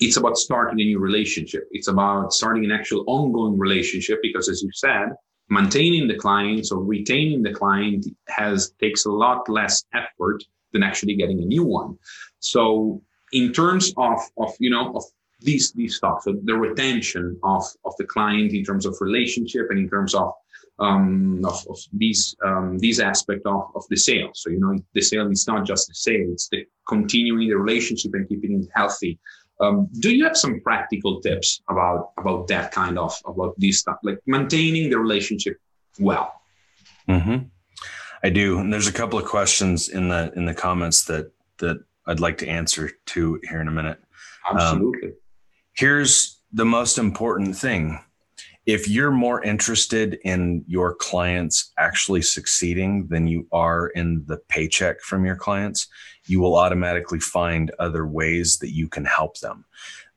it's 0.00 0.16
about 0.16 0.38
starting 0.38 0.80
a 0.80 0.84
new 0.84 0.98
relationship. 0.98 1.68
It's 1.70 1.88
about 1.88 2.32
starting 2.32 2.64
an 2.64 2.72
actual 2.72 3.04
ongoing 3.06 3.58
relationship 3.58 4.20
because 4.22 4.48
as 4.48 4.62
you 4.62 4.70
said 4.72 5.10
maintaining 5.52 6.08
the 6.08 6.14
client 6.14 6.66
or 6.72 6.82
retaining 6.82 7.42
the 7.42 7.52
client 7.52 8.06
has 8.28 8.72
takes 8.80 9.04
a 9.04 9.10
lot 9.10 9.48
less 9.48 9.84
effort 9.92 10.42
than 10.72 10.82
actually 10.82 11.14
getting 11.14 11.42
a 11.42 11.46
new 11.46 11.64
one. 11.64 11.98
So 12.38 13.02
in 13.32 13.52
terms 13.52 13.92
of 13.96 14.18
of 14.38 14.50
you 14.58 14.70
know 14.70 14.94
of 14.96 15.04
these 15.42 15.72
these 15.72 15.96
stuff. 15.96 16.22
So 16.22 16.36
the 16.44 16.54
retention 16.54 17.38
of 17.42 17.64
of 17.84 17.94
the 17.98 18.04
client 18.04 18.52
in 18.52 18.64
terms 18.64 18.86
of 18.86 18.96
relationship 19.00 19.66
and 19.70 19.78
in 19.78 19.88
terms 19.88 20.14
of 20.14 20.32
um, 20.78 21.42
of, 21.44 21.64
of 21.68 21.78
these 21.92 22.34
um, 22.44 22.78
these 22.78 23.00
aspect 23.00 23.46
of, 23.46 23.70
of 23.74 23.84
the 23.88 23.96
sale. 23.96 24.30
So 24.34 24.50
you 24.50 24.60
know 24.60 24.76
the 24.94 25.02
sale 25.02 25.30
is 25.30 25.46
not 25.46 25.66
just 25.66 25.88
the 25.88 25.94
sale; 25.94 26.32
it's 26.32 26.48
the 26.48 26.66
continuing 26.88 27.48
the 27.48 27.56
relationship 27.56 28.14
and 28.14 28.28
keeping 28.28 28.62
it 28.62 28.68
healthy. 28.74 29.18
Um, 29.60 29.88
do 30.00 30.14
you 30.14 30.24
have 30.24 30.36
some 30.36 30.60
practical 30.60 31.20
tips 31.20 31.62
about 31.68 32.12
about 32.18 32.48
that 32.48 32.72
kind 32.72 32.98
of 32.98 33.14
about 33.26 33.54
this 33.58 33.80
stuff, 33.80 33.98
like 34.02 34.18
maintaining 34.26 34.90
the 34.90 34.98
relationship 34.98 35.58
well? 36.00 36.32
Mm-hmm. 37.08 37.44
I 38.24 38.30
do, 38.30 38.58
and 38.58 38.72
there's 38.72 38.86
a 38.86 38.92
couple 38.92 39.18
of 39.18 39.24
questions 39.24 39.88
in 39.88 40.08
the 40.08 40.32
in 40.34 40.46
the 40.46 40.54
comments 40.54 41.04
that 41.04 41.32
that 41.58 41.84
I'd 42.06 42.20
like 42.20 42.38
to 42.38 42.48
answer 42.48 42.90
to 43.06 43.40
here 43.48 43.60
in 43.60 43.68
a 43.68 43.72
minute. 43.72 43.98
Um, 44.48 44.56
Absolutely. 44.56 45.08
Um, 45.08 45.14
here's 45.72 46.40
the 46.52 46.64
most 46.64 46.98
important 46.98 47.56
thing 47.56 47.98
if 48.64 48.88
you're 48.88 49.10
more 49.10 49.42
interested 49.42 50.18
in 50.24 50.64
your 50.68 50.94
clients 50.94 51.72
actually 51.78 52.22
succeeding 52.22 53.08
than 53.08 53.26
you 53.26 53.46
are 53.50 53.88
in 53.88 54.24
the 54.26 54.36
paycheck 54.48 55.00
from 55.00 55.24
your 55.24 55.34
clients, 55.34 55.88
you 56.26 56.38
will 56.38 56.56
automatically 56.56 57.18
find 57.18 57.72
other 57.80 58.06
ways 58.06 58.58
that 58.58 58.72
you 58.72 58.88
can 58.88 59.04
help 59.04 59.38
them. 59.40 59.64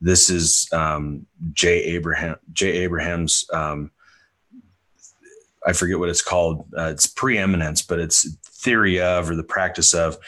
This 0.00 0.30
is 0.30 0.68
um, 0.72 1.26
Jay 1.52 1.82
Abraham. 1.82 2.36
Jay 2.52 2.84
Abraham's. 2.84 3.44
Um, 3.52 3.90
I 5.66 5.72
forget 5.72 5.98
what 5.98 6.10
it's 6.10 6.22
called. 6.22 6.66
Uh, 6.76 6.90
it's 6.92 7.08
preeminence, 7.08 7.82
but 7.82 7.98
it's 7.98 8.32
theory 8.44 9.00
of 9.00 9.28
or 9.28 9.34
the 9.34 9.42
practice 9.42 9.94
of. 9.94 10.18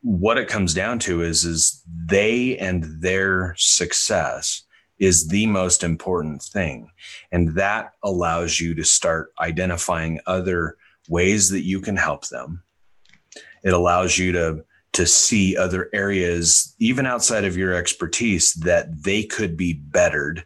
What 0.00 0.38
it 0.38 0.48
comes 0.48 0.72
down 0.72 1.00
to 1.00 1.22
is 1.22 1.44
is 1.44 1.82
they 1.86 2.56
and 2.56 2.84
their 3.02 3.54
success 3.58 4.62
is 4.98 5.28
the 5.28 5.46
most 5.46 5.82
important 5.82 6.42
thing. 6.42 6.90
And 7.32 7.54
that 7.54 7.92
allows 8.02 8.60
you 8.60 8.74
to 8.74 8.84
start 8.84 9.32
identifying 9.40 10.20
other 10.26 10.76
ways 11.08 11.50
that 11.50 11.62
you 11.62 11.80
can 11.80 11.96
help 11.96 12.28
them. 12.28 12.62
It 13.62 13.72
allows 13.72 14.18
you 14.18 14.32
to, 14.32 14.64
to 14.94 15.06
see 15.06 15.56
other 15.56 15.90
areas, 15.92 16.74
even 16.78 17.06
outside 17.06 17.44
of 17.44 17.56
your 17.56 17.74
expertise, 17.74 18.54
that 18.54 19.02
they 19.02 19.24
could 19.24 19.56
be 19.56 19.74
bettered 19.74 20.44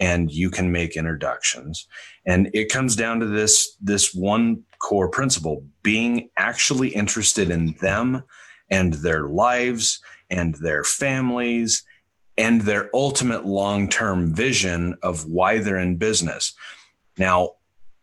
and 0.00 0.32
you 0.32 0.50
can 0.50 0.72
make 0.72 0.96
introductions. 0.96 1.86
And 2.26 2.50
it 2.54 2.72
comes 2.72 2.96
down 2.96 3.20
to 3.20 3.26
this, 3.26 3.76
this 3.80 4.12
one 4.12 4.64
core 4.80 5.08
principle 5.08 5.64
being 5.82 6.28
actually 6.36 6.88
interested 6.88 7.50
in 7.50 7.74
them 7.80 8.24
and 8.68 8.94
their 8.94 9.28
lives 9.28 10.00
and 10.28 10.54
their 10.56 10.82
families 10.82 11.84
and 12.38 12.62
their 12.62 12.90
ultimate 12.94 13.44
long 13.44 13.88
term 13.88 14.34
vision 14.34 14.96
of 15.02 15.26
why 15.26 15.58
they're 15.58 15.78
in 15.78 15.96
business. 15.96 16.54
Now, 17.18 17.52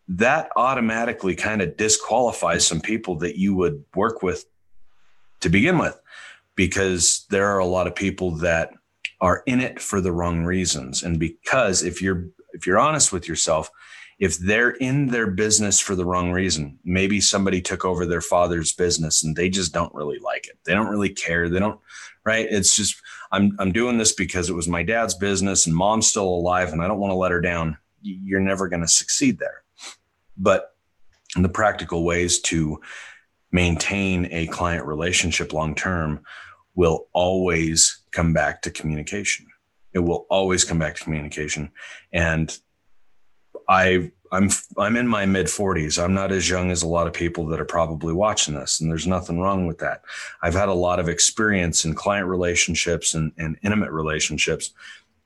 that 0.08 0.50
automatically 0.56 1.36
kind 1.36 1.62
of 1.62 1.78
disqualifies 1.78 2.66
some 2.66 2.82
people 2.82 3.16
that 3.16 3.38
you 3.38 3.56
would 3.56 3.84
work 3.96 4.24
with 4.24 4.46
to 5.42 5.50
begin 5.50 5.78
with, 5.78 6.00
because 6.56 7.26
there 7.30 7.48
are 7.48 7.60
a 7.60 7.66
lot 7.66 7.88
of 7.88 7.96
people 7.96 8.32
that 8.38 8.72
are 9.22 9.44
in 9.46 9.60
it 9.60 9.80
for 9.80 10.02
the 10.02 10.12
wrong 10.12 10.44
reasons. 10.44 11.04
And 11.04 11.20
because 11.20 11.84
if 11.84 12.02
you're 12.02 12.26
if 12.54 12.66
you're 12.66 12.80
honest 12.80 13.14
with 13.14 13.28
yourself, 13.28 13.70
if 14.20 14.38
they're 14.38 14.72
in 14.72 15.08
their 15.08 15.28
business 15.28 15.80
for 15.80 15.96
the 15.96 16.06
wrong 16.06 16.32
reason, 16.32 16.78
maybe 16.84 17.22
somebody 17.22 17.62
took 17.62 17.86
over 17.86 18.06
their 18.06 18.22
father's 18.22 18.74
business 18.74 19.24
and 19.24 19.36
they 19.36 19.50
just 19.50 19.74
don't 19.74 19.94
really 19.94 20.20
like 20.20 20.48
it. 20.48 20.58
They 20.66 20.74
don't 20.74 20.90
really 20.90 21.10
care. 21.10 21.48
They 21.48 21.60
don't, 21.60 21.80
right? 22.26 22.46
It's 22.50 22.76
just, 22.76 22.96
I'm, 23.32 23.56
I'm 23.60 23.72
doing 23.72 23.98
this 23.98 24.14
because 24.14 24.50
it 24.50 24.56
was 24.56 24.68
my 24.68 24.84
dad's 24.84 25.14
business 25.16 25.66
and 25.66 25.76
mom's 25.76 26.08
still 26.08 26.28
alive 26.28 26.74
and 26.74 26.82
I 26.82 26.88
don't 26.88 27.00
want 27.00 27.12
to 27.12 27.16
let 27.16 27.32
her 27.32 27.42
down. 27.42 27.78
You're 28.02 28.40
never 28.40 28.68
going 28.68 28.82
to 28.82 28.88
succeed 28.88 29.40
there. 29.40 29.64
But 30.38 30.76
the 31.36 31.50
practical 31.50 32.04
ways 32.04 32.40
to 32.42 32.80
maintain 33.52 34.28
a 34.32 34.48
client 34.48 34.86
relationship 34.86 35.54
long 35.54 35.76
term 35.76 36.24
will 36.76 37.08
always 37.14 38.04
come 38.12 38.34
back 38.34 38.62
to 38.64 38.72
communication. 38.72 39.48
It 39.94 40.00
will 40.00 40.26
always 40.30 40.64
come 40.64 40.80
back 40.80 40.96
to 40.96 41.04
communication. 41.04 41.72
And 42.14 42.58
I 43.68 44.12
I'm 44.32 44.50
I'm 44.78 44.96
in 44.96 45.08
my 45.08 45.26
mid 45.26 45.48
40s. 45.48 46.02
I'm 46.02 46.14
not 46.14 46.32
as 46.32 46.50
young 46.50 46.72
as 46.72 46.84
a 46.84 46.88
lot 46.88 47.08
of 47.08 47.14
people 47.14 47.46
that 47.48 47.60
are 47.60 47.66
probably 47.66 48.14
watching 48.14 48.56
this, 48.56 48.80
and 48.80 48.90
there's 48.90 49.08
nothing 49.08 49.40
wrong 49.40 49.66
with 49.66 49.80
that. 49.80 50.04
I've 50.42 50.54
had 50.54 50.70
a 50.70 50.74
lot 50.74 51.00
of 51.00 51.10
experience 51.10 51.86
in 51.86 51.96
client 51.96 52.28
relationships 52.28 53.14
and, 53.14 53.32
and 53.38 53.58
intimate 53.64 53.92
relationships, 53.92 54.72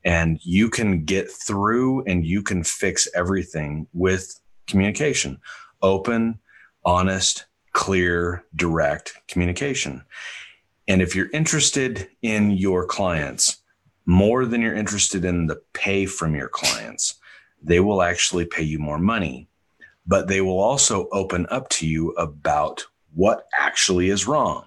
and 0.04 0.39
you 0.43 0.70
can 0.70 1.04
get 1.06 1.30
through 1.30 2.04
and 2.06 2.26
you 2.26 2.41
can 2.41 2.64
fix 2.64 3.08
everything 3.16 3.88
with 3.93 4.39
communication, 4.68 5.39
open, 5.82 6.39
honest, 6.86 7.45
clear, 7.74 8.45
direct 8.56 9.18
communication. 9.28 10.04
And 10.88 11.01
if 11.01 11.16
you're 11.16 11.32
interested 11.32 12.10
in 12.22 12.51
your 12.51 12.86
clients 12.86 13.62
more 14.06 14.45
than 14.45 14.62
you're 14.62 14.76
interested 14.76 15.24
in 15.24 15.47
the 15.47 15.62
pay 15.74 16.06
from 16.06 16.36
your 16.36 16.49
clients 16.49 17.16
they 17.64 17.80
will 17.80 18.01
actually 18.01 18.45
pay 18.45 18.64
you 18.64 18.80
more 18.80 18.99
money, 18.99 19.47
but 20.05 20.28
they 20.28 20.41
will 20.41 20.59
also 20.59 21.07
open 21.11 21.47
up 21.49 21.70
to 21.70 21.88
you 21.88 22.09
about 22.11 22.86
what 23.14 23.47
actually 23.57 24.09
is 24.09 24.28
wrong. 24.28 24.66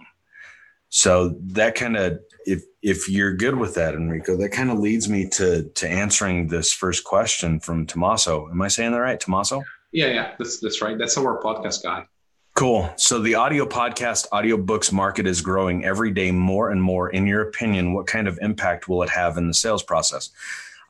So 0.88 1.36
that 1.40 1.74
kind 1.74 1.97
of 1.97 2.20
if 2.47 2.62
if 2.80 3.09
you're 3.09 3.34
good 3.34 3.57
with 3.57 3.74
that, 3.74 3.94
Enrico, 3.94 4.36
that 4.36 4.51
kind 4.51 4.70
of 4.70 4.78
leads 4.78 5.09
me 5.09 5.28
to 5.30 5.64
to 5.74 5.88
answering 5.88 6.49
this 6.49 6.72
first 6.72 7.05
question 7.05 7.61
from 7.61 7.86
Tommaso. 7.86 8.49
Am 8.51 8.62
I 8.62 8.68
saying 8.68 8.92
that 8.92 9.01
right, 9.01 9.18
Tommaso? 9.18 9.62
Yeah, 9.92 10.07
yeah, 10.09 10.34
that's 10.38 10.61
that's 10.61 10.80
right. 10.80 10.97
That's 10.97 11.18
our 11.18 11.42
podcast 11.42 11.82
guy. 11.82 12.07
Cool. 12.55 12.90
So 12.97 13.18
the 13.18 13.34
audio 13.34 13.66
podcast, 13.66 14.30
audiobooks 14.30 14.90
market 14.90 15.26
is 15.26 15.42
growing 15.42 15.84
every 15.84 16.11
day 16.11 16.30
more 16.30 16.70
and 16.70 16.82
more. 16.82 17.11
In 17.11 17.26
your 17.26 17.42
opinion, 17.42 17.92
what 17.92 18.07
kind 18.07 18.26
of 18.26 18.38
impact 18.40 18.88
will 18.88 19.03
it 19.03 19.11
have 19.11 19.36
in 19.36 19.49
the 19.49 19.53
sales 19.53 19.82
process? 19.82 20.30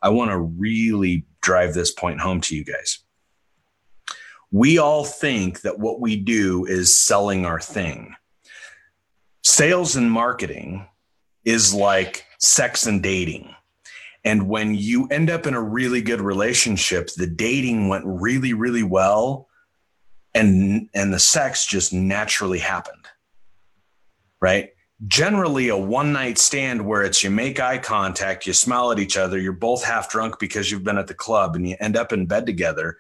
I 0.03 0.11
want 0.11 0.31
to 0.31 0.39
really 0.39 1.27
drive 1.43 1.75
this 1.75 1.93
point 1.93 2.21
home 2.21 2.41
to 2.43 2.57
you 2.57 2.65
guys. 2.65 3.01
We 4.51 4.79
all 4.79 5.05
think 5.05 5.63
that 5.63 5.79
what 5.79 6.01
we 6.01 6.17
do 6.17 6.65
is 6.67 6.97
selling 6.97 7.45
our 7.45 7.61
thing. 7.61 8.15
Sales 9.43 9.97
and 9.97 10.11
marketing 10.11 10.87
is 11.45 11.75
like 11.75 12.25
sex 12.39 12.87
and 12.87 13.03
dating. 13.03 13.55
And 14.25 14.49
when 14.49 14.75
you 14.75 15.07
end 15.09 15.31
up 15.31 15.47
in 15.47 15.55
a 15.55 15.63
really 15.63 16.03
good 16.03 16.21
relationship, 16.21 17.11
the 17.17 17.29
dating 17.29 17.89
went 17.89 18.05
really, 18.07 18.53
really 18.53 18.83
well 18.83 19.49
and 20.37 20.89
and 20.95 21.13
the 21.13 21.19
sex 21.19 21.67
just 21.67 21.93
naturally 21.93 22.59
happened. 22.59 23.07
Right? 24.41 24.71
Generally 25.07 25.69
a 25.69 25.77
one 25.77 26.13
night 26.13 26.39
stand 26.39 26.87
where 26.87 27.03
it's 27.03 27.23
you 27.23 27.31
make 27.31 27.61
eye 27.61 27.79
contact, 27.79 28.47
you 28.47 28.53
smile 28.53 28.93
at 28.93 28.99
each 28.99 29.17
other, 29.17 29.39
you're 29.39 29.53
both 29.53 29.85
half 29.85 30.11
drunk 30.11 30.39
because 30.39 30.71
you've 30.71 30.85
been 30.85 30.99
at 30.99 31.07
the 31.07 31.15
club 31.15 31.55
and 31.55 31.69
you 31.69 31.77
end 31.81 31.97
up 31.97 32.13
in 32.13 32.27
bed 32.27 32.47
together. 32.47 32.97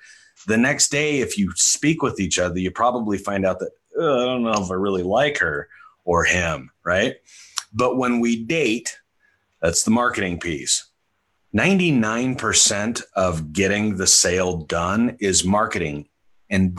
The 0.46 0.58
next 0.58 0.90
day, 0.90 1.20
if 1.20 1.38
you 1.38 1.52
speak 1.56 2.02
with 2.02 2.20
each 2.20 2.38
other, 2.38 2.58
you 2.58 2.70
probably 2.70 3.18
find 3.18 3.46
out 3.46 3.58
that, 3.60 3.70
I 3.98 4.24
don't 4.24 4.42
know 4.42 4.52
if 4.52 4.70
I 4.70 4.74
really 4.74 5.02
like 5.02 5.38
her 5.38 5.68
or 6.04 6.24
him, 6.24 6.70
right? 6.84 7.16
But 7.72 7.96
when 7.96 8.20
we 8.20 8.44
date, 8.44 8.98
that's 9.62 9.82
the 9.82 9.90
marketing 9.90 10.38
piece. 10.38 10.90
99% 11.56 13.02
of 13.14 13.52
getting 13.54 13.96
the 13.96 14.06
sale 14.06 14.58
done 14.58 15.16
is 15.20 15.44
marketing. 15.44 16.08
And 16.50 16.78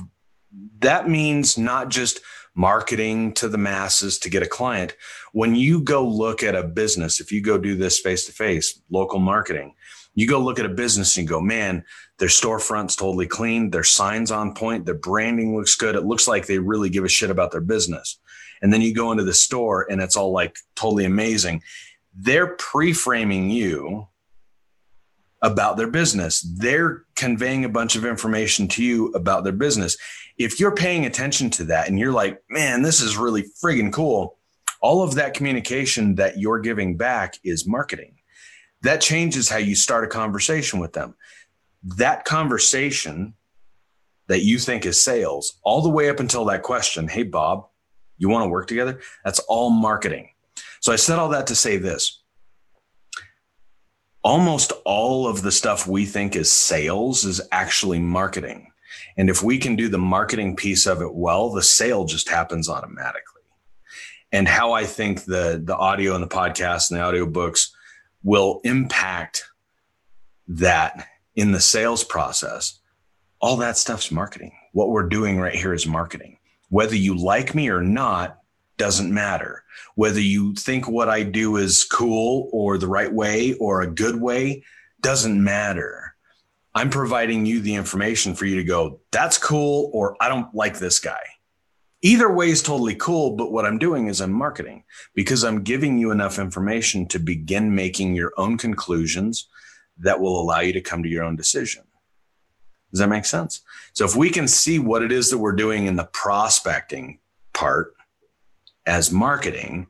that 0.80 1.09
means 1.09 1.57
not 1.57 1.89
just 1.89 2.20
marketing 2.58 3.34
to 3.36 3.47
the 3.47 3.58
masses 3.58 4.18
to 4.18 4.30
get 4.30 4.41
a 4.41 4.47
client. 4.47 4.95
When 5.32 5.53
you 5.53 5.80
go 5.80 6.05
look 6.05 6.41
at 6.41 6.55
a 6.55 6.64
business, 6.64 7.22
if 7.22 7.32
you 7.32 7.39
go 7.39 7.60
do 7.60 7.76
this 7.76 7.99
face 7.99 8.26
to 8.26 8.32
face, 8.32 8.82
local 8.89 9.20
marketing, 9.20 9.76
you 10.16 10.28
go 10.28 10.39
look 10.39 10.58
at 10.58 10.66
a 10.66 10.70
business 10.70 11.16
and 11.16 11.26
you 11.26 11.30
go, 11.30 11.39
man, 11.39 11.86
their 12.18 12.28
storefront's 12.28 12.95
totally 12.95 13.28
clean. 13.28 13.70
Their 13.70 13.84
signs 13.84 14.32
on 14.32 14.55
point. 14.55 14.86
Their 14.86 14.95
branding 14.95 15.55
looks 15.55 15.76
good. 15.76 15.95
It 15.95 16.05
looks 16.05 16.28
like 16.28 16.47
they 16.47 16.58
really 16.58 16.89
give 16.89 17.03
a 17.03 17.10
shit 17.10 17.30
about 17.30 17.51
their 17.51 17.62
business. 17.62 18.18
And 18.64 18.74
then 18.74 18.82
you 18.82 18.91
go 18.91 19.12
into 19.12 19.24
the 19.24 19.36
store 19.36 19.86
and 19.91 20.01
it's 20.01 20.16
all 20.16 20.32
like 20.32 20.58
totally 20.76 21.05
amazing. 21.05 21.62
They're 22.16 22.55
pre 22.55 22.91
framing 22.91 23.51
you 23.51 24.08
about 25.42 25.78
their 25.78 25.90
business. 25.90 26.42
They're 26.42 27.06
conveying 27.16 27.66
a 27.66 27.70
bunch 27.70 27.96
of 27.96 28.06
information 28.06 28.68
to 28.70 28.84
you 28.84 29.08
about 29.10 29.44
their 29.44 29.54
business. 29.54 29.98
If 30.38 30.60
you're 30.60 30.76
paying 30.76 31.06
attention 31.06 31.50
to 31.52 31.66
that 31.66 31.88
and 31.88 32.00
you're 32.00 32.12
like, 32.12 32.42
man, 32.50 32.82
this 32.82 33.02
is 33.02 33.18
really 33.18 33.46
friggin' 33.64 33.94
cool, 33.94 34.38
all 34.82 35.04
of 35.04 35.16
that 35.16 35.34
communication 35.34 36.16
that 36.16 36.38
you're 36.38 36.60
giving 36.60 36.98
back 36.98 37.36
is 37.44 37.68
marketing. 37.68 38.16
That 38.82 39.02
changes 39.02 39.50
how 39.50 39.58
you 39.58 39.76
start 39.76 40.04
a 40.04 40.08
conversation 40.08 40.80
with 40.80 40.94
them. 40.94 41.16
That 41.84 42.26
conversation 42.26 43.34
that 44.28 44.44
you 44.44 44.60
think 44.60 44.86
is 44.86 45.02
sales, 45.02 45.60
all 45.64 45.82
the 45.82 45.90
way 45.90 46.10
up 46.10 46.20
until 46.20 46.46
that 46.46 46.62
question, 46.62 47.08
hey, 47.08 47.24
Bob, 47.24 47.68
you 48.18 48.30
want 48.30 48.44
to 48.44 48.50
work 48.50 48.68
together? 48.68 49.00
That's 49.24 49.40
all 49.40 49.70
marketing. 49.70 50.30
So 50.82 50.92
I 50.92 50.98
said 50.98 51.18
all 51.18 51.30
that 51.30 51.48
to 51.48 51.56
say 51.56 51.78
this 51.78 52.24
almost 54.24 54.74
all 54.86 55.28
of 55.28 55.41
the 55.41 55.51
stuff 55.51 55.88
we 55.88 56.05
think 56.05 56.36
is 56.36 56.51
sales 56.51 57.26
is 57.26 57.41
actually 57.51 57.99
marketing. 57.99 58.72
And 59.18 59.30
if 59.30 59.41
we 59.41 59.57
can 59.57 59.76
do 59.76 59.89
the 59.89 59.97
marketing 59.97 60.55
piece 60.55 60.86
of 60.86 61.01
it 61.01 61.13
well, 61.13 61.51
the 61.51 61.63
sale 61.63 62.05
just 62.05 62.30
happens 62.30 62.70
automatically. 62.70 63.41
And 64.32 64.47
how 64.47 64.74
I 64.74 64.84
think 64.84 65.24
the 65.24 65.61
the 65.63 65.76
audio 65.76 66.13
and 66.13 66.24
the 66.24 66.28
podcast 66.28 66.91
and 66.91 66.99
the 66.99 67.03
audiobooks 67.03 67.70
will 68.24 68.59
impact 68.63 69.45
that 70.47 71.07
in 71.36 71.51
the 71.51 71.59
sales 71.59 72.03
process, 72.03 72.80
all 73.39 73.57
that 73.57 73.78
stuff's 73.78 74.11
marketing. 74.11 74.51
What 74.74 74.89
we're 74.89 75.07
doing 75.07 75.39
right 75.39 75.55
here 75.55 75.74
is 75.74 75.88
marketing. 75.88 76.38
Whether 76.70 76.95
you 76.95 77.18
like 77.18 77.55
me 77.55 77.70
or 77.70 77.82
not 77.82 78.39
doesn't 78.78 79.13
matter. 79.13 79.63
Whether 79.95 80.21
you 80.21 80.53
think 80.55 80.88
what 80.88 81.09
I 81.09 81.23
do 81.23 81.57
is 81.57 81.84
cool 81.84 82.49
or 82.51 82.78
the 82.78 82.88
right 82.88 83.11
way 83.11 83.53
or 83.53 83.82
a 83.82 83.91
good 83.91 84.19
way 84.19 84.63
doesn't 85.01 85.43
matter. 85.43 86.15
I'm 86.75 86.89
providing 86.89 87.45
you 87.45 87.59
the 87.59 87.75
information 87.75 88.36
for 88.36 88.45
you 88.45 88.55
to 88.57 88.63
go, 88.63 88.99
that's 89.11 89.38
cool, 89.38 89.89
or 89.93 90.15
I 90.21 90.30
don't 90.30 90.53
like 90.53 90.78
this 90.78 90.99
guy. 90.99 91.21
Either 92.03 92.32
way 92.32 92.51
is 92.51 92.61
totally 92.61 92.93
cool, 92.93 93.36
but 93.36 93.51
what 93.51 93.65
I'm 93.65 93.80
doing 93.80 94.07
is 94.07 94.21
I'm 94.21 94.32
marketing 94.32 94.84
because 95.15 95.43
I'm 95.43 95.63
giving 95.63 95.97
you 95.97 96.11
enough 96.11 96.38
information 96.38 97.07
to 97.07 97.19
begin 97.19 97.73
making 97.73 98.13
your 98.13 98.32
own 98.38 98.57
conclusions 98.57 99.47
that 99.97 100.19
will 100.19 100.39
allow 100.39 100.59
you 100.59 100.73
to 100.73 100.82
come 100.82 101.01
to 101.01 101.09
your 101.09 101.23
own 101.23 101.36
decision. 101.36 101.84
Does 102.91 102.99
that 102.99 103.09
make 103.09 103.25
sense? 103.25 103.61
So 103.93 104.05
if 104.05 104.15
we 104.15 104.30
can 104.30 104.47
see 104.47 104.78
what 104.78 105.01
it 105.01 105.11
is 105.11 105.32
that 105.32 105.39
we're 105.39 105.53
doing 105.53 105.88
in 105.88 105.95
the 105.95 106.05
prospecting 106.05 107.19
part, 107.53 107.95
as 108.88 109.12
marketing 109.12 109.88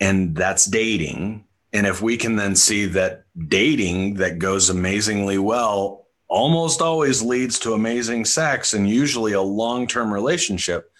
and 0.00 0.36
that's 0.36 0.66
dating. 0.66 1.44
And 1.72 1.86
if 1.86 2.02
we 2.02 2.16
can 2.16 2.36
then 2.36 2.54
see 2.54 2.86
that 2.86 3.24
dating 3.48 4.14
that 4.14 4.38
goes 4.38 4.70
amazingly 4.70 5.38
well 5.38 6.06
almost 6.28 6.80
always 6.80 7.22
leads 7.22 7.58
to 7.60 7.74
amazing 7.74 8.24
sex 8.24 8.74
and 8.74 8.88
usually 8.88 9.32
a 9.32 9.42
long-term 9.42 10.12
relationship 10.12 10.90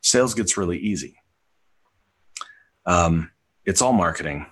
sales 0.00 0.34
gets 0.34 0.56
really 0.56 0.78
easy. 0.78 1.16
Um, 2.86 3.30
it's 3.64 3.80
all 3.80 3.92
marketing. 3.92 4.46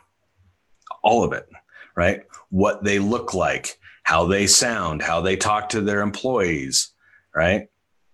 All 1.03 1.25
of 1.25 1.33
it 1.33 1.49
right? 1.97 2.23
What 2.51 2.85
they 2.85 2.99
look 2.99 3.35
like 3.35 3.77
how 4.03 4.27
they 4.27 4.47
sound, 4.47 5.03
how 5.03 5.21
they 5.21 5.37
talk 5.37 5.69
to 5.69 5.81
their 5.81 6.01
employees, 6.01 6.93
right? 7.35 7.69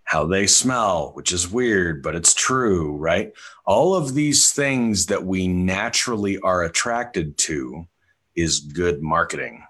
How 0.06 0.24
they 0.24 0.46
smell, 0.46 1.10
which 1.14 1.32
is 1.32 1.50
weird, 1.50 2.02
but 2.02 2.14
it's 2.14 2.32
true, 2.32 2.96
right? 2.96 3.32
All 3.66 3.94
of 3.94 4.14
these 4.14 4.52
things 4.52 5.06
that 5.06 5.24
we 5.24 5.48
naturally 5.48 6.38
are 6.38 6.62
attracted 6.62 7.36
to 7.38 7.86
is 8.36 8.60
good 8.60 9.02
marketing. 9.02 9.64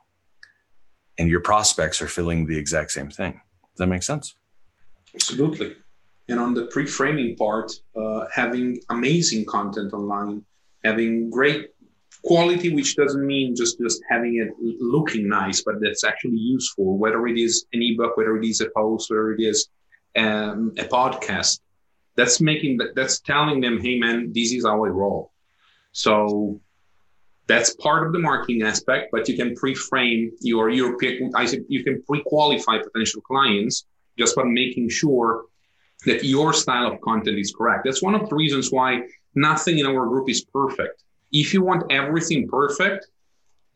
And 1.19 1.31
your 1.31 1.41
prospects 1.41 2.03
are 2.03 2.07
feeling 2.07 2.47
the 2.47 2.59
exact 2.59 2.93
same 2.93 3.09
thing. 3.09 3.33
Does 3.33 3.79
that 3.79 3.87
make 3.87 4.03
sense? 4.03 4.35
Absolutely. 5.15 5.75
And 6.29 6.39
on 6.39 6.53
the 6.53 6.67
pre-framing 6.67 7.37
part, 7.37 7.73
uh, 7.97 8.27
having 8.31 8.79
amazing 8.91 9.47
content 9.47 9.95
online, 9.95 10.45
having 10.85 11.31
great 11.31 11.71
quality, 12.25 12.75
which 12.75 12.97
doesn't 12.97 13.27
mean 13.27 13.55
just 13.57 13.79
just 13.79 14.03
having 14.11 14.37
it 14.37 14.51
looking 14.81 15.29
nice, 15.29 15.63
but 15.63 15.77
that's 15.81 16.05
actually 16.05 16.39
useful. 16.39 16.99
Whether 16.99 17.27
it 17.29 17.39
is 17.39 17.65
an 17.73 17.81
ebook, 17.83 18.17
whether 18.17 18.37
it 18.37 18.45
is 18.45 18.61
a 18.61 18.69
post, 18.77 19.09
whether 19.09 19.33
it 19.33 19.41
is 19.41 19.69
um, 20.17 20.73
a 20.79 20.85
podcast, 20.85 21.61
that's 22.17 22.41
making 22.41 22.79
that's 22.95 23.21
telling 23.21 23.61
them, 23.61 23.81
hey 23.81 23.99
man, 23.99 24.33
this 24.33 24.53
is 24.53 24.65
our 24.65 24.91
role. 24.91 25.33
So 25.93 26.61
that's 27.47 27.75
part 27.77 28.07
of 28.07 28.13
the 28.13 28.19
marketing 28.19 28.63
aspect, 28.63 29.11
but 29.13 29.29
you 29.29 29.37
can 29.37 29.55
pre-frame 29.55 30.33
your 30.41 30.69
European, 30.69 31.33
I 31.35 31.47
said 31.47 31.65
you 31.69 31.85
can 31.85 32.03
pre-qualify 32.03 32.79
potential 32.79 33.21
clients 33.21 33.87
just 34.19 34.35
by 34.35 34.43
making 34.45 34.89
sure 34.89 35.45
that 36.07 36.25
your 36.25 36.53
style 36.53 36.93
of 36.93 37.01
content 37.01 37.39
is 37.39 37.55
correct. 37.57 37.85
That's 37.85 38.03
one 38.03 38.15
of 38.15 38.29
the 38.29 38.35
reasons 38.35 38.73
why 38.73 39.03
nothing 39.35 39.79
in 39.79 39.87
our 39.87 40.07
group 40.07 40.29
is 40.29 40.45
perfect. 40.45 41.03
If 41.33 41.55
you 41.55 41.63
want 41.63 41.91
everything 41.91 42.49
perfect, 42.49 43.07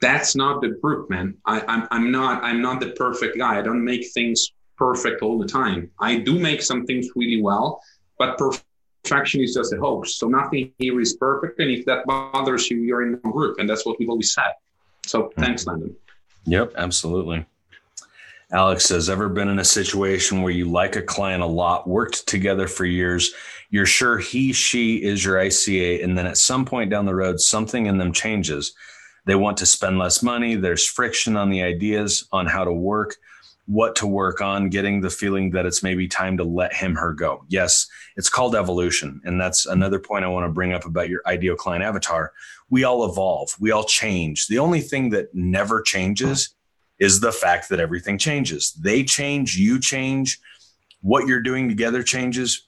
that's 0.01 0.35
not 0.35 0.61
the 0.63 0.69
group, 0.69 1.11
man. 1.11 1.37
I, 1.45 1.61
I'm, 1.69 1.87
I'm 1.91 2.11
not 2.11 2.43
I'm 2.43 2.63
not 2.63 2.81
the 2.81 2.91
perfect 2.91 3.37
guy. 3.37 3.59
I 3.59 3.63
don't 3.63 3.85
make 3.85 4.11
things 4.13 4.53
perfect 4.81 5.21
all 5.21 5.39
the 5.39 5.47
time. 5.47 5.91
I 6.01 6.17
do 6.17 6.39
make 6.39 6.63
some 6.63 6.87
things 6.87 7.09
really 7.15 7.43
well, 7.43 7.83
but 8.19 8.39
perfection 8.39 9.43
is 9.43 9.53
just 9.55 9.75
a 9.75 9.77
hoax. 9.77 10.15
So 10.15 10.27
nothing 10.27 10.73
here 10.79 10.99
is 11.01 11.13
perfect. 11.15 11.61
And 11.61 11.71
if 11.71 11.85
that 11.85 12.07
bothers 12.07 12.71
you, 12.71 12.79
you're 12.79 13.03
in 13.03 13.13
the 13.13 13.19
group. 13.19 13.59
And 13.59 13.69
that's 13.69 13.85
what 13.85 13.99
we've 13.99 14.09
always 14.09 14.33
said. 14.33 14.53
So 15.05 15.31
thanks, 15.37 15.63
mm-hmm. 15.63 15.83
Landon. 15.83 15.97
Yep, 16.47 16.73
absolutely. 16.77 17.45
Alex 18.53 18.89
has 18.89 19.11
ever 19.11 19.29
been 19.29 19.49
in 19.49 19.59
a 19.59 19.65
situation 19.65 20.41
where 20.41 20.53
you 20.53 20.65
like 20.65 20.97
a 20.97 21.03
client 21.03 21.43
a 21.43 21.47
lot, 21.47 21.87
worked 21.87 22.27
together 22.27 22.67
for 22.67 22.87
years, 22.87 23.35
you're 23.69 23.87
sure 23.87 24.19
he, 24.19 24.53
she 24.53 24.97
is 24.97 25.25
your 25.25 25.37
ICA, 25.37 26.03
and 26.03 26.19
then 26.19 26.27
at 26.27 26.39
some 26.39 26.65
point 26.65 26.91
down 26.91 27.05
the 27.05 27.15
road, 27.15 27.39
something 27.39 27.87
in 27.87 27.99
them 27.99 28.13
changes. 28.13 28.75
They 29.27 29.37
want 29.37 29.59
to 29.59 29.67
spend 29.67 29.99
less 29.99 30.23
money. 30.23 30.57
There's 30.57 30.87
friction 30.87 31.37
on 31.37 31.51
the 31.51 31.63
ideas 31.63 32.27
on 32.33 32.47
how 32.47 32.65
to 32.65 32.73
work, 32.73 33.17
what 33.71 33.95
to 33.95 34.05
work 34.05 34.41
on, 34.41 34.69
getting 34.69 35.01
the 35.01 35.09
feeling 35.09 35.53
that 35.53 35.65
it's 35.65 35.81
maybe 35.81 36.09
time 36.09 36.37
to 36.37 36.43
let 36.43 36.75
him, 36.75 36.97
her 36.97 37.13
go. 37.13 37.45
Yes, 37.49 37.87
it's 38.17 38.29
called 38.29 38.57
evolution. 38.57 39.21
And 39.23 39.41
that's 39.41 39.65
another 39.65 40.01
point 40.01 40.25
I 40.25 40.29
want 40.29 40.45
to 40.45 40.53
bring 40.53 40.73
up 40.73 40.87
about 40.87 41.09
your 41.09 41.21
ideal 41.25 41.55
client 41.55 41.85
avatar. 41.85 42.33
We 42.69 42.83
all 42.83 43.09
evolve, 43.09 43.55
we 43.61 43.71
all 43.71 43.85
change. 43.85 44.49
The 44.49 44.59
only 44.59 44.81
thing 44.81 45.11
that 45.11 45.33
never 45.33 45.83
changes 45.83 46.49
is 46.99 47.21
the 47.21 47.31
fact 47.31 47.69
that 47.69 47.79
everything 47.79 48.19
changes. 48.19 48.73
They 48.73 49.05
change, 49.05 49.57
you 49.57 49.79
change, 49.79 50.41
what 51.01 51.29
you're 51.29 51.41
doing 51.41 51.69
together 51.69 52.03
changes. 52.03 52.67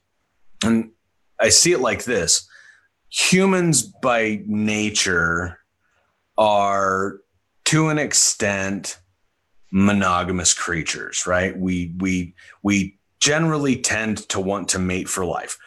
And 0.62 0.92
I 1.40 1.48
see 1.48 1.72
it 1.72 1.80
like 1.80 2.04
this 2.04 2.48
humans 3.08 3.82
by 3.82 4.40
nature 4.46 5.58
are 6.38 7.18
to 7.64 7.88
an 7.88 7.98
extent 7.98 9.00
monogamous 9.72 10.54
creatures 10.54 11.26
right 11.26 11.58
we 11.58 11.92
we 11.98 12.34
we 12.62 12.96
generally 13.18 13.76
tend 13.76 14.18
to 14.28 14.38
want 14.38 14.68
to 14.68 14.78
mate 14.78 15.08
for 15.08 15.24
life 15.24 15.58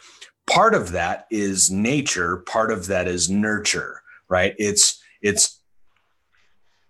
part 0.46 0.74
of 0.74 0.92
that 0.92 1.26
is 1.30 1.70
nature 1.70 2.38
part 2.38 2.70
of 2.70 2.86
that 2.86 3.06
is 3.06 3.28
nurture 3.28 4.00
right 4.28 4.54
it's 4.58 5.02
it's 5.20 5.60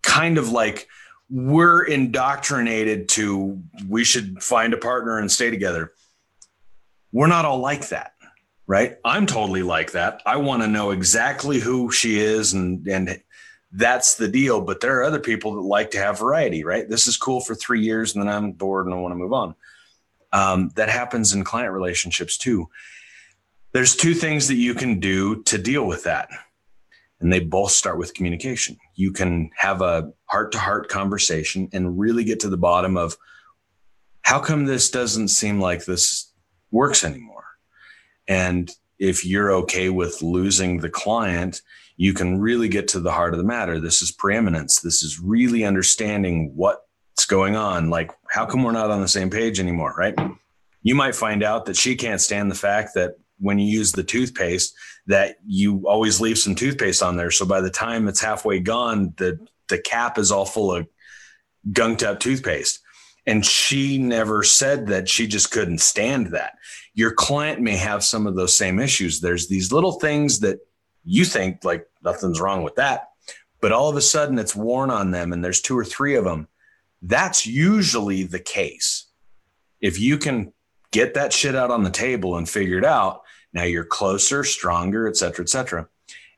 kind 0.02 0.38
of 0.38 0.50
like 0.50 0.88
we're 1.28 1.82
indoctrinated 1.84 3.08
to 3.08 3.60
we 3.88 4.04
should 4.04 4.42
find 4.42 4.72
a 4.72 4.78
partner 4.78 5.18
and 5.18 5.30
stay 5.30 5.50
together. 5.50 5.92
We're 7.12 7.26
not 7.26 7.44
all 7.44 7.58
like 7.58 7.88
that, 7.88 8.12
right? 8.66 8.96
I'm 9.04 9.26
totally 9.26 9.62
like 9.62 9.92
that. 9.92 10.22
I 10.24 10.36
want 10.36 10.62
to 10.62 10.68
know 10.68 10.92
exactly 10.92 11.58
who 11.58 11.90
she 11.90 12.20
is 12.20 12.52
and 12.52 12.86
and 12.86 13.20
that's 13.72 14.14
the 14.14 14.28
deal, 14.28 14.60
but 14.60 14.80
there 14.80 14.98
are 14.98 15.04
other 15.04 15.20
people 15.20 15.54
that 15.54 15.60
like 15.62 15.90
to 15.92 15.98
have 15.98 16.18
variety, 16.18 16.64
right? 16.64 16.88
This 16.88 17.06
is 17.06 17.16
cool 17.16 17.40
for 17.40 17.54
3 17.54 17.80
years 17.80 18.14
and 18.14 18.22
then 18.22 18.32
I'm 18.32 18.52
bored 18.52 18.86
and 18.86 18.94
I 18.94 18.98
want 18.98 19.12
to 19.12 19.16
move 19.16 19.32
on. 19.32 19.54
Um, 20.32 20.70
that 20.76 20.88
happens 20.88 21.34
in 21.34 21.44
client 21.44 21.72
relationships 21.72 22.38
too. 22.38 22.68
There's 23.72 23.96
two 23.96 24.14
things 24.14 24.48
that 24.48 24.54
you 24.54 24.74
can 24.74 25.00
do 25.00 25.42
to 25.44 25.58
deal 25.58 25.86
with 25.86 26.04
that 26.04 26.28
and 27.20 27.32
they 27.32 27.40
both 27.40 27.70
start 27.70 27.98
with 27.98 28.14
communication. 28.14 28.76
You 28.94 29.12
can 29.12 29.50
have 29.56 29.80
a 29.82 30.12
heart 30.26 30.52
to 30.52 30.58
heart 30.58 30.88
conversation 30.88 31.68
and 31.72 31.98
really 31.98 32.24
get 32.24 32.40
to 32.40 32.48
the 32.48 32.56
bottom 32.56 32.96
of 32.96 33.16
how 34.22 34.38
come 34.40 34.64
this 34.64 34.90
doesn't 34.90 35.28
seem 35.28 35.60
like 35.60 35.84
this 35.84 36.32
works 36.70 37.04
anymore. 37.04 37.44
And 38.28 38.70
if 38.98 39.24
you're 39.24 39.52
okay 39.52 39.88
with 39.88 40.20
losing 40.20 40.78
the 40.78 40.90
client, 40.90 41.62
you 41.96 42.12
can 42.12 42.40
really 42.40 42.68
get 42.68 42.88
to 42.88 43.00
the 43.00 43.12
heart 43.12 43.32
of 43.32 43.38
the 43.38 43.44
matter. 43.44 43.80
This 43.80 44.02
is 44.02 44.12
preeminence. 44.12 44.80
This 44.80 45.02
is 45.02 45.18
really 45.18 45.64
understanding 45.64 46.52
what's 46.54 47.26
going 47.26 47.56
on. 47.56 47.90
Like, 47.90 48.12
how 48.30 48.46
come 48.46 48.62
we're 48.62 48.72
not 48.72 48.90
on 48.90 49.00
the 49.00 49.08
same 49.08 49.30
page 49.30 49.58
anymore? 49.60 49.94
Right. 49.96 50.14
You 50.82 50.94
might 50.94 51.14
find 51.14 51.42
out 51.42 51.66
that 51.66 51.76
she 51.76 51.96
can't 51.96 52.20
stand 52.20 52.50
the 52.50 52.56
fact 52.56 52.90
that 52.94 53.14
when 53.38 53.58
you 53.58 53.66
use 53.66 53.92
the 53.92 54.04
toothpaste 54.04 54.74
that 55.06 55.36
you 55.46 55.86
always 55.86 56.20
leave 56.20 56.38
some 56.38 56.54
toothpaste 56.54 57.02
on 57.02 57.16
there. 57.16 57.30
So 57.30 57.46
by 57.46 57.60
the 57.60 57.70
time 57.70 58.08
it's 58.08 58.20
halfway 58.20 58.60
gone, 58.60 59.14
the 59.16 59.38
the 59.68 59.78
cap 59.78 60.18
is 60.18 60.30
all 60.30 60.44
full 60.44 60.72
of 60.72 60.86
gunked 61.72 62.02
up 62.02 62.20
toothpaste. 62.20 62.80
And 63.26 63.44
she 63.44 63.98
never 63.98 64.44
said 64.44 64.86
that 64.86 65.08
she 65.08 65.26
just 65.26 65.50
couldn't 65.50 65.78
stand 65.78 66.28
that. 66.28 66.54
Your 66.94 67.10
client 67.10 67.60
may 67.60 67.76
have 67.76 68.04
some 68.04 68.26
of 68.26 68.36
those 68.36 68.56
same 68.56 68.78
issues. 68.78 69.20
There's 69.20 69.48
these 69.48 69.72
little 69.72 69.92
things 69.92 70.40
that 70.40 70.60
you 71.06 71.24
think 71.24 71.64
like 71.64 71.86
nothing's 72.04 72.40
wrong 72.40 72.62
with 72.62 72.74
that, 72.74 73.10
but 73.60 73.72
all 73.72 73.88
of 73.88 73.96
a 73.96 74.02
sudden 74.02 74.38
it's 74.38 74.54
worn 74.56 74.90
on 74.90 75.12
them 75.12 75.32
and 75.32 75.42
there's 75.42 75.60
two 75.60 75.78
or 75.78 75.84
three 75.84 76.16
of 76.16 76.24
them. 76.24 76.48
That's 77.00 77.46
usually 77.46 78.24
the 78.24 78.40
case. 78.40 79.06
If 79.80 80.00
you 80.00 80.18
can 80.18 80.52
get 80.90 81.14
that 81.14 81.32
shit 81.32 81.54
out 81.54 81.70
on 81.70 81.84
the 81.84 81.90
table 81.90 82.36
and 82.36 82.48
figure 82.48 82.78
it 82.78 82.84
out, 82.84 83.22
now 83.52 83.62
you're 83.62 83.84
closer, 83.84 84.44
stronger, 84.44 85.06
et 85.08 85.16
cetera, 85.16 85.44
et 85.44 85.48
cetera. 85.48 85.88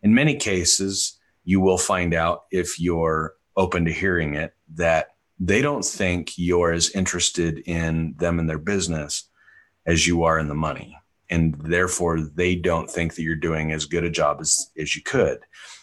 In 0.02 0.14
many 0.14 0.36
cases, 0.36 1.18
you 1.44 1.60
will 1.60 1.78
find 1.78 2.14
out 2.14 2.44
if 2.50 2.78
you're 2.78 3.34
open 3.56 3.86
to 3.86 3.92
hearing 3.92 4.34
it 4.34 4.54
that 4.74 5.14
they 5.40 5.62
don't 5.62 5.84
think 5.84 6.36
you're 6.36 6.72
as 6.72 6.90
interested 6.90 7.60
in 7.60 8.14
them 8.18 8.38
and 8.38 8.48
their 8.48 8.58
business 8.58 9.24
as 9.86 10.06
you 10.06 10.24
are 10.24 10.38
in 10.38 10.48
the 10.48 10.54
money. 10.54 10.96
And 11.30 11.54
therefore, 11.60 12.20
they 12.20 12.54
don't 12.54 12.90
think 12.90 13.14
that 13.14 13.22
you're 13.22 13.36
doing 13.36 13.72
as 13.72 13.84
good 13.84 14.04
a 14.04 14.10
job 14.10 14.38
as, 14.40 14.70
as 14.78 14.96
you 14.96 15.02
could. 15.02 15.40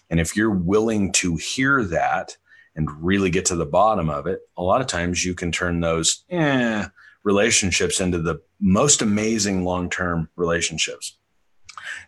And 0.10 0.20
if 0.20 0.36
you're 0.36 0.52
willing 0.52 1.12
to 1.14 1.36
hear 1.36 1.84
that 1.84 2.36
and 2.76 2.90
really 3.04 3.30
get 3.30 3.46
to 3.46 3.56
the 3.56 3.66
bottom 3.66 4.10
of 4.10 4.28
it, 4.28 4.40
a 4.58 4.64
lot 4.64 4.82
of 4.82 4.88
times 4.88 5.24
you 5.24 5.34
can 5.34 5.52
turn 5.52 5.80
those 5.80 6.24
eh, 6.30 6.86
relationships 7.24 8.00
into 8.00 8.20
the 8.20 8.42
most 8.60 9.02
amazing 9.02 9.64
long 9.64 9.90
term 9.90 10.30
relationships. 10.36 11.18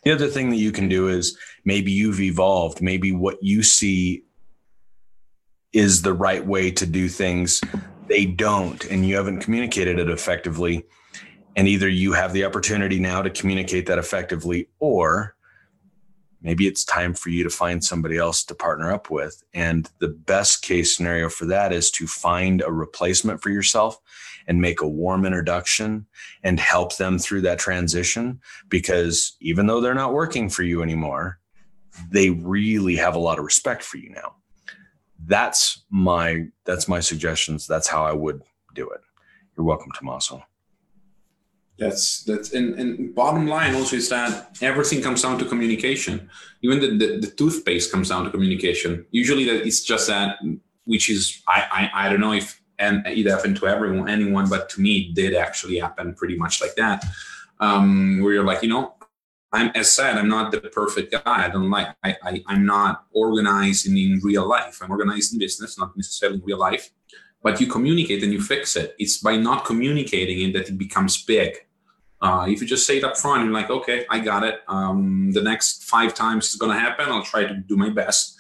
The 0.04 0.12
other 0.12 0.28
thing 0.28 0.50
that 0.50 0.58
you 0.58 0.72
can 0.72 0.90
do 0.90 1.08
is 1.08 1.38
maybe 1.66 1.92
you've 1.92 2.22
evolved, 2.22 2.82
maybe 2.82 3.12
what 3.12 3.38
you 3.42 3.64
see 3.64 4.24
is 5.74 6.02
the 6.02 6.14
right 6.14 6.46
way 6.46 6.72
to 6.72 6.86
do 6.86 7.10
things. 7.10 7.62
They 8.08 8.26
don't, 8.26 8.84
and 8.86 9.06
you 9.06 9.16
haven't 9.16 9.42
communicated 9.42 10.00
it 10.00 10.10
effectively. 10.10 10.86
And 11.58 11.68
either 11.68 11.90
you 11.90 12.14
have 12.14 12.34
the 12.34 12.46
opportunity 12.46 13.00
now 13.00 13.22
to 13.24 13.32
communicate 13.32 13.88
that 13.88 13.98
effectively, 13.98 14.70
or 14.80 15.36
maybe 16.40 16.68
it's 16.68 16.86
time 16.86 17.16
for 17.16 17.30
you 17.30 17.44
to 17.44 17.50
find 17.50 17.84
somebody 17.84 18.16
else 18.16 18.44
to 18.46 18.56
partner 18.56 18.94
up 18.94 19.10
with. 19.10 19.44
And 19.56 19.90
the 19.98 20.08
best 20.08 20.62
case 20.62 20.96
scenario 20.96 21.30
for 21.30 21.46
that 21.48 21.74
is 21.74 21.90
to 21.92 22.06
find 22.06 22.62
a 22.62 22.72
replacement 22.72 23.42
for 23.42 23.50
yourself 23.50 24.00
and 24.48 24.62
make 24.62 24.82
a 24.82 24.88
warm 24.88 25.26
introduction 25.26 26.06
and 26.44 26.60
help 26.60 26.96
them 26.98 27.18
through 27.18 27.42
that 27.42 27.60
transition. 27.60 28.40
Because 28.70 29.36
even 29.42 29.66
though 29.66 29.82
they're 29.82 29.96
not 29.96 30.14
working 30.14 30.50
for 30.50 30.62
you 30.62 30.84
anymore, 30.84 31.40
they 32.12 32.30
really 32.30 32.96
have 32.98 33.16
a 33.16 33.20
lot 33.20 33.40
of 33.40 33.46
respect 33.46 33.82
for 33.82 33.98
you 33.98 34.12
now. 34.12 34.36
That's 35.26 35.84
my 35.90 36.46
that's 36.66 36.88
my 36.88 37.00
suggestions. 37.00 37.66
That's 37.66 37.88
how 37.88 38.06
I 38.06 38.14
would 38.14 38.44
do 38.76 38.88
it. 38.90 39.02
You're 39.58 39.66
welcome, 39.66 39.92
Tommaso. 39.92 40.44
That's 41.80 42.24
that's 42.24 42.54
and, 42.54 42.74
and 42.76 43.14
bottom 43.14 43.46
line 43.46 43.76
also 43.76 43.98
is 43.98 44.10
that 44.10 44.58
everything 44.62 45.02
comes 45.02 45.22
down 45.22 45.38
to 45.40 45.46
communication. 45.46 46.30
Even 46.64 46.80
the, 46.80 46.88
the, 46.98 47.20
the 47.20 47.28
toothpaste 47.28 47.92
comes 47.92 48.10
down 48.10 48.26
to 48.26 48.32
communication. 48.32 49.06
Usually 49.12 49.46
that 49.46 49.66
it's 49.66 49.84
just 49.84 50.08
that 50.08 50.40
which 50.86 51.10
is 51.10 51.44
I, 51.48 51.90
I 51.94 52.06
I 52.06 52.10
don't 52.10 52.22
know 52.22 52.34
if 52.34 52.60
and 52.80 53.06
it 53.08 53.26
happened 53.26 53.58
to 53.58 53.68
everyone, 53.68 54.10
anyone, 54.10 54.50
but 54.50 54.70
to 54.70 54.82
me, 54.82 54.98
it 54.98 55.16
did 55.16 55.36
actually 55.36 55.80
happen 55.80 56.14
pretty 56.14 56.38
much 56.38 56.62
like 56.62 56.76
that. 56.76 57.04
Um, 57.60 58.22
where 58.22 58.34
you're 58.34 58.44
like, 58.44 58.62
you 58.62 58.70
know, 58.70 58.94
I'm 59.52 59.72
as 59.76 59.92
said, 59.92 60.18
I'm 60.18 60.28
not 60.28 60.52
the 60.52 60.62
perfect 60.62 61.12
guy. 61.12 61.46
I 61.46 61.50
don't 61.50 61.70
like 61.70 61.88
I, 62.04 62.16
I 62.24 62.44
I'm 62.48 62.66
not 62.66 63.06
organized 63.14 63.88
in, 63.88 63.98
in 63.98 64.20
real 64.24 64.48
life. 64.48 64.80
I'm 64.82 64.92
organized 64.92 65.34
in 65.34 65.40
business, 65.40 65.80
not 65.80 65.96
necessarily 65.96 66.38
in 66.40 66.44
real 66.44 66.60
life. 66.60 66.92
But 67.42 67.62
you 67.62 67.68
communicate 67.68 68.24
and 68.24 68.34
you 68.34 68.42
fix 68.42 68.76
it. 68.76 68.96
It's 69.00 69.20
by 69.20 69.38
not 69.38 69.64
communicating 69.64 70.42
it 70.42 70.54
that 70.54 70.70
it 70.70 70.78
becomes 70.78 71.24
big. 71.24 71.67
Uh, 72.20 72.46
if 72.50 72.62
you 72.62 72.68
just 72.68 72.88
say 72.88 72.98
it 72.98 73.04
up 73.04 73.16
front, 73.18 73.44
you're 73.44 73.54
like, 73.54 73.70
okay, 73.70 74.06
I 74.10 74.20
got 74.20 74.44
it. 74.44 74.62
Um, 74.68 75.32
the 75.32 75.42
next 75.42 75.84
five 75.84 76.14
times 76.14 76.46
it's 76.46 76.56
going 76.56 76.74
to 76.74 76.80
happen. 76.80 77.10
I'll 77.10 77.24
try 77.24 77.46
to 77.46 77.54
do 77.54 77.78
my 77.78 77.90
best. 77.90 78.36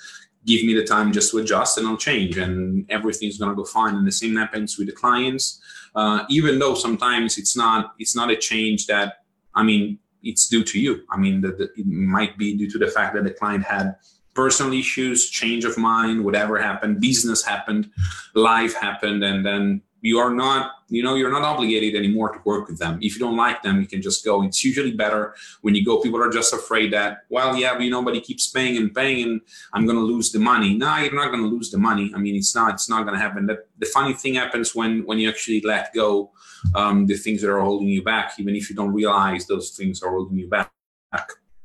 Give 0.46 0.64
me 0.64 0.74
the 0.74 0.84
time 0.84 1.12
just 1.12 1.32
to 1.32 1.40
adjust, 1.40 1.78
and 1.78 1.88
I'll 1.88 1.98
change, 1.98 2.38
and 2.38 2.90
everything's 2.90 3.38
going 3.38 3.52
to 3.52 3.56
go 3.56 3.66
fine. 3.66 3.96
And 3.96 4.08
the 4.08 4.12
same 4.12 4.36
happens 4.36 4.78
with 4.78 4.88
the 4.88 4.94
clients. 4.94 5.62
Uh, 5.94 6.24
even 6.30 6.58
though 6.58 6.74
sometimes 6.74 7.38
it's 7.38 7.56
not, 7.56 7.94
it's 8.00 8.16
not 8.16 8.32
a 8.32 8.36
change 8.36 8.88
that, 8.88 9.24
I 9.54 9.64
mean, 9.64 10.00
it's 10.24 10.48
due 10.48 10.64
to 10.64 10.80
you. 10.80 11.04
I 11.12 11.18
mean, 11.18 11.42
the, 11.42 11.70
it 11.76 11.86
might 11.86 12.38
be 12.38 12.56
due 12.56 12.70
to 12.72 12.78
the 12.78 12.88
fact 12.88 13.16
that 13.16 13.24
the 13.26 13.32
client 13.32 13.64
had 13.64 13.96
personal 14.34 14.74
issues, 14.74 15.30
change 15.30 15.66
of 15.66 15.78
mind, 15.78 16.24
whatever 16.24 16.62
happened, 16.62 17.02
business 17.02 17.44
happened, 17.44 17.90
life 18.36 18.76
happened, 18.76 19.24
and 19.24 19.46
then 19.46 19.82
you 20.08 20.18
are 20.24 20.34
not, 20.44 20.62
you 20.96 21.04
know, 21.04 21.16
you're 21.20 21.36
not 21.38 21.46
obligated 21.54 21.94
anymore 22.02 22.30
to 22.34 22.40
work 22.52 22.64
with 22.70 22.80
them. 22.84 22.94
If 23.02 23.10
you 23.16 23.20
don't 23.26 23.40
like 23.46 23.60
them, 23.66 23.76
you 23.82 23.88
can 23.94 24.02
just 24.02 24.20
go. 24.24 24.34
It's 24.48 24.64
usually 24.70 24.94
better 25.04 25.24
when 25.64 25.74
you 25.76 25.84
go. 25.90 25.94
People 26.06 26.22
are 26.26 26.34
just 26.40 26.52
afraid 26.54 26.88
that, 26.94 27.12
well, 27.36 27.52
yeah, 27.62 27.74
but 27.76 27.84
you 27.86 27.92
know, 27.92 28.04
but 28.08 28.14
he 28.18 28.22
keeps 28.22 28.46
paying 28.58 28.78
and 28.82 28.90
paying, 29.00 29.20
and 29.26 29.42
I'm 29.74 29.86
going 29.90 29.98
to 30.04 30.08
lose 30.14 30.32
the 30.32 30.40
money. 30.40 30.72
No, 30.84 30.90
you're 30.98 31.20
not 31.24 31.32
going 31.34 31.44
to 31.48 31.54
lose 31.56 31.70
the 31.72 31.82
money. 31.90 32.08
I 32.16 32.20
mean, 32.20 32.36
it's 32.42 32.54
not, 32.56 32.70
it's 32.76 32.90
not 32.90 33.02
going 33.06 33.16
to 33.18 33.24
happen. 33.26 33.48
The, 33.52 33.58
the 33.80 33.90
funny 33.98 34.14
thing 34.14 34.36
happens 34.36 34.74
when 34.74 34.92
when 35.08 35.18
you 35.20 35.28
actually 35.34 35.62
let 35.62 35.94
go 35.94 36.32
um, 36.80 37.06
the 37.06 37.18
things 37.24 37.42
that 37.42 37.52
are 37.56 37.62
holding 37.70 37.90
you 37.90 38.04
back, 38.14 38.28
even 38.40 38.56
if 38.56 38.70
you 38.70 38.76
don't 38.80 38.94
realize 38.94 39.46
those 39.46 39.72
things 39.78 40.02
are 40.04 40.12
holding 40.18 40.38
you 40.38 40.48
back. 40.48 40.72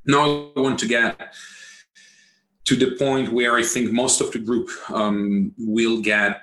Now 0.04 0.52
I 0.56 0.60
want 0.60 0.78
to 0.80 0.88
get 0.96 1.34
to 2.64 2.74
the 2.76 2.90
point 2.96 3.32
where 3.32 3.56
I 3.56 3.62
think 3.62 3.92
most 3.92 4.20
of 4.20 4.28
the 4.32 4.38
group 4.38 4.68
um, 4.90 5.52
will 5.58 6.00
get 6.00 6.42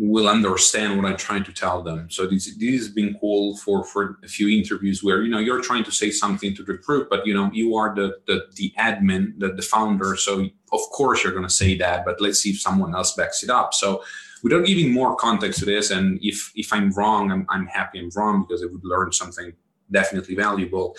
will 0.00 0.28
understand 0.28 0.96
what 0.96 1.10
I'm 1.10 1.16
trying 1.16 1.42
to 1.42 1.52
tell 1.52 1.82
them. 1.82 2.08
So 2.08 2.26
this 2.26 2.56
this 2.56 2.80
has 2.80 2.88
been 2.88 3.18
cool 3.20 3.56
for 3.56 3.82
for 3.82 4.18
a 4.22 4.28
few 4.28 4.48
interviews 4.48 5.02
where 5.02 5.22
you 5.22 5.30
know 5.30 5.40
you're 5.40 5.60
trying 5.60 5.82
to 5.84 5.90
say 5.90 6.10
something 6.10 6.54
to 6.54 6.62
the 6.62 6.74
group, 6.74 7.10
but 7.10 7.26
you 7.26 7.34
know 7.34 7.50
you 7.52 7.74
are 7.76 7.94
the 7.94 8.18
the, 8.26 8.46
the 8.54 8.72
admin, 8.78 9.38
the, 9.38 9.48
the 9.54 9.62
founder. 9.62 10.14
So 10.16 10.48
of 10.72 10.80
course 10.92 11.24
you're 11.24 11.32
going 11.32 11.48
to 11.48 11.58
say 11.62 11.76
that, 11.78 12.04
but 12.04 12.20
let's 12.20 12.38
see 12.38 12.50
if 12.50 12.60
someone 12.60 12.94
else 12.94 13.14
backs 13.16 13.42
it 13.42 13.50
up. 13.50 13.74
So 13.74 14.04
without 14.44 14.66
giving 14.66 14.92
more 14.92 15.16
context 15.16 15.58
to 15.60 15.64
this, 15.64 15.90
and 15.90 16.20
if 16.22 16.52
if 16.54 16.72
I'm 16.72 16.92
wrong, 16.92 17.32
I'm 17.32 17.44
I'm 17.48 17.66
happy 17.66 17.98
I'm 17.98 18.10
wrong 18.14 18.44
because 18.46 18.62
I 18.62 18.66
would 18.66 18.84
learn 18.84 19.10
something 19.10 19.52
definitely 19.90 20.36
valuable. 20.36 20.96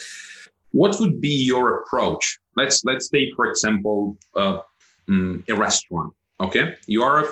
What 0.72 1.00
would 1.00 1.22
be 1.22 1.46
your 1.46 1.80
approach? 1.80 2.38
Let's 2.58 2.84
let's 2.84 3.08
take 3.08 3.30
for 3.36 3.46
example 3.46 4.18
uh, 4.36 4.60
mm, 5.08 5.48
a 5.48 5.56
restaurant. 5.56 6.14
Okay, 6.42 6.76
you 6.86 7.04
are 7.04 7.26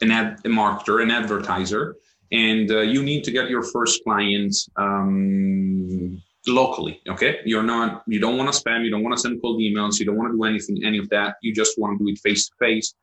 an 0.00 0.10
ad, 0.10 0.40
a 0.44 0.48
marketer, 0.48 1.02
an 1.02 1.10
advertiser, 1.10 1.96
and 2.32 2.70
uh, 2.70 2.80
you 2.80 3.02
need 3.02 3.24
to 3.24 3.30
get 3.30 3.48
your 3.48 3.62
first 3.62 4.02
clients 4.04 4.68
um, 4.76 6.20
locally. 6.46 7.00
Okay, 7.08 7.40
you're 7.44 7.62
not, 7.62 8.02
you 8.06 8.20
don't 8.20 8.36
want 8.36 8.52
to 8.52 8.58
spam, 8.62 8.84
you 8.84 8.90
don't 8.90 9.02
want 9.02 9.16
to 9.16 9.20
send 9.20 9.40
cold 9.40 9.60
emails, 9.60 9.98
you 9.98 10.06
don't 10.06 10.16
want 10.16 10.32
to 10.32 10.36
do 10.36 10.44
anything, 10.44 10.84
any 10.84 10.98
of 10.98 11.08
that. 11.10 11.36
You 11.42 11.54
just 11.54 11.78
want 11.78 11.98
to 11.98 12.04
do 12.04 12.10
it 12.10 12.18
face 12.18 12.48
to 12.48 12.54
face. 12.58 12.94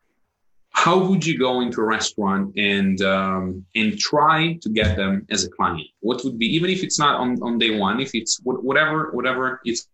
How 0.74 0.98
would 0.98 1.26
you 1.26 1.38
go 1.38 1.62
into 1.62 1.82
a 1.82 1.84
restaurant 1.84 2.58
and 2.58 3.02
um, 3.02 3.66
and 3.76 4.00
try 4.00 4.58
to 4.62 4.70
get 4.70 4.96
them 4.96 5.28
as 5.30 5.44
a 5.44 5.50
client? 5.50 5.88
What 6.00 6.24
would 6.24 6.40
be 6.40 6.46
even 6.56 6.70
if 6.70 6.82
it's 6.84 6.98
not 6.98 7.20
on, 7.20 7.42
on 7.44 7.60
day 7.60 7.78
one, 7.78 8.00
if 8.00 8.12
it's 8.14 8.40
whatever 8.44 9.12
whatever 9.12 9.60
it's 9.66 9.90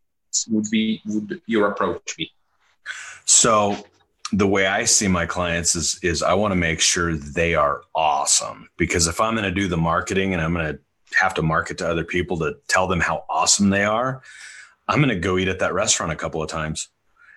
would 0.49 0.69
be 0.69 1.01
would 1.07 1.41
your 1.47 1.71
approach 1.71 2.15
be? 2.15 2.31
So 3.25 3.75
the 4.31 4.47
way 4.47 4.65
I 4.65 4.83
see 4.83 5.07
my 5.07 5.25
clients 5.25 5.75
is 5.75 5.99
is 6.03 6.21
I 6.21 6.33
want 6.33 6.51
to 6.51 6.55
make 6.55 6.81
sure 6.81 7.15
they 7.15 7.55
are 7.55 7.81
awesome 7.95 8.69
because 8.77 9.07
if 9.07 9.21
I'm 9.21 9.35
going 9.35 9.45
to 9.45 9.51
do 9.51 9.67
the 9.67 9.77
marketing 9.77 10.33
and 10.33 10.41
I'm 10.41 10.53
going 10.53 10.73
to 10.73 10.79
have 11.17 11.33
to 11.35 11.41
market 11.41 11.77
to 11.77 11.87
other 11.87 12.03
people 12.03 12.37
to 12.39 12.55
tell 12.67 12.87
them 12.87 12.99
how 12.99 13.23
awesome 13.29 13.69
they 13.69 13.85
are, 13.85 14.21
I'm 14.87 14.99
going 14.99 15.09
to 15.09 15.19
go 15.19 15.37
eat 15.37 15.47
at 15.47 15.59
that 15.59 15.73
restaurant 15.73 16.11
a 16.11 16.17
couple 16.17 16.43
of 16.43 16.49
times. 16.49 16.89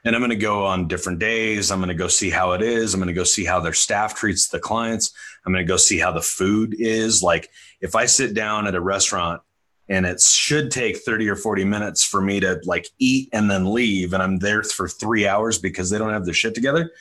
And 0.05 0.16
I'm 0.16 0.20
going 0.20 0.30
to 0.30 0.36
go 0.36 0.64
on 0.64 0.88
different 0.88 1.18
days. 1.18 1.70
I'm 1.70 1.78
going 1.78 1.88
to 1.88 1.95
go 1.95 2.09
see 2.09 2.30
how 2.30 2.53
it 2.53 2.62
is. 2.62 2.95
I'm 2.95 3.01
going 3.01 3.09
to 3.09 3.12
go 3.12 3.24
see 3.24 3.45
how 3.45 3.61
their 3.61 3.74
staff 3.74 4.14
treats 4.14 4.49
the 4.49 4.59
clients. 4.59 5.12
I'm 5.45 5.53
going 5.53 5.64
to 5.64 5.68
go 5.68 5.76
see 5.76 5.99
how 5.99 6.11
the 6.11 6.22
food 6.22 6.74
is. 6.78 7.22
Like 7.22 7.51
if 7.80 7.95
I 7.95 8.07
sit 8.07 8.34
down 8.34 8.66
at 8.66 8.74
a 8.74 8.80
restaurant 8.80 9.43
and 9.91 10.07
it 10.07 10.20
should 10.20 10.70
take 10.70 10.99
30 10.99 11.28
or 11.28 11.36
40 11.36 11.64
minutes 11.64 12.05
for 12.05 12.22
me 12.22 12.38
to 12.41 12.61
like 12.64 12.86
eat 12.99 13.28
and 13.32 13.51
then 13.51 13.74
leave 13.74 14.14
and 14.14 14.22
i'm 14.22 14.38
there 14.38 14.62
for 14.62 14.88
three 14.88 15.26
hours 15.26 15.59
because 15.59 15.91
they 15.91 15.99
don't 15.99 16.12
have 16.12 16.24
their 16.24 16.34
shit 16.34 16.55
together. 16.55 16.93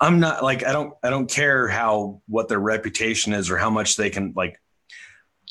I'm 0.00 0.20
not 0.20 0.42
like 0.44 0.64
i 0.66 0.72
don't 0.72 0.94
i 1.02 1.10
don't 1.10 1.30
care 1.30 1.68
how 1.68 2.20
what 2.26 2.48
their 2.48 2.60
reputation 2.60 3.32
is 3.32 3.50
or 3.50 3.56
how 3.56 3.70
much 3.70 3.96
they 3.96 4.10
can 4.10 4.32
like 4.36 4.60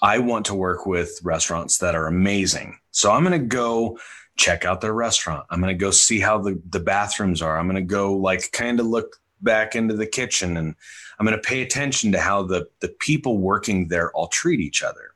i 0.01 0.20
want 0.20 0.45
to 0.47 0.55
work 0.55 0.86
with 0.86 1.20
restaurants 1.24 1.80
that 1.80 1.95
are 1.95 2.07
amazing. 2.07 2.80
So 2.91 3.11
i'm 3.11 3.24
going 3.24 3.39
to 3.39 3.47
go 3.47 3.97
check 4.38 4.65
out 4.65 4.82
their 4.82 4.93
restaurant. 4.93 5.47
I'm 5.49 5.59
going 5.59 5.76
to 5.76 5.84
go 5.84 5.89
see 5.89 6.20
how 6.20 6.38
the, 6.38 6.61
the 6.70 6.80
bathrooms 6.80 7.41
are. 7.41 7.57
I'm 7.57 7.65
going 7.65 7.76
to 7.76 7.82
go 7.82 8.13
like 8.13 8.51
kind 8.51 8.80
of 8.80 8.86
look 8.86 9.15
back 9.41 9.76
into 9.76 9.95
the 9.95 10.05
kitchen 10.05 10.57
and 10.57 10.76
i'm 11.20 11.26
going 11.26 11.39
to 11.39 11.47
pay 11.47 11.61
attention 11.61 12.11
to 12.11 12.20
how 12.20 12.41
the 12.41 12.68
the 12.80 12.88
people 12.99 13.38
working 13.38 13.88
there 13.88 14.11
all 14.13 14.28
treat 14.28 14.59
each 14.59 14.82
other 14.82 15.07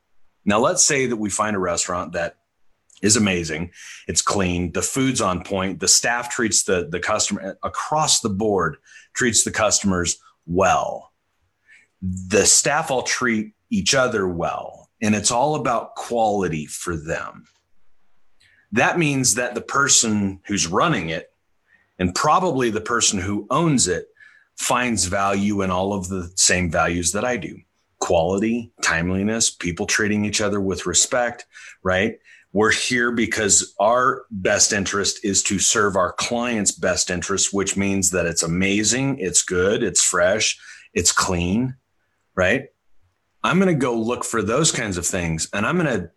now, 0.45 0.59
let's 0.59 0.83
say 0.83 1.05
that 1.05 1.17
we 1.17 1.29
find 1.29 1.55
a 1.55 1.59
restaurant 1.59 2.13
that 2.13 2.37
is 3.01 3.15
amazing. 3.15 3.71
It's 4.07 4.21
clean. 4.21 4.71
The 4.71 4.81
food's 4.81 5.21
on 5.21 5.43
point. 5.43 5.79
The 5.79 5.87
staff 5.87 6.29
treats 6.29 6.63
the, 6.63 6.87
the 6.89 6.99
customer 6.99 7.57
across 7.63 8.21
the 8.21 8.29
board, 8.29 8.77
treats 9.13 9.43
the 9.43 9.51
customers 9.51 10.19
well. 10.45 11.11
The 12.01 12.45
staff 12.45 12.89
all 12.89 13.03
treat 13.03 13.53
each 13.69 13.93
other 13.93 14.27
well, 14.27 14.89
and 15.01 15.15
it's 15.15 15.31
all 15.31 15.55
about 15.55 15.95
quality 15.95 16.65
for 16.65 16.95
them. 16.95 17.45
That 18.71 18.97
means 18.97 19.35
that 19.35 19.55
the 19.55 19.61
person 19.61 20.39
who's 20.47 20.67
running 20.67 21.09
it, 21.09 21.31
and 21.99 22.15
probably 22.15 22.69
the 22.69 22.81
person 22.81 23.19
who 23.19 23.45
owns 23.49 23.87
it, 23.87 24.07
finds 24.57 25.05
value 25.05 25.61
in 25.61 25.71
all 25.71 25.93
of 25.93 26.07
the 26.07 26.31
same 26.35 26.69
values 26.69 27.11
that 27.11 27.25
I 27.25 27.37
do 27.37 27.59
quality, 28.01 28.71
timeliness, 28.81 29.49
people 29.49 29.85
treating 29.85 30.25
each 30.25 30.41
other 30.41 30.59
with 30.59 30.85
respect, 30.85 31.45
right? 31.83 32.17
We're 32.51 32.71
here 32.71 33.11
because 33.11 33.73
our 33.79 34.23
best 34.29 34.73
interest 34.73 35.23
is 35.23 35.41
to 35.43 35.59
serve 35.59 35.95
our 35.95 36.11
client's 36.11 36.73
best 36.73 37.09
interest, 37.09 37.53
which 37.53 37.77
means 37.77 38.09
that 38.09 38.25
it's 38.25 38.43
amazing, 38.43 39.19
it's 39.19 39.43
good, 39.43 39.83
it's 39.83 40.03
fresh, 40.03 40.59
it's 40.93 41.13
clean, 41.13 41.75
right? 42.35 42.65
I'm 43.43 43.57
going 43.57 43.73
to 43.73 43.79
go 43.79 43.95
look 43.95 44.25
for 44.25 44.41
those 44.41 44.71
kinds 44.71 44.97
of 44.97 45.05
things 45.05 45.47
and 45.53 45.65
I'm 45.65 45.77
going 45.77 46.01
to 46.01 46.11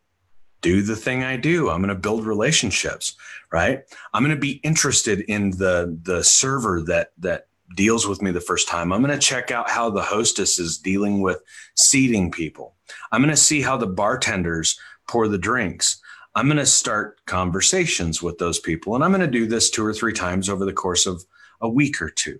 do 0.61 0.81
the 0.81 0.97
thing 0.97 1.23
I 1.23 1.37
do. 1.37 1.69
I'm 1.69 1.83
going 1.83 1.95
to 1.95 1.95
build 1.95 2.25
relationships, 2.25 3.15
right? 3.53 3.83
I'm 4.13 4.25
going 4.25 4.35
to 4.35 4.41
be 4.41 4.61
interested 4.65 5.21
in 5.21 5.51
the 5.51 5.99
the 6.03 6.25
server 6.25 6.83
that 6.87 7.11
that 7.19 7.49
deals 7.75 8.07
with 8.07 8.23
me 8.23 8.31
the 8.31 8.41
first 8.41 8.69
time. 8.69 8.93
I'm 8.93 9.03
going 9.03 9.19
to 9.19 9.27
check 9.27 9.51
out 9.51 9.71
how 9.71 9.91
the 9.91 10.03
hostess 10.03 10.59
is 10.59 10.79
dealing 10.79 11.21
with 11.21 11.43
seating 11.77 12.31
people. 12.31 12.75
I'm 13.13 13.21
going 13.21 13.31
to 13.31 13.37
see 13.37 13.63
how 13.63 13.77
the 13.77 13.87
bartenders 13.87 14.79
pour 15.09 15.29
the 15.29 15.39
drinks. 15.39 16.01
I'm 16.35 16.47
going 16.47 16.57
to 16.57 16.67
start 16.67 17.25
conversations 17.27 18.23
with 18.23 18.39
those 18.39 18.59
people. 18.59 18.95
And 18.95 19.05
I'm 19.05 19.11
going 19.11 19.21
to 19.21 19.27
do 19.27 19.47
this 19.47 19.71
two 19.71 19.85
or 19.85 19.95
three 19.95 20.13
times 20.13 20.49
over 20.49 20.65
the 20.65 20.73
course 20.73 21.07
of 21.07 21.25
a 21.61 21.69
week 21.69 22.03
or 22.03 22.11
two. 22.11 22.39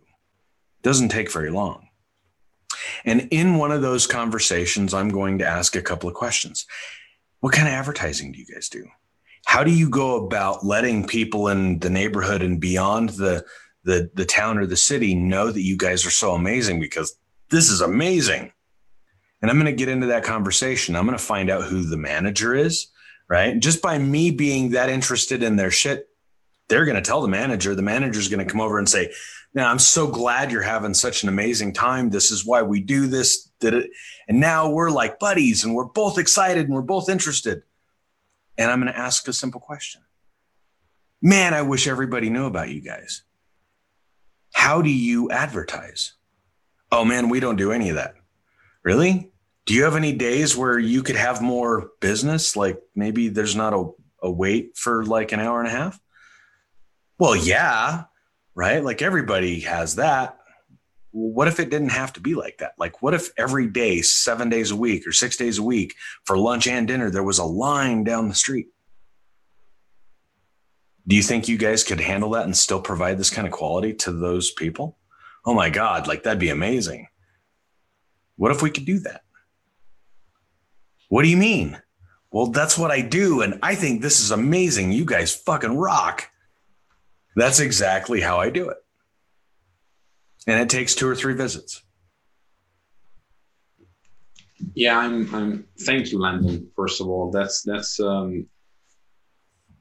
Doesn't 0.83 1.11
take 1.11 1.33
very 1.33 1.51
long. 1.51 1.89
And 3.05 3.29
in 3.31 3.57
one 3.57 3.73
of 3.73 3.83
those 3.83 4.07
conversations, 4.07 4.93
I'm 4.93 5.11
going 5.11 5.39
to 5.39 5.47
ask 5.47 5.77
a 5.77 5.83
couple 5.83 6.09
of 6.09 6.15
questions. 6.15 6.67
What 7.41 7.55
kind 7.55 7.69
of 7.69 7.75
advertising 7.75 8.33
do 8.33 8.39
you 8.39 8.47
guys 8.47 8.69
do? 8.69 8.87
How 9.47 9.63
do 9.63 9.71
you 9.71 9.91
go 9.91 10.25
about 10.25 10.65
letting 10.65 11.07
people 11.07 11.49
in 11.49 11.79
the 11.79 11.91
neighborhood 11.91 12.43
and 12.43 12.61
beyond 12.61 13.11
the 13.11 13.45
the 13.85 14.11
the 14.15 14.25
town 14.25 14.59
or 14.59 14.67
the 14.67 14.77
city 14.77 15.15
know 15.15 15.51
that 15.51 15.63
you 15.63 15.77
guys 15.77 16.05
are 16.07 16.11
so 16.11 16.35
amazing 16.35 16.81
because 16.81 17.17
this 17.51 17.71
is 17.71 17.81
amazing. 17.81 18.53
And 19.41 19.51
I'm 19.51 19.59
going 19.59 19.67
to 19.67 19.79
get 19.79 19.91
into 19.91 20.07
that 20.07 20.25
conversation. 20.25 20.97
I'm 20.97 21.05
going 21.05 21.19
to 21.19 21.23
find 21.23 21.51
out 21.51 21.65
who 21.65 21.85
the 21.85 21.99
manager 21.99 22.55
is, 22.55 22.89
right? 23.29 23.59
Just 23.59 23.83
by 23.83 23.99
me 23.99 24.31
being 24.31 24.71
that 24.71 24.89
interested 24.89 25.43
in 25.43 25.57
their 25.57 25.71
shit, 25.71 26.09
they're 26.69 26.87
going 26.87 26.97
to 26.97 27.03
tell 27.03 27.21
the 27.21 27.29
manager. 27.29 27.75
The 27.75 27.83
manager's 27.83 28.29
going 28.29 28.45
to 28.45 28.51
come 28.51 28.63
over 28.63 28.79
and 28.79 28.89
say, 28.89 29.13
"Now, 29.53 29.71
I'm 29.71 29.79
so 29.79 30.07
glad 30.07 30.51
you're 30.51 30.63
having 30.63 30.95
such 30.95 31.23
an 31.23 31.29
amazing 31.29 31.75
time. 31.75 32.09
This 32.09 32.31
is 32.31 32.47
why 32.47 32.63
we 32.63 32.81
do 32.81 33.07
this." 33.07 33.51
Did 33.61 33.75
it? 33.75 33.91
And 34.29 34.41
now 34.41 34.71
we're 34.71 34.91
like 34.91 35.19
buddies, 35.19 35.63
and 35.63 35.75
we're 35.75 35.85
both 35.85 36.19
excited, 36.19 36.65
and 36.67 36.75
we're 36.75 36.83
both 36.83 37.11
interested. 37.11 37.63
And 38.57 38.71
I'm 38.71 38.81
going 38.81 38.93
to 38.93 38.99
ask 38.99 39.29
a 39.29 39.33
simple 39.33 39.61
question. 39.61 40.01
Man, 41.21 41.55
I 41.55 41.63
wish 41.63 41.87
everybody 41.87 42.31
knew 42.31 42.47
about 42.47 42.71
you 42.71 42.81
guys. 42.81 43.25
How 44.55 44.81
do 44.81 44.89
you 44.89 45.31
advertise? 45.31 46.15
Oh 46.91 47.05
man, 47.05 47.29
we 47.29 47.41
don't 47.41 47.57
do 47.57 47.73
any 47.73 47.91
of 47.91 47.97
that. 47.97 48.15
Really? 48.83 49.31
Do 49.67 49.75
you 49.75 49.85
have 49.85 49.97
any 49.97 50.13
days 50.13 50.57
where 50.57 50.79
you 50.79 51.03
could 51.03 51.17
have 51.17 51.43
more 51.43 51.91
business? 52.01 52.57
Like 52.57 52.81
maybe 52.95 53.29
there's 53.29 53.57
not 53.57 53.75
a, 53.75 53.91
a 54.23 54.31
wait 54.31 54.77
for 54.77 55.05
like 55.05 55.33
an 55.33 55.41
hour 55.41 55.59
and 55.59 55.69
a 55.69 55.73
half? 55.73 56.01
Well, 57.19 57.35
yeah, 57.35 58.05
right? 58.55 58.83
Like 58.83 59.03
everybody 59.03 59.61
has 59.61 59.97
that. 59.97 60.39
What 61.11 61.49
if 61.49 61.61
it 61.61 61.71
didn't 61.71 61.91
have 61.91 62.13
to 62.15 62.21
be 62.21 62.35
like 62.35 62.59
that? 62.59 62.75
Like, 62.79 63.03
what 63.03 63.15
if 63.15 63.31
every 63.37 63.67
day, 63.69 64.03
seven 64.03 64.49
days 64.49 64.71
a 64.71 64.77
week 64.77 65.07
or 65.07 65.13
six 65.13 65.37
days 65.37 65.59
a 65.59 65.63
week 65.63 65.95
for 66.25 66.39
lunch 66.39 66.67
and 66.67 66.89
dinner, 66.89 67.11
there 67.11 67.23
was 67.23 67.39
a 67.39 67.45
line 67.45 68.03
down 68.03 68.29
the 68.29 68.35
street? 68.35 68.69
Do 71.07 71.17
you 71.17 71.23
think 71.23 71.49
you 71.49 71.59
guys 71.59 71.85
could 71.85 72.01
handle 72.01 72.31
that 72.31 72.45
and 72.45 72.57
still 72.57 72.81
provide 72.81 73.19
this 73.19 73.31
kind 73.31 73.47
of 73.47 73.53
quality 73.53 73.93
to 73.95 74.13
those 74.13 74.51
people? 74.51 74.99
Oh 75.45 75.55
my 75.55 75.69
God, 75.71 76.07
like 76.07 76.23
that'd 76.23 76.39
be 76.39 76.49
amazing. 76.49 77.09
What 78.37 78.53
if 78.53 78.63
we 78.63 78.71
could 78.71 78.87
do 78.87 78.99
that? 79.01 79.23
What 81.09 81.23
do 81.23 81.29
you 81.29 81.37
mean? 81.37 81.81
Well, 82.31 82.47
that's 82.47 82.77
what 82.77 82.91
I 82.91 83.01
do. 83.01 83.43
And 83.43 83.59
I 83.63 83.75
think 83.75 84.03
this 84.03 84.19
is 84.21 84.31
amazing. 84.31 84.91
You 84.91 85.05
guys 85.05 85.35
fucking 85.35 85.77
rock. 85.77 86.31
That's 87.37 87.61
exactly 87.61 88.21
how 88.21 88.39
I 88.41 88.51
do 88.51 88.69
it. 88.71 88.79
And 90.47 90.61
it 90.61 90.69
takes 90.69 90.95
two 90.95 91.09
or 91.09 91.15
three 91.15 91.35
visits. 91.35 91.83
Yeah, 94.75 94.99
I'm. 94.99 95.33
I'm. 95.35 95.67
Thank 95.81 96.11
you, 96.11 96.19
Landon. 96.19 96.71
First 96.75 97.01
of 97.01 97.09
all, 97.09 97.31
that's 97.31 97.63
that's 97.63 98.01
um, 98.01 98.47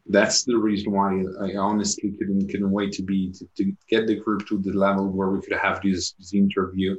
that's 0.08 0.44
the 0.44 0.58
reason 0.58 0.92
why 0.92 1.24
I 1.42 1.56
honestly 1.56 2.12
couldn't 2.12 2.50
couldn't 2.50 2.72
wait 2.72 2.92
to 2.94 3.04
be 3.04 3.32
to, 3.32 3.48
to 3.58 3.72
get 3.90 4.08
the 4.08 4.16
group 4.16 4.48
to 4.48 4.58
the 4.58 4.74
level 4.74 5.08
where 5.10 5.30
we 5.30 5.42
could 5.42 5.58
have 5.58 5.82
this, 5.82 6.12
this 6.14 6.34
interview. 6.34 6.98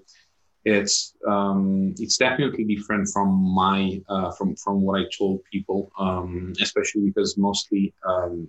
It's 0.65 1.15
um, 1.29 1.95
it's 1.99 2.17
definitely 2.17 2.65
different 2.65 3.09
from 3.13 3.29
my 3.55 4.01
uh, 4.09 4.31
from 4.31 4.57
from 4.57 4.81
what 4.81 4.99
I 4.99 5.05
told 5.17 5.45
people, 5.53 5.93
um, 5.99 6.55
especially 6.61 7.03
because 7.03 7.37
mostly 7.37 7.93
um, 8.07 8.49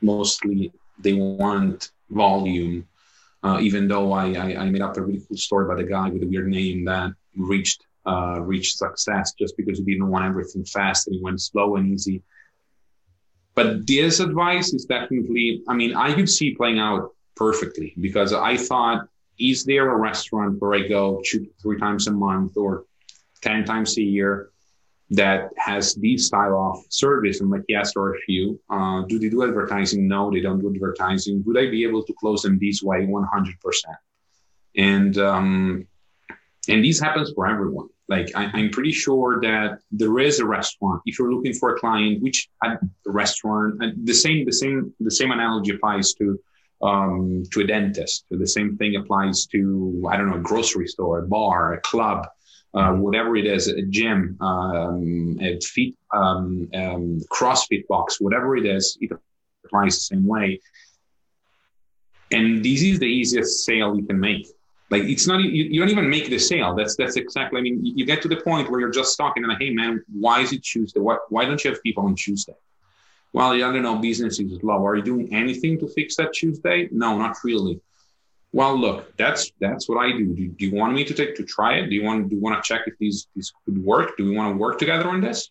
mostly 0.00 0.72
they 1.00 1.14
want 1.14 1.90
volume. 2.10 2.86
Uh, 3.42 3.58
even 3.58 3.88
though 3.88 4.12
I, 4.12 4.32
I, 4.34 4.56
I 4.58 4.70
made 4.70 4.82
up 4.82 4.98
a 4.98 5.00
really 5.00 5.22
cool 5.26 5.36
story 5.38 5.64
about 5.64 5.80
a 5.80 5.88
guy 5.88 6.10
with 6.10 6.22
a 6.22 6.26
weird 6.26 6.48
name 6.48 6.84
that 6.84 7.12
reached 7.34 7.82
uh, 8.06 8.38
reached 8.40 8.76
success 8.76 9.32
just 9.38 9.56
because 9.56 9.78
he 9.78 9.84
didn't 9.84 10.08
want 10.08 10.26
everything 10.26 10.64
fast 10.64 11.06
and 11.06 11.16
he 11.16 11.22
went 11.22 11.40
slow 11.40 11.76
and 11.76 11.92
easy. 11.92 12.22
But 13.54 13.86
this 13.86 14.20
advice 14.20 14.72
is 14.72 14.84
definitely, 14.84 15.62
I 15.68 15.74
mean, 15.74 15.94
I 15.94 16.12
could 16.12 16.28
see 16.28 16.54
playing 16.54 16.78
out 16.78 17.14
perfectly 17.36 17.94
because 18.00 18.32
I 18.32 18.56
thought, 18.56 19.08
is 19.38 19.64
there 19.64 19.90
a 19.90 19.96
restaurant 19.96 20.60
where 20.60 20.74
I 20.74 20.86
go 20.86 21.20
two, 21.24 21.48
three 21.60 21.78
times 21.78 22.06
a 22.06 22.12
month 22.12 22.56
or 22.56 22.84
10 23.42 23.64
times 23.64 23.96
a 23.96 24.02
year 24.02 24.50
that 25.10 25.50
has 25.56 25.94
this 25.94 26.26
style 26.26 26.56
of 26.56 26.84
service? 26.90 27.40
I'm 27.40 27.50
like, 27.50 27.64
yes, 27.68 27.94
there 27.94 28.02
are 28.04 28.14
a 28.14 28.20
few. 28.20 28.60
Uh, 28.70 29.02
do 29.02 29.18
they 29.18 29.28
do 29.28 29.42
advertising? 29.42 30.06
No, 30.06 30.30
they 30.30 30.40
don't 30.40 30.60
do 30.60 30.72
advertising. 30.72 31.42
Would 31.46 31.58
I 31.58 31.70
be 31.70 31.82
able 31.84 32.04
to 32.04 32.14
close 32.20 32.42
them 32.42 32.58
this 32.60 32.82
way? 32.82 33.06
100%. 33.06 33.54
And, 34.76 35.18
um, 35.18 35.86
and 36.68 36.84
this 36.84 37.00
happens 37.00 37.32
for 37.34 37.48
everyone. 37.48 37.88
Like 38.10 38.32
I, 38.34 38.50
am 38.58 38.70
pretty 38.70 38.90
sure 38.90 39.40
that 39.40 39.78
there 39.92 40.18
is 40.18 40.40
a 40.40 40.44
restaurant. 40.44 41.00
If 41.06 41.16
you're 41.16 41.32
looking 41.32 41.54
for 41.54 41.76
a 41.76 41.78
client, 41.78 42.20
which 42.20 42.50
at 42.64 42.80
the 43.04 43.12
restaurant, 43.12 43.80
and 43.80 44.04
the 44.04 44.12
same, 44.12 44.44
the 44.44 44.52
same, 44.52 44.92
the 44.98 45.12
same 45.12 45.30
analogy 45.30 45.70
applies 45.72 46.12
to 46.14 46.38
um, 46.82 47.44
to 47.52 47.60
a 47.60 47.66
dentist. 47.66 48.24
The 48.28 48.48
same 48.48 48.76
thing 48.76 48.96
applies 48.96 49.46
to 49.52 50.04
I 50.10 50.16
don't 50.16 50.28
know, 50.28 50.38
a 50.38 50.40
grocery 50.40 50.88
store, 50.88 51.20
a 51.20 51.26
bar, 51.28 51.74
a 51.74 51.80
club, 51.82 52.26
uh, 52.74 52.94
whatever 52.94 53.36
it 53.36 53.46
is, 53.46 53.68
a 53.68 53.82
gym, 53.82 54.36
um, 54.40 55.38
a 55.40 55.60
feet, 55.60 55.96
um, 56.12 56.68
um, 56.74 57.20
CrossFit 57.30 57.86
box, 57.86 58.20
whatever 58.20 58.56
it 58.56 58.66
is, 58.66 58.98
it 59.00 59.12
applies 59.64 59.94
the 59.94 60.16
same 60.16 60.26
way. 60.26 60.60
And 62.32 62.64
this 62.64 62.82
is 62.82 62.98
the 62.98 63.06
easiest 63.06 63.64
sale 63.64 63.96
you 63.96 64.04
can 64.04 64.18
make 64.18 64.48
like 64.90 65.04
it's 65.04 65.26
not 65.26 65.40
you, 65.40 65.64
you, 65.64 65.80
don't 65.80 65.88
even 65.88 66.10
make 66.10 66.28
the 66.28 66.38
sale. 66.38 66.74
That's 66.74 66.96
that's 66.96 67.16
exactly 67.16 67.58
i 67.58 67.62
mean 67.62 67.80
you 67.84 68.04
get 68.04 68.20
to 68.22 68.28
the 68.28 68.36
point 68.36 68.70
where 68.70 68.80
you're 68.80 68.90
just 68.90 69.16
talking 69.16 69.44
and 69.44 69.52
hey 69.58 69.70
man 69.70 70.02
why 70.12 70.40
is 70.40 70.52
it 70.52 70.62
tuesday? 70.62 71.00
Why, 71.00 71.16
why 71.28 71.44
don't 71.44 71.62
you 71.64 71.70
have 71.70 71.82
people 71.82 72.04
on 72.04 72.14
tuesday? 72.14 72.54
Well 73.32 73.52
i 73.52 73.58
don't 73.58 73.82
know 73.82 73.96
business 73.96 74.40
is 74.40 74.62
low 74.62 74.84
are 74.84 74.96
you 74.96 75.02
doing 75.02 75.32
anything 75.34 75.78
to 75.78 75.88
fix 75.88 76.16
that 76.16 76.32
tuesday? 76.32 76.88
No 76.90 77.16
not 77.16 77.36
really. 77.44 77.80
Well 78.52 78.76
look 78.76 79.16
that's 79.16 79.52
that's 79.60 79.88
what 79.88 79.98
i 79.98 80.10
do. 80.10 80.34
Do, 80.34 80.48
do 80.48 80.66
you 80.66 80.74
want 80.74 80.92
me 80.92 81.04
to 81.04 81.14
take 81.14 81.36
to 81.36 81.44
try 81.44 81.74
it? 81.78 81.88
Do 81.88 81.94
you 81.94 82.04
want 82.04 82.28
do 82.28 82.34
you 82.36 82.42
want 82.42 82.62
to 82.62 82.66
check 82.66 82.82
if 82.86 82.98
these 82.98 83.28
these 83.34 83.52
could 83.64 83.82
work? 83.82 84.16
Do 84.16 84.24
we 84.28 84.36
want 84.36 84.52
to 84.54 84.58
work 84.58 84.78
together 84.78 85.08
on 85.08 85.20
this? 85.20 85.50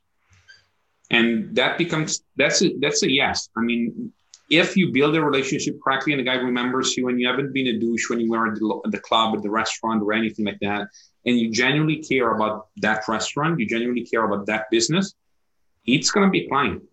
And 1.12 1.56
that 1.56 1.78
becomes 1.78 2.24
that's 2.36 2.62
a 2.62 2.76
that's 2.80 3.04
a 3.04 3.10
yes. 3.10 3.50
I 3.58 3.62
mean 3.62 4.12
if 4.50 4.76
you 4.76 4.91
build 4.91 5.16
a 5.16 5.22
relationship 5.24 5.80
correctly 5.84 6.14
and 6.14 6.20
the 6.20 6.24
guy 6.24 6.36
remembers 6.36 6.97
you 6.97 7.08
and 7.08 7.20
you 7.20 7.28
haven't 7.28 7.54
been 7.54 7.68
a 7.68 7.80
douche 7.80 8.10
when 8.10 8.20
you 8.20 8.30
were 8.30 8.47
at 8.47 8.56
the, 8.56 8.82
at 8.86 8.91
the 8.91 9.00
club, 9.00 9.36
at 9.36 9.43
the 9.43 9.50
restaurant, 9.50 10.02
or 10.02 10.14
anything 10.14 10.45
like 10.45 10.60
that, 10.62 10.88
and 11.26 11.38
you 11.38 11.52
genuinely 11.52 11.97
care 11.97 12.32
about 12.32 12.68
that 12.78 13.08
restaurant, 13.08 13.60
you 13.60 13.68
genuinely 13.68 14.06
care 14.06 14.26
about 14.26 14.47
that 14.47 14.70
business, 14.72 15.14
it's 15.86 16.10
going 16.10 16.28
to 16.28 16.32
be 16.32 16.45
a 16.45 16.47
client. 16.47 16.84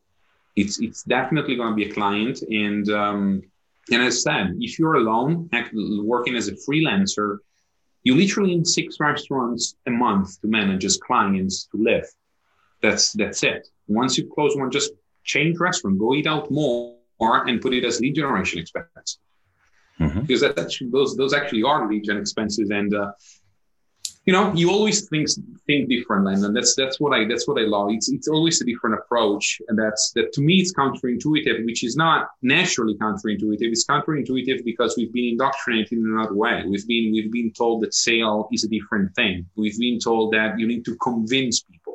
It's 0.55 0.81
it's 0.81 1.03
definitely 1.03 1.57
going 1.57 1.71
to 1.71 1.77
be 1.77 1.91
a 1.91 1.93
client. 1.93 2.43
And 2.43 2.89
um, 2.91 3.43
and 3.91 4.03
as 4.03 4.27
I 4.27 4.31
said, 4.31 4.57
if 4.59 4.79
you're 4.79 4.95
alone, 4.95 5.49
working 6.05 6.35
as 6.35 6.49
a 6.49 6.53
freelancer, 6.53 7.39
you 8.03 8.15
literally 8.15 8.57
need 8.57 8.67
six 8.67 8.99
restaurants 8.99 9.77
a 9.87 9.91
month 9.91 10.41
to 10.41 10.49
manage 10.49 10.85
as 10.85 10.97
clients 10.97 11.65
to 11.73 11.77
live. 11.77 12.07
That's 12.83 13.13
that's 13.13 13.43
it. 13.43 13.69
Once 13.87 14.17
you 14.19 14.31
close 14.35 14.57
one, 14.57 14.71
just 14.71 14.93
change 15.25 15.59
restaurant, 15.59 15.99
go 15.99 16.15
eat 16.15 16.27
out 16.27 16.51
more 16.51 16.96
or 17.19 17.47
and 17.49 17.61
put 17.61 17.73
it 17.75 17.85
as 17.85 18.01
lead 18.01 18.15
generation 18.15 18.61
expense 18.61 19.19
mm-hmm. 20.01 20.21
because 20.21 20.41
that, 20.41 20.57
that 20.57 20.73
should, 20.73 20.93
those 20.93 21.17
those 21.17 21.35
actually 21.35 21.63
are 21.63 21.89
lead 21.89 22.05
gen 22.05 22.19
expenses. 22.19 22.71
And 22.71 22.95
uh, 22.95 23.13
you 24.25 24.33
know 24.33 24.53
you 24.55 24.71
always 24.71 25.09
think 25.09 25.29
think 25.67 25.89
differently. 25.89 26.35
And 26.35 26.57
that's 26.57 26.75
that's 26.75 26.99
what 27.01 27.13
i 27.13 27.27
that's 27.27 27.47
what 27.47 27.61
i 27.61 27.65
love. 27.65 27.89
It's 27.91 28.11
it's 28.11 28.29
always 28.29 28.61
a 28.61 28.65
different 28.65 28.99
approach. 28.99 29.61
And 29.69 29.79
that's 29.79 30.13
that 30.13 30.33
to 30.35 30.41
me 30.41 30.57
it's 30.57 30.73
counterintuitive 30.75 31.65
which 31.65 31.85
is 31.85 31.97
not 31.97 32.29
naturally 32.43 32.97
counterintuitive. 32.97 33.71
It's 33.73 33.87
counterintuitive 33.87 34.65
because 34.65 34.95
we've 34.97 35.13
been 35.13 35.33
indoctrinated 35.33 35.99
in 35.99 36.07
another 36.07 36.35
way. 36.35 36.65
We've 36.67 36.87
been 36.87 37.13
we've 37.13 37.33
been 37.33 37.53
told 37.53 37.83
that 37.83 37.95
sale 37.95 38.49
is 38.53 38.65
a 38.65 38.69
different 38.69 39.15
thing. 39.15 39.47
We've 39.57 39.79
been 39.79 39.99
told 39.99 40.33
that 40.35 40.59
you 40.59 40.67
need 40.67 40.85
to 40.87 40.97
convince 40.97 41.63
people 41.63 41.86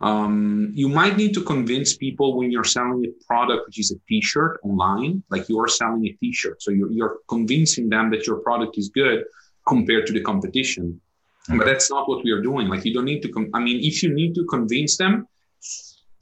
um, 0.00 0.70
you 0.74 0.88
might 0.88 1.16
need 1.16 1.32
to 1.34 1.42
convince 1.42 1.96
people 1.96 2.36
when 2.36 2.50
you're 2.50 2.64
selling 2.64 3.04
a 3.06 3.24
product, 3.26 3.66
which 3.66 3.78
is 3.78 3.92
a 3.92 3.98
t-shirt 4.08 4.60
online, 4.62 5.22
like 5.30 5.48
you're 5.48 5.68
selling 5.68 6.06
a 6.06 6.12
t-shirt. 6.12 6.62
So 6.62 6.70
you're, 6.70 6.90
you're 6.90 7.18
convincing 7.28 7.88
them 7.88 8.10
that 8.10 8.26
your 8.26 8.36
product 8.36 8.76
is 8.76 8.90
good 8.90 9.24
compared 9.66 10.06
to 10.08 10.12
the 10.12 10.20
competition. 10.20 11.00
But 11.48 11.64
that's 11.64 11.90
not 11.90 12.08
what 12.08 12.24
we 12.24 12.32
are 12.32 12.42
doing. 12.42 12.68
Like 12.68 12.84
you 12.84 12.92
don't 12.92 13.04
need 13.04 13.22
to, 13.22 13.28
com- 13.28 13.50
I 13.54 13.60
mean, 13.60 13.78
if 13.82 14.02
you 14.02 14.12
need 14.12 14.34
to 14.34 14.44
convince 14.46 14.96
them, 14.96 15.28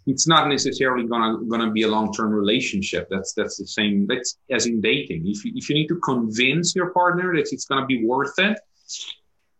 it's 0.07 0.27
not 0.27 0.49
necessarily 0.49 1.07
gonna 1.07 1.39
gonna 1.47 1.71
be 1.71 1.83
a 1.83 1.89
long-term 1.89 2.31
relationship. 2.31 3.09
That's 3.11 3.33
that's 3.33 3.57
the 3.57 3.67
same. 3.67 4.07
That's 4.07 4.39
as 4.51 4.67
in 4.67 4.83
dating. 4.83 5.27
If 5.27 5.45
you, 5.45 5.53
if 5.55 5.71
you 5.71 5.75
need 5.75 5.89
to 5.89 5.99
convince 6.01 6.77
your 6.77 6.91
partner 6.91 7.35
that 7.35 7.51
it's 7.53 7.65
gonna 7.65 7.87
be 7.87 8.05
worth 8.05 8.39
it, 8.39 8.59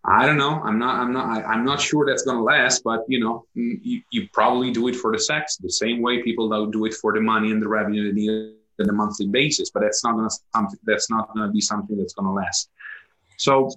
I 0.07 0.27
don't 0.27 0.37
know. 0.37 0.61
I'm 0.63 0.79
not. 0.79 1.01
I'm 1.01 1.13
not. 1.13 1.45
I, 1.47 1.55
am 1.55 1.65
not 1.65 1.81
sure 1.81 2.05
that's 2.05 2.25
going 2.25 2.37
to 2.37 2.43
last. 2.43 2.85
But 2.85 3.05
you 3.09 3.21
know, 3.21 3.47
you, 3.55 4.03
you, 4.11 4.29
probably 4.33 4.71
do 4.71 4.89
it 4.89 4.97
for 4.97 5.11
the 5.11 5.19
sex, 5.19 5.57
the 5.57 5.71
same 5.71 6.03
way 6.03 6.23
people 6.23 6.49
don't 6.49 6.71
do 6.71 6.85
it 6.85 6.93
for 6.95 7.15
the 7.15 7.21
money 7.21 7.51
and 7.53 7.63
the 7.63 7.69
revenue 7.69 8.55
on 8.81 8.89
a 8.89 8.93
monthly 8.93 9.29
basis. 9.29 9.71
But 9.71 9.81
that's 9.81 10.05
not 10.05 10.15
going 10.15 10.29
to. 10.29 10.77
That's 10.85 11.09
not 11.09 11.33
going 11.33 11.49
to 11.49 11.53
be 11.53 11.61
something 11.63 11.97
that's 11.97 12.13
going 12.13 12.27
to 12.27 12.33
last. 12.33 12.69
So, 13.39 13.71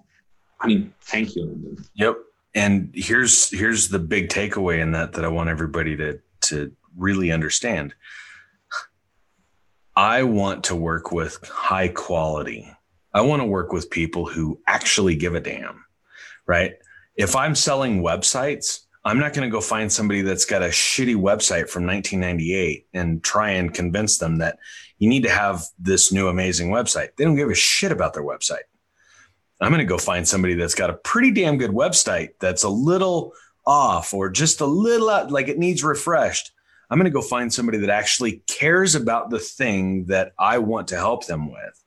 I 0.59 0.67
mean, 0.67 0.93
thank 1.01 1.35
you. 1.35 1.77
Yep. 1.95 2.17
And 2.55 2.91
here's 2.93 3.49
here's 3.49 3.87
the 3.87 3.99
big 3.99 4.27
takeaway 4.27 4.81
in 4.81 4.91
that 4.91 5.13
that 5.13 5.23
I 5.23 5.29
want 5.29 5.49
everybody 5.49 5.95
to 5.95 6.19
to 6.41 6.75
really 6.97 7.31
understand. 7.31 7.95
I 9.95 10.23
want 10.23 10.65
to 10.65 10.75
work 10.75 11.13
with 11.13 11.39
high 11.47 11.87
quality. 11.87 12.69
I 13.13 13.21
want 13.21 13.41
to 13.41 13.47
work 13.47 13.71
with 13.71 13.89
people 13.89 14.27
who 14.27 14.59
actually 14.67 15.15
give 15.15 15.33
a 15.33 15.39
damn 15.39 15.85
right? 16.47 16.73
If 17.15 17.35
I'm 17.35 17.55
selling 17.55 18.01
websites, 18.01 18.85
I'm 19.03 19.19
not 19.19 19.33
going 19.33 19.47
to 19.47 19.51
go 19.51 19.61
find 19.61 19.91
somebody 19.91 20.21
that's 20.21 20.45
got 20.45 20.63
a 20.63 20.67
shitty 20.67 21.15
website 21.15 21.69
from 21.69 21.85
1998 21.85 22.87
and 22.93 23.23
try 23.23 23.51
and 23.51 23.73
convince 23.73 24.17
them 24.17 24.39
that 24.39 24.57
you 24.97 25.07
need 25.07 25.23
to 25.23 25.29
have 25.29 25.63
this 25.79 26.11
new 26.11 26.27
amazing 26.27 26.69
website. 26.69 27.15
They 27.15 27.23
don't 27.23 27.35
give 27.35 27.49
a 27.49 27.55
shit 27.55 27.91
about 27.91 28.13
their 28.13 28.23
website. 28.23 28.65
I'm 29.61 29.71
going 29.71 29.79
to 29.79 29.85
go 29.85 29.97
find 29.97 30.27
somebody 30.27 30.55
that's 30.55 30.75
got 30.75 30.89
a 30.89 30.93
pretty 30.95 31.31
damn 31.31 31.57
good 31.57 31.71
website 31.71 32.31
that's 32.39 32.63
a 32.63 32.69
little 32.69 33.33
off 33.65 34.13
or 34.13 34.29
just 34.29 34.61
a 34.61 34.65
little 34.65 35.29
like 35.29 35.47
it 35.47 35.57
needs 35.57 35.83
refreshed. 35.83 36.51
I'm 36.89 36.97
going 36.97 37.05
to 37.05 37.11
go 37.11 37.21
find 37.21 37.51
somebody 37.51 37.79
that 37.79 37.89
actually 37.89 38.43
cares 38.47 38.95
about 38.95 39.29
the 39.29 39.39
thing 39.39 40.05
that 40.05 40.33
I 40.37 40.59
want 40.59 40.89
to 40.89 40.95
help 40.95 41.25
them 41.25 41.51
with. 41.51 41.83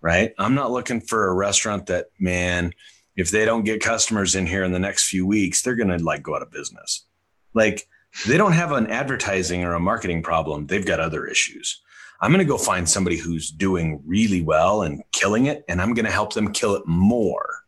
Right? 0.00 0.32
I'm 0.38 0.54
not 0.54 0.70
looking 0.70 1.00
for 1.00 1.28
a 1.28 1.34
restaurant 1.34 1.86
that, 1.86 2.06
man, 2.18 2.72
if 3.20 3.30
they 3.30 3.44
don't 3.44 3.64
get 3.64 3.82
customers 3.82 4.34
in 4.34 4.46
here 4.46 4.64
in 4.64 4.72
the 4.72 4.78
next 4.78 5.08
few 5.08 5.26
weeks, 5.26 5.62
they're 5.62 5.76
going 5.76 5.96
to 5.96 6.02
like 6.02 6.22
go 6.22 6.34
out 6.34 6.42
of 6.42 6.50
business. 6.50 7.06
Like 7.54 7.86
they 8.26 8.36
don't 8.36 8.52
have 8.52 8.72
an 8.72 8.88
advertising 8.88 9.64
or 9.64 9.74
a 9.74 9.80
marketing 9.80 10.22
problem. 10.22 10.66
They've 10.66 10.86
got 10.86 11.00
other 11.00 11.26
issues. 11.26 11.80
I'm 12.20 12.32
going 12.32 12.44
to 12.44 12.50
go 12.50 12.58
find 12.58 12.88
somebody 12.88 13.16
who's 13.16 13.50
doing 13.50 14.02
really 14.04 14.42
well 14.42 14.82
and 14.82 15.02
killing 15.12 15.46
it, 15.46 15.64
and 15.68 15.80
I'm 15.80 15.94
going 15.94 16.04
to 16.04 16.12
help 16.12 16.34
them 16.34 16.52
kill 16.52 16.74
it 16.74 16.86
more. 16.86 17.64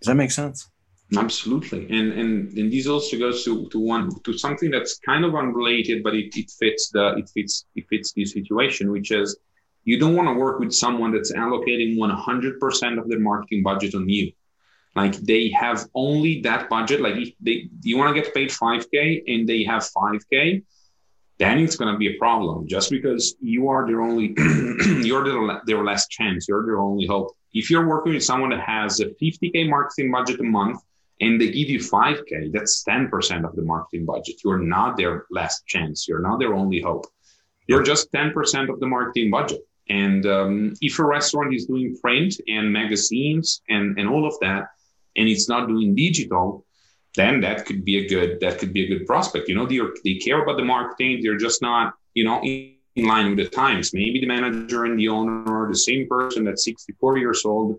Does 0.00 0.08
that 0.08 0.14
make 0.14 0.30
sense? 0.30 0.68
Absolutely, 1.16 1.84
and 1.90 2.12
and 2.12 2.52
and 2.56 2.72
this 2.72 2.86
also 2.86 3.18
goes 3.18 3.44
to 3.44 3.68
to 3.68 3.78
one 3.78 4.08
to 4.24 4.32
something 4.32 4.70
that's 4.70 4.98
kind 4.98 5.24
of 5.24 5.34
unrelated, 5.34 6.02
but 6.02 6.14
it, 6.14 6.34
it 6.36 6.50
fits 6.50 6.88
the 6.90 7.14
it 7.18 7.28
fits 7.34 7.66
it 7.74 7.84
fits 7.90 8.12
the 8.14 8.24
situation, 8.24 8.90
which 8.90 9.10
is 9.10 9.36
you 9.84 9.98
don't 9.98 10.14
want 10.14 10.28
to 10.28 10.34
work 10.34 10.60
with 10.60 10.72
someone 10.72 11.12
that's 11.12 11.32
allocating 11.32 11.96
100% 11.96 12.98
of 12.98 13.08
their 13.08 13.18
marketing 13.18 13.62
budget 13.62 13.94
on 13.94 14.08
you. 14.08 14.32
Like 14.94 15.16
they 15.16 15.50
have 15.50 15.86
only 15.94 16.40
that 16.42 16.68
budget. 16.68 17.00
Like 17.00 17.16
if 17.16 17.32
they 17.40 17.68
you 17.82 17.96
want 17.96 18.14
to 18.14 18.20
get 18.20 18.34
paid 18.34 18.50
5k 18.50 19.22
and 19.26 19.48
they 19.48 19.64
have 19.64 19.82
5k, 19.82 20.62
then 21.38 21.58
it's 21.58 21.76
going 21.76 21.92
to 21.92 21.98
be 21.98 22.14
a 22.14 22.18
problem. 22.18 22.68
Just 22.68 22.90
because 22.90 23.34
you 23.40 23.68
are 23.68 23.86
their 23.86 24.02
only 24.02 24.34
you're 25.02 25.24
their, 25.24 25.62
their 25.66 25.84
last 25.84 26.10
chance. 26.10 26.46
You're 26.46 26.64
their 26.66 26.80
only 26.80 27.06
hope. 27.06 27.34
If 27.54 27.70
you're 27.70 27.88
working 27.88 28.12
with 28.12 28.24
someone 28.24 28.50
that 28.50 28.60
has 28.60 29.00
a 29.00 29.06
50k 29.06 29.68
marketing 29.68 30.12
budget 30.12 30.40
a 30.40 30.44
month 30.44 30.80
and 31.22 31.40
they 31.40 31.46
give 31.46 31.70
you 31.70 31.78
5k 31.78 32.52
that's 32.52 32.84
10% 32.84 33.48
of 33.48 33.54
the 33.56 33.62
marketing 33.62 34.04
budget 34.04 34.36
you're 34.44 34.58
not 34.58 34.96
their 34.96 35.26
last 35.30 35.66
chance 35.66 36.08
you're 36.08 36.20
not 36.20 36.38
their 36.38 36.54
only 36.54 36.80
hope 36.80 37.06
you're 37.66 37.82
just 37.82 38.12
10% 38.12 38.68
of 38.68 38.80
the 38.80 38.86
marketing 38.86 39.30
budget 39.30 39.60
and 40.00 40.22
um, 40.26 40.74
if 40.80 40.98
a 40.98 41.04
restaurant 41.04 41.54
is 41.54 41.66
doing 41.66 41.96
print 42.02 42.32
and 42.48 42.72
magazines 42.72 43.62
and, 43.68 43.98
and 43.98 44.08
all 44.08 44.24
of 44.26 44.34
that 44.40 44.62
and 45.16 45.28
it's 45.28 45.48
not 45.48 45.68
doing 45.68 45.94
digital 45.94 46.64
then 47.14 47.40
that 47.40 47.66
could 47.66 47.84
be 47.84 47.96
a 48.02 48.08
good 48.08 48.40
that 48.40 48.58
could 48.58 48.72
be 48.72 48.84
a 48.84 48.88
good 48.92 49.06
prospect 49.06 49.48
you 49.48 49.54
know 49.54 49.66
they, 49.66 49.80
they 50.04 50.14
care 50.26 50.42
about 50.42 50.56
the 50.56 50.64
marketing 50.64 51.20
they're 51.22 51.44
just 51.48 51.60
not 51.62 51.94
you 52.14 52.24
know 52.24 52.40
in, 52.42 52.74
in 52.96 53.06
line 53.06 53.26
with 53.30 53.38
the 53.38 53.48
times 53.48 53.92
maybe 53.92 54.18
the 54.20 54.26
manager 54.26 54.84
and 54.84 54.98
the 54.98 55.08
owner 55.08 55.64
are 55.64 55.68
the 55.68 55.82
same 55.88 56.06
person 56.08 56.44
that's 56.44 56.64
64 56.64 57.18
years 57.18 57.44
old 57.44 57.78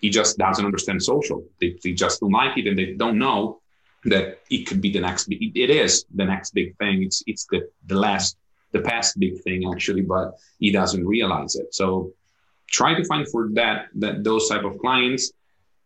he 0.00 0.08
just 0.08 0.38
doesn't 0.38 0.64
understand 0.64 1.02
social. 1.02 1.44
They, 1.60 1.78
they 1.84 1.92
just 1.92 2.20
don't 2.20 2.32
like 2.32 2.56
it 2.56 2.66
and 2.66 2.78
they 2.78 2.94
don't 2.94 3.18
know 3.18 3.60
that 4.04 4.40
it 4.50 4.66
could 4.66 4.80
be 4.80 4.90
the 4.90 5.00
next 5.00 5.28
it 5.30 5.70
is 5.70 6.06
the 6.14 6.24
next 6.24 6.54
big 6.54 6.76
thing. 6.78 7.02
It's, 7.02 7.22
it's 7.26 7.46
the, 7.50 7.68
the 7.86 7.96
last, 7.96 8.36
the 8.72 8.80
past 8.80 9.18
big 9.18 9.40
thing 9.42 9.70
actually, 9.72 10.02
but 10.02 10.34
he 10.58 10.70
doesn't 10.70 11.06
realize 11.06 11.56
it. 11.56 11.74
So 11.74 12.12
try 12.68 12.94
to 12.94 13.04
find 13.04 13.26
for 13.28 13.48
that, 13.54 13.86
that 13.96 14.24
those 14.24 14.48
type 14.48 14.64
of 14.64 14.78
clients. 14.78 15.32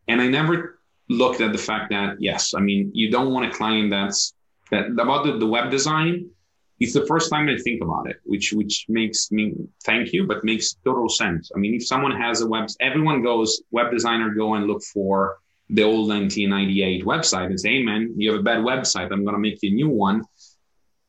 And 0.09 0.21
I 0.21 0.29
never 0.29 0.79
looked 1.09 1.41
at 1.41 1.53
the 1.53 1.59
fact 1.59 1.91
that, 1.91 2.17
yes, 2.21 2.55
I 2.55 2.61
mean, 2.61 2.91
you 2.95 3.11
don't 3.11 3.33
want 3.33 3.47
a 3.47 3.51
client 3.51 3.91
that's 3.91 4.35
that 4.71 4.87
about 4.87 5.25
the, 5.25 5.39
the 5.39 5.47
web 5.47 5.71
design 5.71 6.31
it's 6.81 6.93
the 6.93 7.07
first 7.07 7.31
time 7.31 7.49
I 7.49 7.57
think 7.57 7.83
about 7.83 8.09
it, 8.11 8.17
which 8.25 8.53
which 8.53 8.87
makes 8.89 9.31
me 9.31 9.55
thank 9.85 10.13
you, 10.13 10.27
but 10.27 10.45
makes 10.45 10.77
total 10.85 11.09
sense. 11.09 11.51
I 11.55 11.59
mean, 11.59 11.75
if 11.75 11.87
someone 11.87 12.15
has 12.17 12.41
a 12.41 12.47
web, 12.47 12.69
everyone 12.81 13.23
goes 13.23 13.63
web 13.71 13.91
designer 13.93 14.31
go 14.35 14.55
and 14.55 14.67
look 14.67 14.83
for 14.83 15.39
the 15.71 15.83
old 15.83 16.09
1998 16.09 17.05
website 17.05 17.47
and 17.47 17.61
say, 17.61 17.75
"Hey, 17.75 17.83
man, 17.83 18.13
you 18.17 18.31
have 18.33 18.41
a 18.41 18.43
bad 18.43 18.59
website. 18.59 19.13
I'm 19.13 19.25
going 19.25 19.35
to 19.35 19.41
make 19.41 19.63
you 19.63 19.71
a 19.71 19.75
new 19.75 19.89
one." 19.89 20.25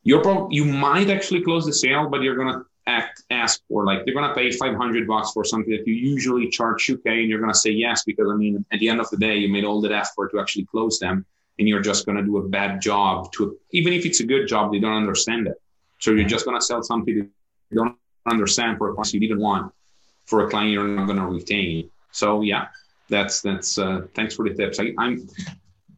You're 0.06 0.22
pro- 0.22 0.50
you 0.50 0.64
might 0.64 1.10
actually 1.10 1.42
close 1.42 1.66
the 1.66 1.74
sale, 1.74 2.08
but 2.10 2.22
you're 2.22 2.36
to 2.54 2.66
act 2.88 3.24
ask 3.32 3.62
for 3.68 3.84
like 3.84 4.06
they're 4.06 4.14
to 4.30 4.36
pay 4.36 4.52
500 4.52 5.08
bucks 5.08 5.32
for 5.32 5.44
something 5.44 5.72
that 5.72 5.88
you 5.88 5.96
usually 5.96 6.48
charge 6.50 6.86
2k, 6.88 7.06
and 7.06 7.30
you're 7.30 7.42
to 7.52 7.58
say 7.58 7.72
yes 7.72 8.04
because 8.06 8.30
I 8.32 8.36
mean, 8.36 8.64
at 8.72 8.80
the 8.80 8.88
end 8.88 9.02
of 9.02 9.10
the 9.10 9.18
day, 9.18 9.36
you 9.38 9.50
made 9.50 9.66
all 9.66 9.82
that 9.82 9.92
effort 9.92 10.32
to 10.32 10.40
actually 10.40 10.66
close 10.66 11.00
them 11.00 11.26
and 11.58 11.68
you're 11.68 11.82
just 11.82 12.06
to 12.18 12.24
do 12.24 12.38
a 12.38 12.48
bad 12.48 12.82
job 12.82 13.32
to 13.34 13.58
even 13.72 13.94
if 13.94 14.06
it's 14.06 14.20
a 14.20 14.26
good 14.26 14.48
job 14.48 14.72
they 14.72 14.80
don't 14.80 14.96
understand 14.96 15.48
it. 15.48 15.60
So 16.00 16.12
you're 16.12 16.28
just 16.28 16.46
to 16.60 16.66
sell 16.66 16.84
something 16.84 17.14
you 17.16 17.30
don't 17.74 17.98
understand 18.28 18.78
for 18.78 18.92
a 18.92 18.96
price 18.96 19.14
you 19.14 19.20
didn't 19.20 19.40
want 19.40 19.74
for 20.26 20.46
a 20.46 20.50
client 20.50 20.72
you're 20.72 20.88
not 20.88 21.08
to 21.18 21.26
retain. 21.26 21.90
So 22.12 22.42
yeah 22.42 22.68
that's 23.10 23.42
that's 23.42 23.78
uh, 23.78 24.02
thanks 24.14 24.36
for 24.36 24.48
the 24.48 24.56
tips. 24.56 24.80
I, 24.80 24.94
i'm 24.98 25.28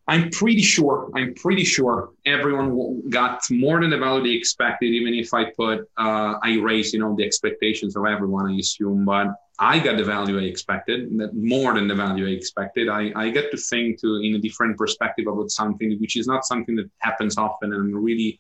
i'm 0.08 0.30
pretty 0.30 0.62
sure 0.62 1.10
i'm 1.16 1.34
pretty 1.36 1.64
sure 1.64 2.12
everyone 2.26 3.10
got 3.10 3.41
more 3.49 3.82
than 3.82 3.89
the 3.89 3.97
value 3.97 4.24
they 4.24 4.36
expected 4.38 4.88
even 4.88 5.14
if 5.14 5.34
i 5.34 5.43
put 5.51 5.80
uh, 5.97 6.34
i 6.43 6.58
raised 6.62 6.93
you 6.93 6.99
know 6.99 7.16
the 7.16 7.24
expectations 7.24 7.95
of 7.95 8.05
everyone 8.05 8.51
i 8.51 8.55
assume 8.58 9.05
but 9.05 9.28
I 9.60 9.80
got 9.80 9.97
the 9.97 10.03
value 10.03 10.38
I 10.39 10.43
expected, 10.43 11.12
more 11.34 11.74
than 11.74 11.88
the 11.88 11.95
value 11.95 12.28
I 12.28 12.32
expected. 12.32 12.89
I, 12.89 13.12
I 13.16 13.30
get 13.32 13.49
to 13.51 13.58
think 13.58 13.99
to 14.01 14.18
in 14.18 14.36
a 14.36 14.39
different 14.39 14.78
perspective 14.78 15.26
about 15.28 15.49
something 15.49 15.97
which 15.99 16.16
is 16.16 16.28
not 16.28 16.45
something 16.45 16.76
that 16.76 16.89
happens 16.99 17.38
often. 17.38 17.74
And 17.74 17.82
I'm 17.82 18.03
really 18.03 18.39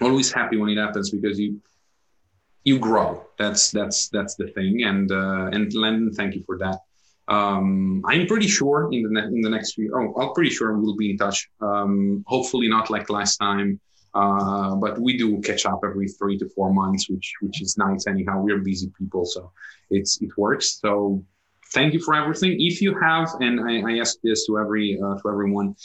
always 0.00 0.32
happy 0.32 0.56
when 0.56 0.70
it 0.70 0.78
happens 0.78 1.10
because 1.10 1.38
you 1.38 1.60
you 2.64 2.78
grow. 2.78 3.22
That's 3.38 3.70
that's 3.70 4.08
that's 4.08 4.34
the 4.34 4.48
thing. 4.48 4.82
And 4.84 5.12
uh, 5.12 5.50
and 5.52 5.72
Landon, 5.74 6.12
thank 6.12 6.34
you 6.34 6.42
for 6.44 6.56
that. 6.58 6.80
Um, 7.28 8.02
I'm 8.06 8.26
pretty 8.26 8.46
sure 8.46 8.88
in 8.92 9.02
the 9.02 9.10
ne- 9.10 9.26
in 9.26 9.40
the 9.40 9.50
next 9.50 9.74
few. 9.74 9.92
Oh, 9.94 10.20
I'm 10.20 10.32
pretty 10.32 10.50
sure 10.50 10.76
we'll 10.78 10.96
be 10.96 11.10
in 11.10 11.18
touch. 11.18 11.48
Um, 11.60 12.24
hopefully 12.26 12.68
not 12.68 12.90
like 12.90 13.10
last 13.10 13.38
time. 13.38 13.80
Uh, 14.14 14.74
but 14.76 14.98
we 14.98 15.18
do 15.18 15.38
catch 15.42 15.66
up 15.66 15.80
every 15.84 16.08
three 16.08 16.38
to 16.38 16.48
four 16.50 16.72
months, 16.72 17.10
which 17.10 17.34
which 17.40 17.60
is 17.60 17.76
nice. 17.76 18.06
Anyhow, 18.06 18.40
we're 18.40 18.60
busy 18.60 18.90
people, 18.98 19.26
so 19.26 19.52
it's 19.90 20.22
it 20.22 20.30
works. 20.38 20.80
So 20.80 21.22
thank 21.72 21.92
you 21.92 22.00
for 22.00 22.14
everything. 22.14 22.56
If 22.58 22.80
you 22.80 22.98
have, 22.98 23.28
and 23.40 23.60
I, 23.60 23.92
I 23.92 23.98
ask 23.98 24.16
this 24.22 24.46
to 24.46 24.58
every 24.58 24.98
uh, 24.98 25.18
to 25.18 25.28
everyone, 25.28 25.76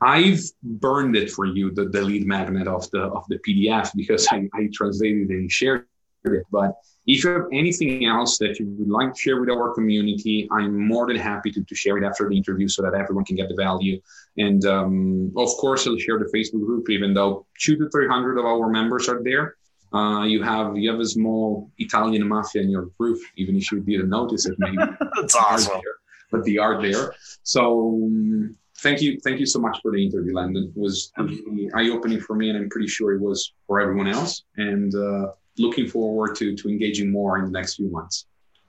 I've 0.00 0.42
burned 0.62 1.14
it 1.14 1.30
for 1.30 1.44
you 1.44 1.70
the, 1.70 1.84
the 1.84 2.02
lead 2.02 2.26
magnet 2.26 2.66
of 2.66 2.90
the 2.90 3.02
of 3.02 3.24
the 3.28 3.38
PDF 3.38 3.90
because 3.94 4.26
I, 4.32 4.48
I 4.54 4.68
translated 4.72 5.28
and 5.28 5.50
shared 5.50 5.86
it. 6.24 6.44
But 6.50 6.76
if 7.06 7.24
you 7.24 7.30
have 7.30 7.46
anything 7.52 8.06
else 8.06 8.38
that 8.38 8.58
you 8.58 8.66
would 8.78 8.88
like 8.88 9.14
to 9.14 9.20
share 9.20 9.40
with 9.40 9.50
our 9.50 9.74
community, 9.74 10.48
I'm 10.50 10.86
more 10.86 11.06
than 11.06 11.16
happy 11.16 11.50
to, 11.52 11.64
to 11.64 11.74
share 11.74 11.98
it 11.98 12.04
after 12.04 12.28
the 12.28 12.36
interview 12.36 12.68
so 12.68 12.82
that 12.82 12.94
everyone 12.94 13.24
can 13.24 13.36
get 13.36 13.48
the 13.48 13.54
value. 13.54 14.00
And 14.36 14.64
um, 14.66 15.32
of 15.36 15.48
course, 15.58 15.86
I'll 15.86 15.98
share 15.98 16.18
the 16.18 16.30
Facebook 16.34 16.64
group, 16.64 16.90
even 16.90 17.14
though 17.14 17.46
two 17.58 17.76
to 17.76 17.88
300 17.90 18.38
of 18.38 18.44
our 18.44 18.68
members 18.68 19.08
are 19.08 19.22
there. 19.22 19.56
Uh, 19.92 20.22
you 20.22 20.40
have 20.40 20.76
you 20.76 20.88
have 20.88 21.00
a 21.00 21.04
small 21.04 21.68
Italian 21.78 22.28
mafia 22.28 22.62
in 22.62 22.70
your 22.70 22.86
group, 22.96 23.18
even 23.36 23.56
if 23.56 23.72
you 23.72 23.80
didn't 23.80 24.08
notice 24.08 24.46
it. 24.46 24.54
Maybe 24.58 24.76
that's 25.20 25.34
awesome. 25.34 25.80
There, 25.82 25.94
but 26.30 26.44
they 26.44 26.58
are 26.58 26.80
there. 26.80 27.12
So 27.42 28.04
um, 28.04 28.56
thank 28.78 29.02
you, 29.02 29.18
thank 29.20 29.40
you 29.40 29.46
so 29.46 29.58
much 29.58 29.78
for 29.82 29.92
the 29.92 30.04
interview, 30.04 30.34
Landon. 30.34 30.72
It 30.74 30.80
was 30.80 31.12
eye 31.18 31.88
opening 31.90 32.20
for 32.20 32.34
me, 32.34 32.50
and 32.50 32.58
I'm 32.58 32.68
pretty 32.68 32.88
sure 32.88 33.14
it 33.14 33.20
was 33.20 33.52
for 33.66 33.80
everyone 33.80 34.08
else. 34.08 34.44
And 34.56 34.94
uh, 34.94 35.32
looking 35.60 35.88
forward 35.88 36.36
to 36.36 36.56
to 36.56 36.68
engaging 36.68 37.10
more 37.10 37.38
in 37.38 37.44
the 37.44 37.50
next 37.50 37.76
few 37.76 37.90
months. 37.90 38.26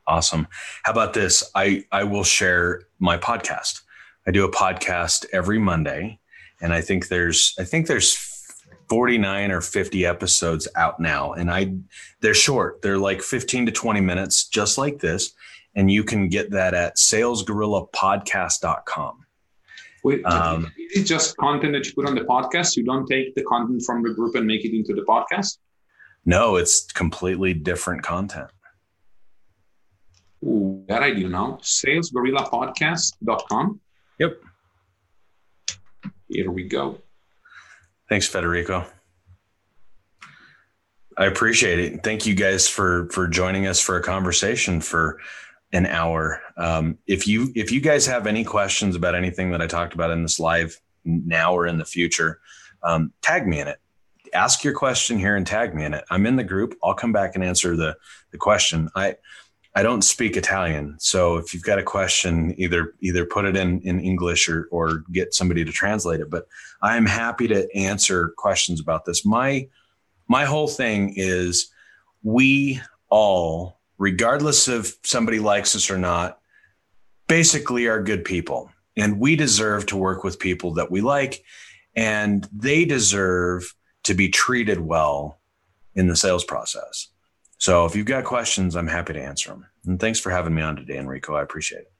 Awesome. 0.08 0.48
How 0.84 0.92
about 0.92 1.14
this? 1.14 1.50
I 1.56 1.86
I 1.92 2.04
will 2.04 2.24
share 2.24 2.84
my 3.00 3.18
podcast. 3.18 3.82
I 4.28 4.32
do 4.32 4.46
a 4.46 4.52
podcast 4.52 5.26
every 5.34 5.60
Monday, 5.60 6.20
and 6.62 6.74
I 6.74 6.82
think 6.82 7.08
there's 7.08 7.56
I 7.60 7.64
think 7.64 7.88
there's 7.88 8.28
49 8.90 9.52
or 9.52 9.62
50 9.62 10.06
episodes 10.06 10.68
out 10.76 11.00
now 11.00 11.32
and 11.32 11.50
I 11.50 11.76
they're 12.20 12.34
short. 12.34 12.82
They're 12.82 12.98
like 12.98 13.22
15 13.22 13.68
to 13.68 13.72
20 13.72 14.02
minutes 14.02 14.50
just 14.50 14.78
like 14.78 15.00
this 15.00 15.32
and 15.76 15.90
you 15.90 16.04
can 16.04 16.28
get 16.28 16.52
that 16.52 16.74
at 16.74 16.98
salesgorillapodcast.com. 16.98 19.26
Wait, 20.04 20.26
um, 20.26 20.70
it's 20.78 21.08
just 21.08 21.38
content 21.38 21.72
that 21.74 21.86
you 21.86 21.94
put 21.94 22.08
on 22.08 22.16
the 22.16 22.22
podcast. 22.22 22.76
You 22.76 22.84
don't 22.84 23.06
take 23.06 23.36
the 23.36 23.44
content 23.44 23.84
from 23.86 24.02
the 24.04 24.14
group 24.14 24.36
and 24.36 24.46
make 24.48 24.66
it 24.66 24.76
into 24.76 24.94
the 24.94 25.04
podcast. 25.04 25.60
No, 26.26 26.56
it's 26.56 26.92
completely 26.92 27.54
different 27.54 28.02
content. 28.04 28.50
Ooh, 30.44 30.84
that 30.88 31.04
I 31.04 31.12
do 31.12 31.30
know. 31.30 31.60
Salesgorillapodcast.com. 31.62 33.80
Yep. 34.20 34.42
Here 36.30 36.52
we 36.52 36.68
go. 36.68 36.98
Thanks, 38.10 38.28
Federico. 38.28 38.86
I 41.18 41.26
appreciate 41.26 41.80
it. 41.80 42.04
Thank 42.04 42.26
you 42.26 42.34
guys 42.34 42.68
for 42.68 43.08
for 43.10 43.28
joining 43.28 43.68
us 43.68 43.80
for 43.80 43.98
a 43.98 44.04
conversation 44.04 44.82
for 44.82 45.20
an 45.74 45.86
hour. 45.86 46.42
Um, 46.58 46.98
if 47.06 47.28
you 47.28 47.52
if 47.56 47.72
you 47.72 47.82
guys 47.82 48.08
have 48.08 48.28
any 48.28 48.44
questions 48.44 48.96
about 48.96 49.16
anything 49.16 49.52
that 49.52 49.62
I 49.62 49.68
talked 49.68 49.94
about 49.94 50.12
in 50.12 50.24
this 50.24 50.40
live 50.40 50.80
now 51.04 51.54
or 51.54 51.68
in 51.68 51.78
the 51.78 51.86
future, 51.86 52.40
um, 52.84 53.12
tag 53.22 53.46
me 53.46 53.60
in 53.60 53.68
it. 53.68 53.80
Ask 54.34 54.64
your 54.64 54.74
question 54.74 55.18
here 55.18 55.36
and 55.36 55.46
tag 55.46 55.76
me 55.76 55.86
in 55.86 55.94
it. 55.94 56.06
I'm 56.10 56.26
in 56.26 56.36
the 56.36 56.44
group. 56.44 56.78
I'll 56.84 56.94
come 56.94 57.12
back 57.12 57.36
and 57.36 57.44
answer 57.44 57.76
the 57.76 57.96
the 58.32 58.38
question. 58.38 58.90
I 58.96 59.16
I 59.74 59.84
don't 59.84 60.02
speak 60.02 60.36
Italian, 60.36 60.98
so 61.00 61.38
if 61.38 61.54
you've 61.54 61.64
got 61.64 61.80
a 61.80 61.84
question, 61.84 62.54
either 62.58 62.94
either 63.02 63.26
put 63.26 63.46
it 63.46 63.56
in 63.56 63.82
in 63.82 64.00
English 64.00 64.50
or 64.50 64.68
or 64.72 65.04
get 65.12 65.34
somebody 65.34 65.64
to 65.66 65.72
translate 65.72 66.20
it. 66.20 66.30
But 66.30 66.48
I 66.82 66.98
am 66.98 67.06
happy 67.06 67.48
to 67.50 67.74
answer 67.76 68.34
questions 68.38 68.80
about 68.80 69.06
this. 69.06 69.26
My 69.26 69.68
my 70.28 70.46
whole 70.46 70.68
thing 70.68 71.14
is 71.16 71.72
we 72.24 72.82
all 73.10 73.82
regardless 74.02 74.68
of 74.68 74.96
somebody 75.04 75.38
likes 75.38 75.76
us 75.76 75.92
or 75.92 75.98
not, 75.98 76.40
basically 77.28 77.86
are 77.86 78.02
good 78.02 78.26
people. 78.26 78.72
And 78.98 79.20
we 79.20 79.36
deserve 79.36 79.86
to 79.86 79.96
work 79.96 80.24
with 80.24 80.40
people 80.40 80.74
that 80.74 80.90
we 80.90 81.02
like, 81.02 81.44
and 81.96 82.50
they 82.52 82.84
deserve 82.84 83.76
to 84.04 84.14
be 84.14 84.30
treated 84.30 84.80
well 84.80 85.40
in 85.96 86.08
the 86.08 86.16
sales 86.16 86.44
process. 86.44 87.08
So 87.58 87.86
if 87.86 87.96
you've 87.96 88.06
got 88.06 88.24
questions, 88.24 88.76
I'm 88.76 88.88
happy 88.88 89.14
to 89.14 89.22
answer 89.22 89.50
them. 89.50 89.66
And 89.86 90.00
thanks 90.00 90.20
for 90.20 90.32
having 90.32 90.56
me 90.56 90.62
on 90.62 90.76
today, 90.76 90.98
Enrico. 90.98 91.36
I 91.36 91.44
appreciate 91.44 91.82
it. 91.82 91.92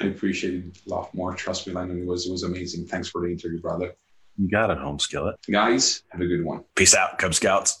I 0.00 0.06
appreciate 0.06 0.54
it 0.54 0.78
a 0.86 0.90
lot 0.90 1.14
more. 1.14 1.34
Trust 1.34 1.66
me, 1.66 1.72
Landon. 1.72 2.00
It 2.00 2.06
was, 2.06 2.26
it 2.26 2.32
was 2.32 2.42
amazing. 2.42 2.86
Thanks 2.86 3.08
for 3.08 3.20
the 3.20 3.28
interview, 3.28 3.60
brother. 3.60 3.94
You 4.36 4.50
got 4.50 4.70
it, 4.70 4.78
home 4.78 4.98
skillet. 4.98 5.36
Guys, 5.48 6.02
have 6.10 6.20
a 6.20 6.26
good 6.26 6.44
one. 6.44 6.64
Peace 6.74 6.94
out, 6.94 7.18
Cub 7.18 7.32
Scouts. 7.32 7.80